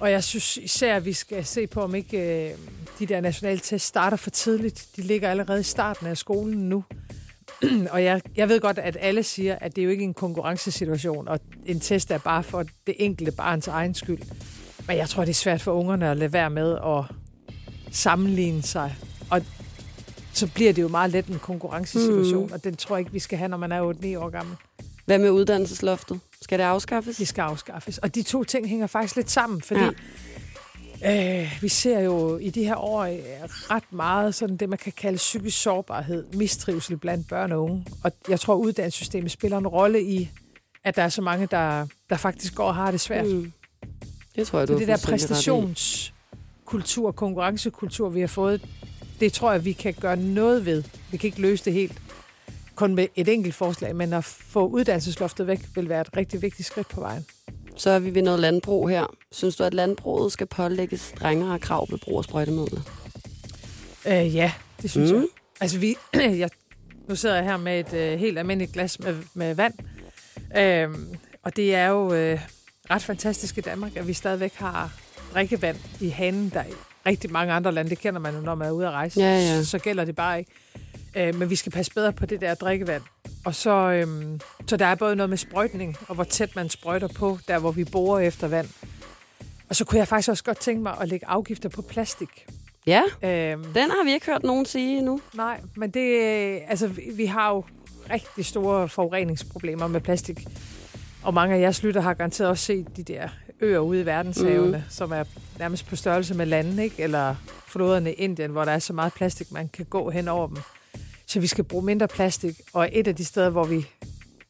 Og 0.00 0.10
jeg 0.10 0.24
synes 0.24 0.56
især, 0.56 0.96
at 0.96 1.04
vi 1.04 1.12
skal 1.12 1.44
se 1.44 1.66
på, 1.66 1.80
om 1.82 1.94
ikke 1.94 2.48
øh, 2.50 2.50
de 2.98 3.06
der 3.06 3.20
nationale 3.20 3.58
test 3.58 3.86
starter 3.86 4.16
for 4.16 4.30
tidligt. 4.30 4.86
De 4.96 5.02
ligger 5.02 5.30
allerede 5.30 5.60
i 5.60 5.62
starten 5.62 6.06
af 6.06 6.16
skolen 6.18 6.68
nu. 6.68 6.84
og 7.92 8.04
jeg, 8.04 8.20
jeg 8.36 8.48
ved 8.48 8.60
godt, 8.60 8.78
at 8.78 8.96
alle 9.00 9.22
siger, 9.22 9.56
at 9.60 9.76
det 9.76 9.82
er 9.82 9.84
jo 9.84 9.90
ikke 9.90 10.04
en 10.04 10.14
konkurrencesituation, 10.14 11.28
og 11.28 11.40
en 11.66 11.80
test 11.80 12.10
er 12.10 12.18
bare 12.18 12.42
for 12.42 12.64
det 12.86 12.94
enkelte 12.98 13.32
barns 13.32 13.68
egen 13.68 13.94
skyld. 13.94 14.18
Men 14.86 14.96
jeg 14.96 15.08
tror, 15.08 15.22
det 15.24 15.30
er 15.30 15.34
svært 15.34 15.62
for 15.62 15.72
ungerne 15.72 16.10
at 16.10 16.16
lade 16.16 16.32
være 16.32 16.50
med 16.50 16.72
at 16.86 17.04
sammenligne 17.90 18.62
sig. 18.62 18.96
Og 19.30 19.42
så 20.32 20.46
bliver 20.54 20.72
det 20.72 20.82
jo 20.82 20.88
meget 20.88 21.10
let 21.10 21.26
en 21.26 21.38
konkurrencesituation, 21.38 22.46
Mm. 22.46 22.52
og 22.52 22.64
den 22.64 22.76
tror 22.76 22.96
jeg 22.96 23.00
ikke, 23.00 23.12
vi 23.12 23.18
skal 23.18 23.38
have, 23.38 23.48
når 23.48 23.56
man 23.56 23.72
er 23.72 23.92
8-9 23.92 24.18
år 24.18 24.28
gammel. 24.30 24.56
Hvad 25.04 25.18
med 25.18 25.30
uddannelsesloftet? 25.30 26.20
Skal 26.42 26.58
det 26.58 26.64
afskaffes? 26.64 27.16
Det 27.16 27.28
skal 27.28 27.42
afskaffes. 27.42 27.98
Og 27.98 28.14
de 28.14 28.22
to 28.22 28.44
ting 28.44 28.68
hænger 28.68 28.86
faktisk 28.86 29.16
lidt 29.16 29.30
sammen, 29.30 29.62
fordi 29.62 29.80
ja. 29.80 29.90
Øh, 31.06 31.58
vi 31.62 31.68
ser 31.68 32.00
jo 32.00 32.38
i 32.38 32.50
de 32.50 32.64
her 32.64 32.76
år 32.76 33.02
øh, 33.02 33.18
ret 33.44 33.92
meget 33.92 34.34
sådan 34.34 34.56
det, 34.56 34.68
man 34.68 34.78
kan 34.78 34.92
kalde 34.92 35.16
psykisk 35.16 35.62
sårbarhed, 35.62 36.26
mistrivsel 36.32 36.96
blandt 36.96 37.28
børn 37.28 37.52
og 37.52 37.62
unge. 37.62 37.86
Og 38.04 38.12
jeg 38.28 38.40
tror, 38.40 38.54
uddannelsessystemet 38.54 39.30
spiller 39.30 39.58
en 39.58 39.66
rolle 39.66 40.02
i, 40.02 40.30
at 40.84 40.96
der 40.96 41.02
er 41.02 41.08
så 41.08 41.22
mange, 41.22 41.46
der, 41.46 41.86
der 42.10 42.16
faktisk 42.16 42.54
går 42.54 42.66
og 42.66 42.74
har 42.74 42.90
det 42.90 43.00
svært. 43.00 43.26
Mm. 43.26 43.52
Det 44.36 44.46
tror 44.46 44.58
jeg, 44.58 44.68
du 44.68 44.72
Så 44.72 44.78
det 44.78 44.88
der 44.88 45.02
præstationskultur, 45.04 47.12
konkurrencekultur, 47.12 48.08
vi 48.08 48.20
har 48.20 48.26
fået, 48.26 48.66
det 49.20 49.32
tror 49.32 49.52
jeg, 49.52 49.64
vi 49.64 49.72
kan 49.72 49.94
gøre 50.00 50.16
noget 50.16 50.66
ved. 50.66 50.82
Vi 51.10 51.16
kan 51.16 51.28
ikke 51.28 51.40
løse 51.40 51.64
det 51.64 51.72
helt 51.72 52.00
kun 52.74 52.94
med 52.94 53.06
et 53.16 53.28
enkelt 53.28 53.54
forslag, 53.54 53.96
men 53.96 54.12
at 54.12 54.24
få 54.24 54.66
uddannelsesloftet 54.66 55.46
væk, 55.46 55.60
vil 55.74 55.88
være 55.88 56.00
et 56.00 56.16
rigtig 56.16 56.42
vigtigt 56.42 56.66
skridt 56.66 56.88
på 56.88 57.00
vejen. 57.00 57.26
Så 57.76 57.90
er 57.90 57.98
vi 57.98 58.14
ved 58.14 58.22
noget 58.22 58.40
landbrug 58.40 58.88
her. 58.88 59.06
Synes 59.32 59.56
du, 59.56 59.64
at 59.64 59.74
landbruget 59.74 60.32
skal 60.32 60.46
pålægge 60.46 60.98
strengere 60.98 61.58
krav 61.58 61.86
ved 61.90 61.98
brug 61.98 62.18
af 62.18 62.24
sprøjtemidler? 62.24 62.80
Øh, 64.06 64.34
ja, 64.34 64.52
det 64.82 64.90
synes 64.90 65.10
Mm. 65.10 65.16
jeg. 65.16 65.26
Altså, 65.60 65.78
vi, 65.78 65.96
jeg, 66.42 66.50
nu 67.08 67.16
sidder 67.16 67.34
jeg 67.34 67.44
her 67.44 67.56
med 67.56 67.80
et 67.80 67.92
øh, 67.92 68.18
helt 68.18 68.38
almindeligt 68.38 68.72
glas 68.72 69.00
med, 69.00 69.16
med 69.34 69.54
vand. 69.54 69.74
Øhm, 70.56 71.14
og 71.42 71.56
det 71.56 71.74
er 71.74 71.86
jo 71.86 72.14
øh, 72.14 72.40
ret 72.90 73.02
fantastisk 73.02 73.58
i 73.58 73.60
Danmark, 73.60 73.96
at 73.96 74.06
vi 74.08 74.12
stadigvæk 74.12 74.54
har 74.54 74.92
drikkevand 75.34 75.76
i 76.00 76.08
hanen, 76.08 76.50
der 76.54 76.64
i 76.64 76.72
rigtig 77.06 77.32
mange 77.32 77.52
andre 77.52 77.72
lande, 77.72 77.90
det 77.90 77.98
kender 77.98 78.20
man 78.20 78.34
jo, 78.34 78.40
når 78.40 78.54
man 78.54 78.68
er 78.68 78.72
ude 78.72 78.86
at 78.86 78.92
rejse. 78.92 79.20
Ja, 79.20 79.38
ja. 79.38 79.62
Så 79.62 79.78
gælder 79.78 80.04
det 80.04 80.16
bare 80.16 80.38
ikke. 80.38 80.50
Øh, 81.16 81.34
men 81.34 81.50
vi 81.50 81.56
skal 81.56 81.72
passe 81.72 81.92
bedre 81.94 82.12
på 82.12 82.26
det 82.26 82.40
der 82.40 82.54
drikkevand. 82.54 83.02
Og 83.44 83.54
så, 83.54 83.70
øhm, 83.70 84.40
så 84.66 84.76
der 84.76 84.86
er 84.86 84.94
både 84.94 85.16
noget 85.16 85.30
med 85.30 85.38
sprøjtning, 85.38 85.96
og 86.08 86.14
hvor 86.14 86.24
tæt 86.24 86.56
man 86.56 86.68
sprøjter 86.68 87.08
på, 87.08 87.38
der 87.48 87.58
hvor 87.58 87.70
vi 87.72 87.84
borer 87.84 88.20
efter 88.20 88.48
vand. 88.48 88.68
Og 89.68 89.76
så 89.76 89.84
kunne 89.84 89.98
jeg 89.98 90.08
faktisk 90.08 90.28
også 90.28 90.44
godt 90.44 90.60
tænke 90.60 90.82
mig 90.82 90.96
at 91.00 91.08
lægge 91.08 91.26
afgifter 91.26 91.68
på 91.68 91.82
plastik. 91.82 92.46
Ja, 92.86 93.02
Øhm, 93.22 93.64
den 93.64 93.90
har 93.90 94.04
vi 94.04 94.12
ikke 94.12 94.26
hørt 94.26 94.42
nogen 94.42 94.66
sige 94.66 94.98
endnu. 94.98 95.20
Nej, 95.34 95.60
men 95.76 95.90
det, 95.90 96.20
øh, 96.20 96.60
altså, 96.68 96.86
vi, 96.86 97.02
vi 97.14 97.26
har 97.26 97.50
jo 97.50 97.64
rigtig 98.10 98.46
store 98.46 98.88
forureningsproblemer 98.88 99.86
med 99.86 100.00
plastik. 100.00 100.46
Og 101.22 101.34
mange 101.34 101.56
af 101.56 101.60
jeres 101.60 101.82
lytter 101.82 102.00
har 102.00 102.14
garanteret 102.14 102.50
også 102.50 102.64
set 102.64 102.96
de 102.96 103.02
der 103.02 103.28
øer 103.60 103.78
ude 103.78 104.00
i 104.00 104.06
verdenshavene, 104.06 104.76
mm. 104.76 104.90
som 104.90 105.12
er 105.12 105.24
nærmest 105.58 105.86
på 105.86 105.96
størrelse 105.96 106.34
med 106.34 106.46
lande, 106.46 106.84
ikke? 106.84 107.02
eller 107.02 107.34
floderne 107.66 108.12
i 108.12 108.14
Indien, 108.14 108.50
hvor 108.50 108.64
der 108.64 108.72
er 108.72 108.78
så 108.78 108.92
meget 108.92 109.14
plastik, 109.14 109.52
man 109.52 109.68
kan 109.68 109.84
gå 109.84 110.10
hen 110.10 110.28
over 110.28 110.46
dem. 110.46 110.56
Så 111.34 111.40
vi 111.40 111.46
skal 111.46 111.64
bruge 111.64 111.84
mindre 111.84 112.08
plastik, 112.08 112.60
og 112.72 112.88
et 112.92 113.06
af 113.08 113.16
de 113.16 113.24
steder, 113.24 113.50
hvor 113.50 113.64
vi 113.64 113.86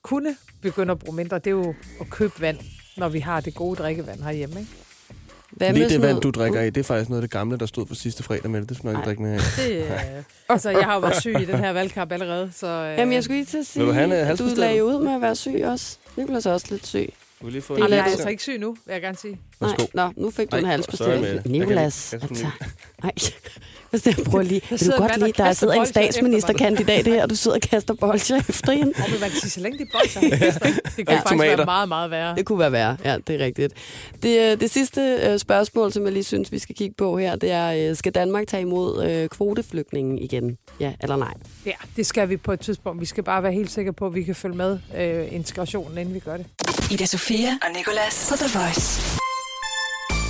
kunne 0.02 0.36
begynde 0.60 0.92
at 0.92 0.98
bruge 0.98 1.16
mindre, 1.16 1.38
det 1.38 1.46
er 1.46 1.50
jo 1.50 1.74
at 2.00 2.10
købe 2.10 2.40
vand, 2.40 2.58
når 2.96 3.08
vi 3.08 3.18
har 3.18 3.40
det 3.40 3.54
gode 3.54 3.76
drikkevand 3.76 4.22
herhjemme. 4.22 4.60
Ikke? 4.60 4.72
Hvad 5.50 5.72
Lige 5.72 5.88
det 5.88 6.02
vand, 6.02 6.20
du 6.20 6.30
drikker 6.30 6.60
i, 6.60 6.70
det 6.70 6.80
er 6.80 6.84
faktisk 6.84 7.10
noget 7.10 7.22
af 7.22 7.28
det 7.28 7.30
gamle, 7.30 7.58
der 7.58 7.66
stod 7.66 7.86
for 7.86 7.94
sidste 7.94 8.22
fredag 8.22 8.50
med 8.50 8.62
det. 8.66 8.76
Skal 8.76 8.86
nok 8.86 8.96
ikke 8.96 9.06
drikke 9.06 9.22
mere 9.22 9.34
af. 9.34 9.40
Det, 9.56 9.84
øh, 9.84 10.22
altså, 10.48 10.70
jeg 10.70 10.84
har 10.84 10.94
jo 10.94 11.00
været 11.00 11.20
syg 11.20 11.36
i 11.40 11.44
den 11.44 11.58
her 11.58 11.72
valgkamp 11.72 12.12
allerede, 12.12 12.50
så... 12.54 12.66
Øh, 12.66 12.98
Jamen, 12.98 13.14
jeg 13.14 13.24
skulle 13.24 13.36
lige 13.36 13.46
til 13.46 13.58
at 13.58 13.66
sige, 13.66 13.80
Vil 13.80 13.88
du 13.88 13.92
have 13.92 14.04
en, 14.04 14.12
øh, 14.12 14.30
at 14.30 14.38
du 14.38 14.44
lagde 14.56 14.84
ud 14.84 15.04
med 15.04 15.12
at 15.14 15.20
være 15.20 15.36
syg 15.36 15.62
også. 15.64 15.96
Nicolas 16.16 16.46
er 16.46 16.52
også 16.52 16.66
lidt 16.70 16.86
syg. 16.86 17.12
Vil 17.40 17.52
lige 17.52 17.62
få 17.62 17.74
Det 17.74 17.80
er 17.80 17.84
Jamen, 17.84 17.96
jeg 17.96 18.06
er 18.06 18.10
altså 18.10 18.28
ikke 18.28 18.42
syg 18.42 18.58
nu, 18.58 18.76
vil 18.86 18.92
jeg 18.92 19.00
gerne 19.02 19.16
sige. 19.16 19.40
Nej, 19.60 19.76
nå, 19.94 20.12
nu 20.16 20.30
fik 20.30 20.50
du 20.50 20.56
Ej, 20.56 20.60
en 20.60 20.66
halsbestilling. 20.66 21.68
kan 21.68 21.78
altså. 21.78 22.18
Nej. 23.02 23.12
Hvis 23.94 24.06
jeg 24.06 24.24
prøver 24.24 24.42
lige. 24.44 24.60
Vil 24.70 24.86
du 24.86 24.92
godt 24.96 25.18
lide, 25.18 25.32
der 25.36 25.52
sidder 25.52 25.74
en 25.74 25.86
statsministerkandidat 25.86 27.06
her, 27.06 27.22
og 27.22 27.30
du 27.30 27.34
sidder 27.36 27.56
og 27.56 27.60
kaster 27.60 27.94
bolcher 27.94 28.36
efter 28.48 28.72
hende? 28.72 28.92
Og 28.96 29.10
man 29.20 29.30
kan 29.30 29.40
sige, 29.40 29.50
så 29.50 29.60
længe 29.60 29.78
de 29.78 29.86
bolser, 29.92 30.20
det 30.20 30.30
kunne 30.30 31.04
Ja. 31.08 31.14
faktisk 31.14 31.28
Tomater. 31.28 31.56
være 31.56 31.64
meget, 31.64 31.88
meget 31.88 32.10
værre. 32.10 32.36
Det 32.36 32.46
kunne 32.46 32.58
være 32.58 32.72
værre, 32.72 32.96
ja, 33.04 33.16
det 33.26 33.40
er 33.40 33.44
rigtigt. 33.44 33.72
Det, 34.22 34.40
øh, 34.52 34.60
det 34.60 34.70
sidste 34.70 35.00
øh, 35.22 35.38
spørgsmål, 35.38 35.92
som 35.92 36.04
jeg 36.04 36.12
lige 36.12 36.24
synes, 36.24 36.52
vi 36.52 36.58
skal 36.58 36.74
kigge 36.74 36.94
på 36.98 37.18
her, 37.18 37.36
det 37.36 37.50
er, 37.50 37.90
øh, 37.90 37.96
skal 37.96 38.12
Danmark 38.12 38.46
tage 38.46 38.60
imod 38.60 39.04
øh, 39.04 39.28
kvoteflygtningen 39.28 40.18
igen? 40.18 40.56
Ja 40.80 40.92
eller 41.02 41.16
nej? 41.16 41.34
Ja, 41.66 41.72
det 41.96 42.06
skal 42.06 42.28
vi 42.28 42.36
på 42.36 42.52
et 42.52 42.60
tidspunkt. 42.60 43.00
Vi 43.00 43.06
skal 43.06 43.22
bare 43.24 43.42
være 43.42 43.52
helt 43.52 43.70
sikre 43.70 43.92
på, 43.92 44.06
at 44.06 44.14
vi 44.14 44.22
kan 44.22 44.34
følge 44.34 44.56
med 44.56 44.78
øh, 44.98 45.32
integrationen, 45.34 45.98
inden 45.98 46.14
vi 46.14 46.18
gør 46.18 46.36
det. 46.36 46.46
Ida 46.90 47.06
Sofia 47.06 47.48
og 47.62 47.68
Nicolas 47.76 48.26
på 48.30 48.36
The 48.36 48.58
Voice. 48.58 49.23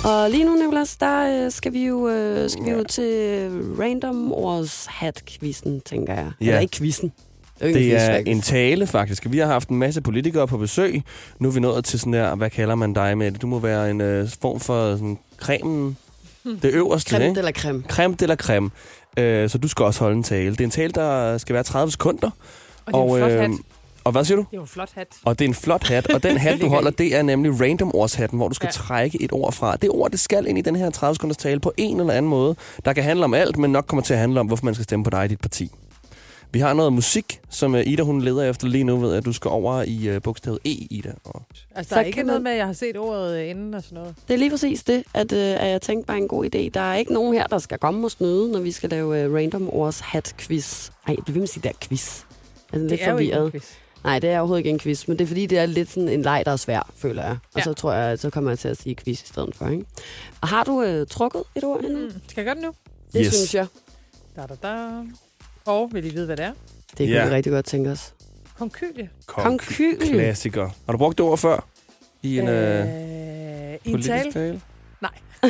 Og 0.05 0.29
lige 0.29 0.43
nu, 0.43 0.55
Nicolas, 0.55 0.95
der 0.95 1.45
øh, 1.45 1.51
skal 1.51 1.73
vi 1.73 1.85
jo, 1.85 2.09
øh, 2.09 2.49
skal 2.49 2.65
vi 2.65 2.69
jo 2.69 2.83
til 2.83 3.49
random 3.79 4.33
års 4.33 4.85
hat-quizzen, 4.89 5.81
tænker 5.81 6.13
jeg. 6.13 6.31
Ja. 6.41 6.45
Eller 6.45 6.59
ikke 6.59 6.77
quizzen. 6.77 7.11
Det 7.59 7.67
er, 7.67 7.71
Det 7.71 7.93
er 7.95 8.21
en 8.25 8.41
tale, 8.41 8.87
faktisk. 8.87 9.31
Vi 9.31 9.37
har 9.37 9.45
haft 9.45 9.69
en 9.69 9.77
masse 9.77 10.01
politikere 10.01 10.47
på 10.47 10.57
besøg. 10.57 11.01
Nu 11.39 11.47
er 11.47 11.51
vi 11.51 11.59
nået 11.59 11.85
til 11.85 11.99
sådan 11.99 12.13
der, 12.13 12.35
hvad 12.35 12.49
kalder 12.49 12.75
man 12.75 12.93
dig 12.93 13.17
med 13.17 13.31
det? 13.31 13.41
Du 13.41 13.47
må 13.47 13.59
være 13.59 13.91
en 13.91 14.01
øh, 14.01 14.29
form 14.41 14.59
for 14.59 14.91
sådan, 14.95 15.17
cremen. 15.37 15.97
Det 16.43 16.65
øverste, 16.73 17.09
Creme 17.11 17.25
ikke? 17.29 17.39
de 17.39 17.45
la 17.45 17.51
creme. 17.51 17.83
Creme 17.89 18.15
de 18.19 18.27
la 18.27 18.35
creme. 18.35 18.69
Øh, 19.17 19.49
så 19.49 19.57
du 19.57 19.67
skal 19.67 19.85
også 19.85 19.99
holde 19.99 20.17
en 20.17 20.23
tale. 20.23 20.51
Det 20.51 20.59
er 20.59 20.63
en 20.65 20.71
tale, 20.71 20.91
der 20.91 21.37
skal 21.37 21.53
være 21.53 21.63
30 21.63 21.91
sekunder. 21.91 22.29
Og 22.85 22.93
det 22.93 22.99
er 22.99 23.03
en 23.03 23.17
flot 23.17 23.31
hat. 23.31 23.51
Og 24.05 24.11
hvad 24.11 24.25
siger 24.25 24.35
du? 24.35 24.45
Det 24.51 24.57
er 24.57 24.61
en 24.61 24.67
flot 24.67 24.91
hat. 24.93 25.07
Og 25.25 25.39
det 25.39 25.45
er 25.45 25.49
en 25.49 25.55
flot 25.55 25.87
hat, 25.87 26.11
og 26.11 26.23
den 26.23 26.37
hat, 26.45 26.61
du 26.61 26.67
holder, 26.67 26.91
det 26.91 27.15
er 27.15 27.21
nemlig 27.21 27.61
random 27.61 27.91
ordshatten, 27.95 28.39
hvor 28.39 28.47
du 28.47 28.53
skal 28.55 28.67
ja. 28.67 28.71
Trække 28.71 29.21
et 29.21 29.31
ord 29.33 29.53
fra. 29.53 29.75
Det 29.75 29.89
ord, 29.89 30.11
det 30.11 30.19
skal 30.19 30.47
ind 30.47 30.57
i 30.57 30.61
den 30.61 30.75
her 30.75 30.89
30 30.89 31.15
sekunders 31.15 31.37
tale 31.37 31.59
på 31.59 31.73
en 31.77 31.99
eller 31.99 32.13
anden 32.13 32.29
måde, 32.29 32.55
der 32.85 32.93
kan 32.93 33.03
handle 33.03 33.25
om 33.25 33.33
alt, 33.33 33.57
men 33.57 33.71
nok 33.71 33.85
kommer 33.87 34.03
til 34.03 34.13
at 34.13 34.19
handle 34.19 34.39
om, 34.39 34.47
hvorfor 34.47 34.65
man 34.65 34.73
skal 34.73 34.83
stemme 34.83 35.03
på 35.03 35.09
dig 35.09 35.25
i 35.25 35.27
dit 35.27 35.39
parti. 35.41 35.71
Vi 36.51 36.59
har 36.59 36.73
noget 36.73 36.93
musik, 36.93 37.39
som 37.49 37.75
øh, 37.75 37.83
Ida 37.87 38.01
hun 38.03 38.21
leder 38.21 38.49
efter 38.49 38.67
lige 38.67 38.83
nu, 38.83 38.97
ved 38.97 39.15
at 39.15 39.25
du 39.25 39.33
skal 39.33 39.49
over 39.49 39.83
i 39.87 40.15
uh, 40.15 40.21
bogstavet 40.21 40.59
E, 40.65 40.69
Ida. 40.69 41.11
Og 41.23 41.41
Altså, 41.75 41.89
Så 41.89 41.95
der 41.95 42.01
er 42.01 42.05
ikke 42.05 42.23
noget 42.23 42.41
med, 42.41 42.51
at 42.51 42.57
jeg 42.57 42.65
har 42.65 42.73
set 42.73 42.97
ordet 42.97 43.37
øh, 43.39 43.49
inden 43.49 43.73
og 43.73 43.83
sådan 43.83 43.95
noget. 43.97 44.15
Det 44.27 44.33
er 44.33 44.37
lige 44.37 44.49
præcis 44.49 44.83
det, 44.83 45.03
at, 45.13 45.31
øh, 45.31 45.39
at 45.63 45.67
jeg 45.69 45.81
tænkte 45.81 46.07
bare 46.07 46.17
en 46.17 46.27
god 46.27 46.45
idé. 46.45 46.69
Der 46.73 46.79
er 46.79 46.95
ikke 46.95 47.13
nogen 47.13 47.33
her, 47.33 47.47
der 47.47 47.57
skal 47.59 47.77
komme 47.77 48.07
og 48.07 48.11
snyde, 48.11 48.51
når 48.51 48.59
vi 48.59 48.71
skal 48.71 48.89
lave 48.89 49.21
øh, 49.21 49.33
random 49.33 49.69
års 49.69 49.99
hat-quiz. 49.99 50.89
Nej, 51.07 51.15
det 51.15 51.33
vil 51.33 51.37
man 51.41 51.47
sige, 51.47 51.63
det 51.63 51.69
er 51.69 51.87
quiz. 51.87 52.21
Jeg 52.73 52.77
er 52.77 52.81
lidt 52.81 52.91
Det 52.91 53.03
er 53.03 53.11
jo 53.11 53.17
ikke 53.17 53.33
forvirret. 53.33 53.45
en 53.45 53.51
quiz. 53.51 53.63
Nej, 54.05 54.19
det 54.19 54.29
er 54.29 54.39
overhovedet 54.39 54.59
ikke 54.59 54.69
en 54.69 54.79
quiz, 54.79 55.07
men 55.07 55.17
det 55.19 55.23
er 55.23 55.27
fordi, 55.27 55.45
det 55.45 55.57
er 55.57 55.65
lidt 55.65 55.89
sådan 55.89 56.09
en 56.09 56.21
leg, 56.21 56.43
der 56.45 56.51
er 56.51 56.55
svær, 56.55 56.89
føler 56.97 57.23
jeg. 57.23 57.31
Og 57.31 57.57
Ja. 57.59 57.63
så 57.63 57.73
tror 57.73 57.93
jeg, 57.93 58.19
så 58.19 58.29
kommer 58.29 58.51
jeg 58.51 58.59
til 58.59 58.67
at 58.67 58.77
sige 58.81 58.95
quiz 58.95 59.23
i 59.23 59.27
stedet 59.27 59.55
for, 59.55 59.67
ikke? 59.69 59.85
Og 60.41 60.47
har 60.47 60.63
du 60.63 60.81
øh, 60.83 61.07
trukket 61.07 61.43
et 61.55 61.63
ord 61.63 61.83
endnu? 61.83 61.99
Mm. 61.99 62.11
Skal 62.27 62.41
jeg 62.41 62.45
gøre 62.45 62.55
det 62.55 62.63
nu? 62.63 62.73
Det 63.13 63.21
Yes. 63.25 63.33
synes 63.33 63.55
jeg. 63.55 63.67
Da, 64.35 64.41
da, 64.41 64.55
da. 64.67 64.87
Og 65.65 65.89
vil 65.93 66.05
I 66.05 66.09
vide, 66.09 66.25
hvad 66.25 66.37
det 66.37 66.45
er? 66.45 66.51
Det 66.89 66.97
kunne 66.97 67.07
Ja. 67.09 67.27
vi 67.27 67.33
rigtig 67.35 67.51
godt 67.51 67.65
tænke 67.65 67.91
os. 67.91 68.13
Konkylie. 68.59 69.09
Konkylie. 69.25 70.13
Klassiker. 70.13 70.69
Har 70.85 70.91
du 70.91 70.97
brugt 70.97 71.17
det 71.17 71.25
ord 71.25 71.37
før? 71.37 71.67
I 72.21 72.39
en 72.39 72.47
øh, 72.47 72.79
Øh, 72.87 73.77
en 73.85 74.01
tale? 74.01 74.31
tale? 74.31 74.61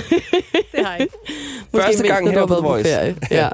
Det 0.71 0.85
har 0.85 0.91
jeg 0.91 1.01
ikke. 1.01 1.13
Måske 1.73 1.85
Første 1.85 2.07
gang 2.07 2.31
her 2.31 2.45
på 2.45 2.55
Voice. 2.61 2.89
ferie. 2.89 3.15
Ja. 3.31 3.49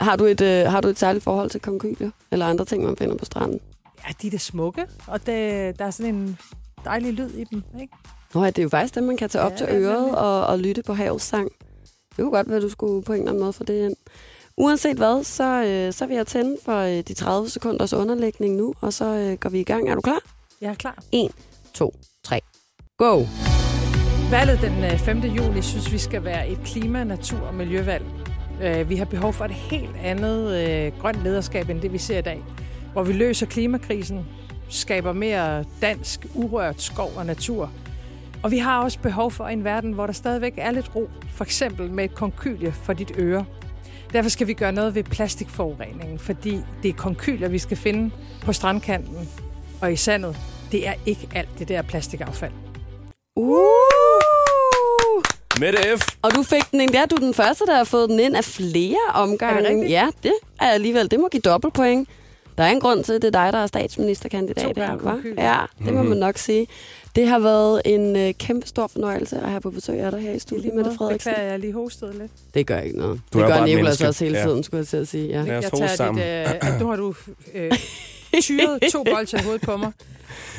Har 0.00 0.16
du, 0.16 0.24
et, 0.24 0.40
øh, 0.40 0.66
har 0.66 0.80
du 0.80 0.88
et 0.88 0.98
særligt 0.98 1.24
forhold 1.24 1.50
til 1.50 1.60
konkylier? 1.60 2.10
Eller 2.30 2.46
andre 2.46 2.64
ting, 2.64 2.84
man 2.84 2.96
finder 2.96 3.16
på 3.16 3.24
stranden? 3.24 3.60
Ja, 4.08 4.12
de 4.22 4.26
er 4.26 4.30
da 4.30 4.38
smukke, 4.38 4.86
og 5.06 5.26
det, 5.26 5.78
der 5.78 5.84
er 5.84 5.90
sådan 5.90 6.14
en 6.14 6.38
dejlig 6.84 7.12
lyd 7.12 7.30
i 7.30 7.44
dem, 7.44 7.62
ikke? 7.80 7.92
Nå 8.34 8.42
ja, 8.44 8.50
det 8.50 8.58
er 8.58 8.62
jo 8.62 8.68
faktisk 8.68 8.94
dem, 8.94 9.04
man 9.04 9.16
kan 9.16 9.28
tage 9.28 9.44
op 9.44 9.52
Ja, 9.52 9.56
til 9.56 9.66
det 9.66 9.74
øret 9.74 10.16
og, 10.16 10.46
og 10.46 10.58
lytte 10.58 10.82
på 10.82 10.94
havets 10.94 11.24
sang. 11.24 11.48
Det 12.16 12.16
kunne 12.18 12.30
godt 12.30 12.48
være, 12.48 12.56
at 12.56 12.62
du 12.62 12.68
skulle 12.68 13.02
på 13.04 13.12
en 13.12 13.18
eller 13.18 13.30
anden 13.30 13.40
måde 13.42 13.52
få 13.52 13.64
det 13.64 13.84
ind. 13.86 13.96
Uanset 14.56 14.96
hvad, 14.96 15.24
så, 15.24 15.64
øh, 15.64 15.92
så 15.92 16.06
vil 16.06 16.16
jeg 16.16 16.26
tænde 16.26 16.56
for 16.64 16.76
øh, 16.78 16.96
de 17.08 17.14
30 17.14 17.50
sekunders 17.50 17.92
underlægning 17.92 18.56
nu, 18.56 18.74
og 18.80 18.92
så 18.92 19.04
øh, 19.04 19.38
går 19.38 19.50
vi 19.50 19.60
i 19.60 19.64
gang. 19.64 19.88
Er 19.88 19.94
du 19.94 20.00
klar? 20.00 20.20
Jeg 20.60 20.70
er 20.70 20.74
klar. 20.74 20.98
1, 21.12 21.30
2, 21.74 21.94
3, 22.24 22.40
go! 22.98 23.24
Valget 24.30 24.60
den 24.60 24.84
øh, 24.84 24.98
5. 24.98 25.18
juli 25.18 25.62
synes 25.62 25.92
vi 25.92 25.98
skal 25.98 26.24
være 26.24 26.48
et 26.48 26.58
klima-, 26.64 27.04
natur- 27.04 27.46
og 27.46 27.54
miljøvalg. 27.54 28.04
Øh, 28.62 28.88
Vi 28.88 28.96
har 28.96 29.04
behov 29.04 29.32
for 29.32 29.44
et 29.44 29.50
helt 29.50 29.96
andet 30.02 30.68
øh, 30.68 30.92
grønt 31.00 31.22
lederskab, 31.22 31.68
end 31.68 31.80
det 31.80 31.92
vi 31.92 31.98
ser 31.98 32.18
i 32.18 32.22
dag. 32.22 32.44
Hvor 32.92 33.02
vi 33.02 33.12
løser 33.12 33.46
klimakrisen, 33.46 34.26
skaber 34.68 35.12
mere 35.12 35.64
dansk, 35.82 36.26
urørt 36.34 36.82
skov 36.82 37.12
og 37.16 37.26
natur. 37.26 37.70
Og 38.42 38.50
vi 38.50 38.58
har 38.58 38.82
også 38.82 38.98
behov 38.98 39.30
for 39.30 39.44
en 39.44 39.64
verden, 39.64 39.92
hvor 39.92 40.06
der 40.06 40.12
stadigvæk 40.12 40.52
er 40.56 40.70
lidt 40.70 40.96
ro. 40.96 41.10
For 41.34 41.44
eksempel 41.44 41.90
med 41.90 42.04
et 42.04 42.14
konkylie 42.14 42.72
for 42.72 42.92
dit 42.92 43.12
øre. 43.18 43.44
Derfor 44.12 44.30
skal 44.30 44.46
vi 44.46 44.52
gøre 44.52 44.72
noget 44.72 44.94
ved 44.94 45.04
plastikforureningen, 45.04 46.18
fordi 46.18 46.60
det 46.82 46.88
er 46.88 46.92
konkylier, 46.92 47.48
vi 47.48 47.58
skal 47.58 47.76
finde 47.76 48.10
på 48.44 48.52
strandkanten 48.52 49.28
og 49.80 49.92
i 49.92 49.96
sandet. 49.96 50.36
Det 50.72 50.88
er 50.88 50.94
ikke 51.06 51.28
alt 51.34 51.58
det 51.58 51.68
der 51.68 51.82
plastikaffald. 51.82 52.52
Uh! 53.36 53.52
Mette 55.60 55.78
F. 55.98 56.16
Og 56.22 56.34
du 56.34 56.42
fik 56.42 56.70
den 56.70 56.80
ind. 56.80 56.94
Ja, 56.94 57.04
du 57.10 57.14
er 57.14 57.20
den 57.20 57.34
første, 57.34 57.66
der 57.66 57.76
har 57.76 57.84
fået 57.84 58.08
den 58.10 58.20
ind 58.20 58.36
af 58.36 58.44
flere 58.44 58.96
omgange. 59.14 59.58
Er 59.58 59.62
det 59.62 59.70
rigtigt? 59.70 59.90
Ja, 59.90 60.08
det 60.22 60.32
er 60.60 60.66
alligevel. 60.66 61.10
Det 61.10 61.20
må 61.20 61.28
give 61.28 61.40
dobbeltpoint. 61.40 62.08
Der 62.58 62.64
er 62.64 62.70
en 62.70 62.80
grund 62.80 63.04
til, 63.04 63.12
at 63.12 63.22
det 63.22 63.34
er 63.36 63.44
dig, 63.44 63.52
der 63.52 63.58
er 63.58 63.66
statsministerkandidat. 63.66 64.74
To 64.76 64.80
her, 64.80 64.96
konkylie. 64.98 65.34
Ja, 65.52 65.60
det 65.78 65.86
Mhm. 65.86 65.94
må 65.96 66.02
man 66.02 66.18
nok 66.18 66.38
sige. 66.38 66.66
Det 67.16 67.26
har 67.28 67.38
været 67.38 67.82
en 67.84 68.16
øh, 68.16 68.34
kæmpe 68.34 68.66
stor 68.66 68.86
fornøjelse 68.86 69.36
at 69.40 69.48
have 69.50 69.60
på 69.60 69.70
besøg 69.70 70.00
af 70.00 70.10
dig 70.10 70.20
her 70.20 70.32
i 70.32 70.38
studiet, 70.38 70.74
Mette 70.74 70.90
Frederiksen. 70.96 71.30
Beklager, 71.32 71.50
jeg 71.50 71.58
lige 71.60 71.72
hostet 71.72 72.14
lidt. 72.20 72.30
Det 72.54 72.66
gør 72.66 72.78
ikke 72.80 72.98
noget. 72.98 73.20
Du 73.32 73.38
det 73.38 73.44
er 73.44 73.48
gør 73.58 73.66
Nicolas 73.66 74.00
også 74.00 74.24
hele 74.24 74.38
Ja. 74.38 74.44
tiden, 74.44 74.62
skulle 74.62 74.78
jeg 74.78 74.86
til 74.86 74.96
at 74.96 75.08
sige. 75.08 75.28
Ja. 75.28 75.52
Jeg 75.52 75.62
tager 75.62 76.12
dit, 76.12 76.22
øh, 76.22 76.68
at 76.74 76.80
nu 76.80 76.86
har 76.88 76.96
du 76.96 77.14
øh, 77.54 77.72
tyret 78.42 78.78
to 78.92 79.04
bolde 79.14 79.38
i 79.38 79.42
hovedet 79.44 79.62
på 79.62 79.76
mig. 79.76 79.92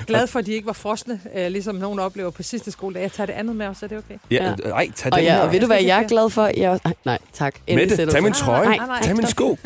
Glad 0.08 0.28
for, 0.28 0.40
at 0.40 0.46
de 0.46 0.52
ikke 0.54 0.68
var 0.68 0.74
frosne, 0.74 1.20
øh, 1.36 1.48
ligesom 1.48 1.76
nogen 1.76 2.00
oplever 2.00 2.30
på 2.30 2.44
sidste 2.44 2.72
skoledag. 2.72 3.02
Jeg 3.02 3.12
tager 3.12 3.26
det 3.26 3.34
andet 3.34 3.56
med 3.56 3.68
også, 3.68 3.86
er 3.86 3.88
det 3.88 3.98
okay? 3.98 4.16
Ja, 4.32 4.36
Ja. 4.44 4.54
ja. 4.66 4.70
Ej, 4.72 4.90
tag 4.96 5.12
den 5.12 5.14
Og, 5.20 5.24
ja, 5.24 5.40
og 5.40 5.52
ved 5.52 5.60
du, 5.60 5.66
hvad 5.66 5.84
jeg 5.84 6.04
er 6.04 6.08
glad 6.08 6.30
for? 6.30 6.50
Jeg, 6.58 6.80
nej, 6.86 6.94
nej, 7.06 7.18
tak. 7.34 7.56
Endelig 7.68 7.90
Mette, 7.98 8.12
tag 8.14 8.24
min 8.24 8.34
trøje. 8.34 8.66
nej, 8.66 8.78
nej, 8.78 9.02
Tag 9.04 9.16
min 9.16 9.28
sko. 9.28 9.58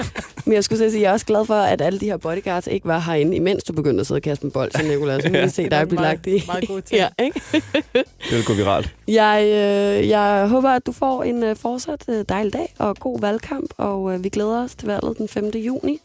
Men 0.45 0.53
jeg 0.53 0.63
skulle 0.63 0.91
sige, 0.91 1.01
jeg 1.01 1.09
er 1.09 1.13
også 1.13 1.25
glad 1.25 1.45
for, 1.45 1.53
at 1.53 1.81
alle 1.81 1.99
de 1.99 2.05
her 2.05 2.17
bodyguards 2.17 2.67
ikke 2.67 2.87
var 2.87 2.99
herinde, 2.99 3.35
imens 3.35 3.63
du 3.63 3.73
begyndte 3.73 4.01
at 4.01 4.07
sidde 4.07 4.17
og 4.17 4.21
kaste 4.21 4.45
med 4.45 4.51
bold, 4.51 4.71
så 4.71 4.83
Nicolas. 4.83 5.23
Så 5.23 5.29
vi 5.31 5.37
kan 5.37 5.49
se 5.49 5.63
Det 5.63 5.71
dig 5.71 5.87
blive 5.87 6.01
lagt 6.01 6.27
i. 6.27 6.43
meget 6.47 6.67
god 6.67 6.81
ting. 6.81 6.99
ja, 7.01 7.07
ikke? 7.19 7.41
Det 7.93 8.31
vil 8.31 8.45
gå 8.45 8.53
viralt. 8.53 8.89
Jeg, 9.07 9.41
øh, 9.43 10.09
jeg 10.09 10.47
håber, 10.49 10.69
at 10.69 10.85
du 10.85 10.91
får 10.91 11.23
en 11.23 11.43
øh, 11.43 11.55
fortsat 11.55 12.03
øh, 12.09 12.25
dejlig 12.29 12.53
dag 12.53 12.73
og 12.79 12.95
god 12.99 13.19
valgkamp, 13.21 13.73
og 13.77 14.13
øh, 14.13 14.23
vi 14.23 14.29
glæder 14.29 14.63
os 14.63 14.75
til 14.75 14.87
valget 14.87 15.17
den 15.17 15.27
5. 15.27 15.45
juni. 15.55 15.99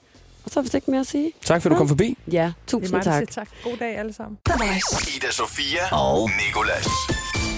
Så 0.52 0.60
er 0.60 0.62
vist 0.62 0.74
ikke 0.74 0.90
mere 0.90 1.00
at 1.00 1.06
sige. 1.06 1.32
Tak 1.44 1.62
for, 1.62 1.68
at 1.68 1.72
du 1.72 1.78
kom 1.78 1.88
forbi. 1.88 2.16
Ja, 2.32 2.32
Det 2.32 2.38
er 2.38 2.52
tusind 2.66 2.92
der 2.96 3.02
tak. 3.02 3.30
tak. 3.30 3.48
God 3.64 3.76
dag 3.76 3.98
alle 3.98 4.12
sammen. 4.12 4.38
Ida 5.16 5.30
Sofia 5.30 5.94
og 5.96 6.30
Nikolas. 6.46 6.86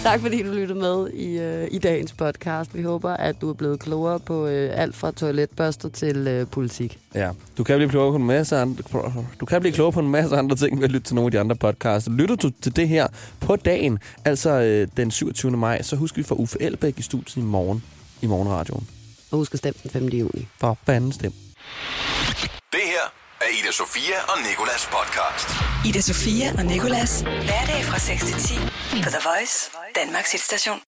Tak 0.03 0.21
fordi 0.21 0.43
du 0.43 0.53
lyttede 0.53 0.79
med 0.81 1.11
i, 1.11 1.39
øh, 1.39 1.69
i 1.71 1.79
dagens 1.79 2.13
podcast. 2.13 2.75
Vi 2.77 2.83
håber, 2.83 3.11
at 3.11 3.41
du 3.41 3.51
er 3.51 3.55
blevet 3.55 3.81
klogere 3.81 4.21
på 4.21 4.47
øh, 4.47 4.71
alt 4.81 4.97
fra 4.97 5.11
toiletbørster 5.11 5.89
til 5.89 6.17
øh, 6.17 6.47
politik. 6.47 6.99
Ja, 7.15 7.31
du 7.59 7.65
kan 7.65 7.77
blive 7.79 7.91
klogere 7.91 8.13
på 8.13 8.17
en 8.17 8.27
masse 8.27 8.57
andre, 8.57 8.83
du 9.41 9.47
kan 9.47 9.61
blive 9.61 9.73
klogere 9.73 9.93
på 9.93 10.01
en 10.01 10.09
masse 10.11 10.37
andre 10.37 10.57
ting 10.57 10.79
ved 10.79 10.85
at 10.85 10.91
lytte 10.93 11.07
til 11.07 11.15
nogle 11.15 11.27
af 11.27 11.31
de 11.33 11.41
andre 11.41 11.57
podcasts. 11.57 12.09
Lytter 12.13 12.37
du 12.37 12.51
til 12.63 12.77
det 12.77 12.89
her 12.89 13.07
på 13.41 13.57
dagen, 13.57 13.99
altså 14.25 14.51
øh, 14.51 14.89
den 14.97 15.11
27. 15.11 15.53
maj, 15.53 15.83
så 15.83 15.97
husk 15.97 16.17
vi 16.17 16.23
får 16.23 16.35
Uffe 16.35 16.57
Elbæk 16.61 16.99
i 16.99 17.03
studiet 17.03 17.37
i 17.37 17.41
morgen 17.47 17.83
i 18.23 18.27
morgenradioen. 18.27 18.89
Og 19.31 19.39
husk 19.39 19.53
at 19.55 19.59
stemme 19.59 19.79
den 19.83 19.91
5. 19.91 20.05
juni. 20.05 20.47
For 20.61 20.79
fanden 20.87 21.13
stem. 21.13 21.33
Det 22.75 22.83
her 22.83 23.07
er 23.41 23.49
Ida 23.59 23.73
Sofia 23.73 24.19
og 24.29 24.39
Nikolas 24.49 24.89
podcast. 24.97 25.49
Ida 25.89 26.01
Sofia 26.01 26.53
og 26.59 26.65
Nikolas. 26.65 27.21
Hverdag 27.21 27.85
fra 27.85 27.99
6 27.99 28.25
til 28.25 28.35
10 28.35 28.55
på 29.05 29.11
The 29.15 29.23
Voice, 29.29 29.71
Danmarks 29.95 30.33
hitstation. 30.33 30.79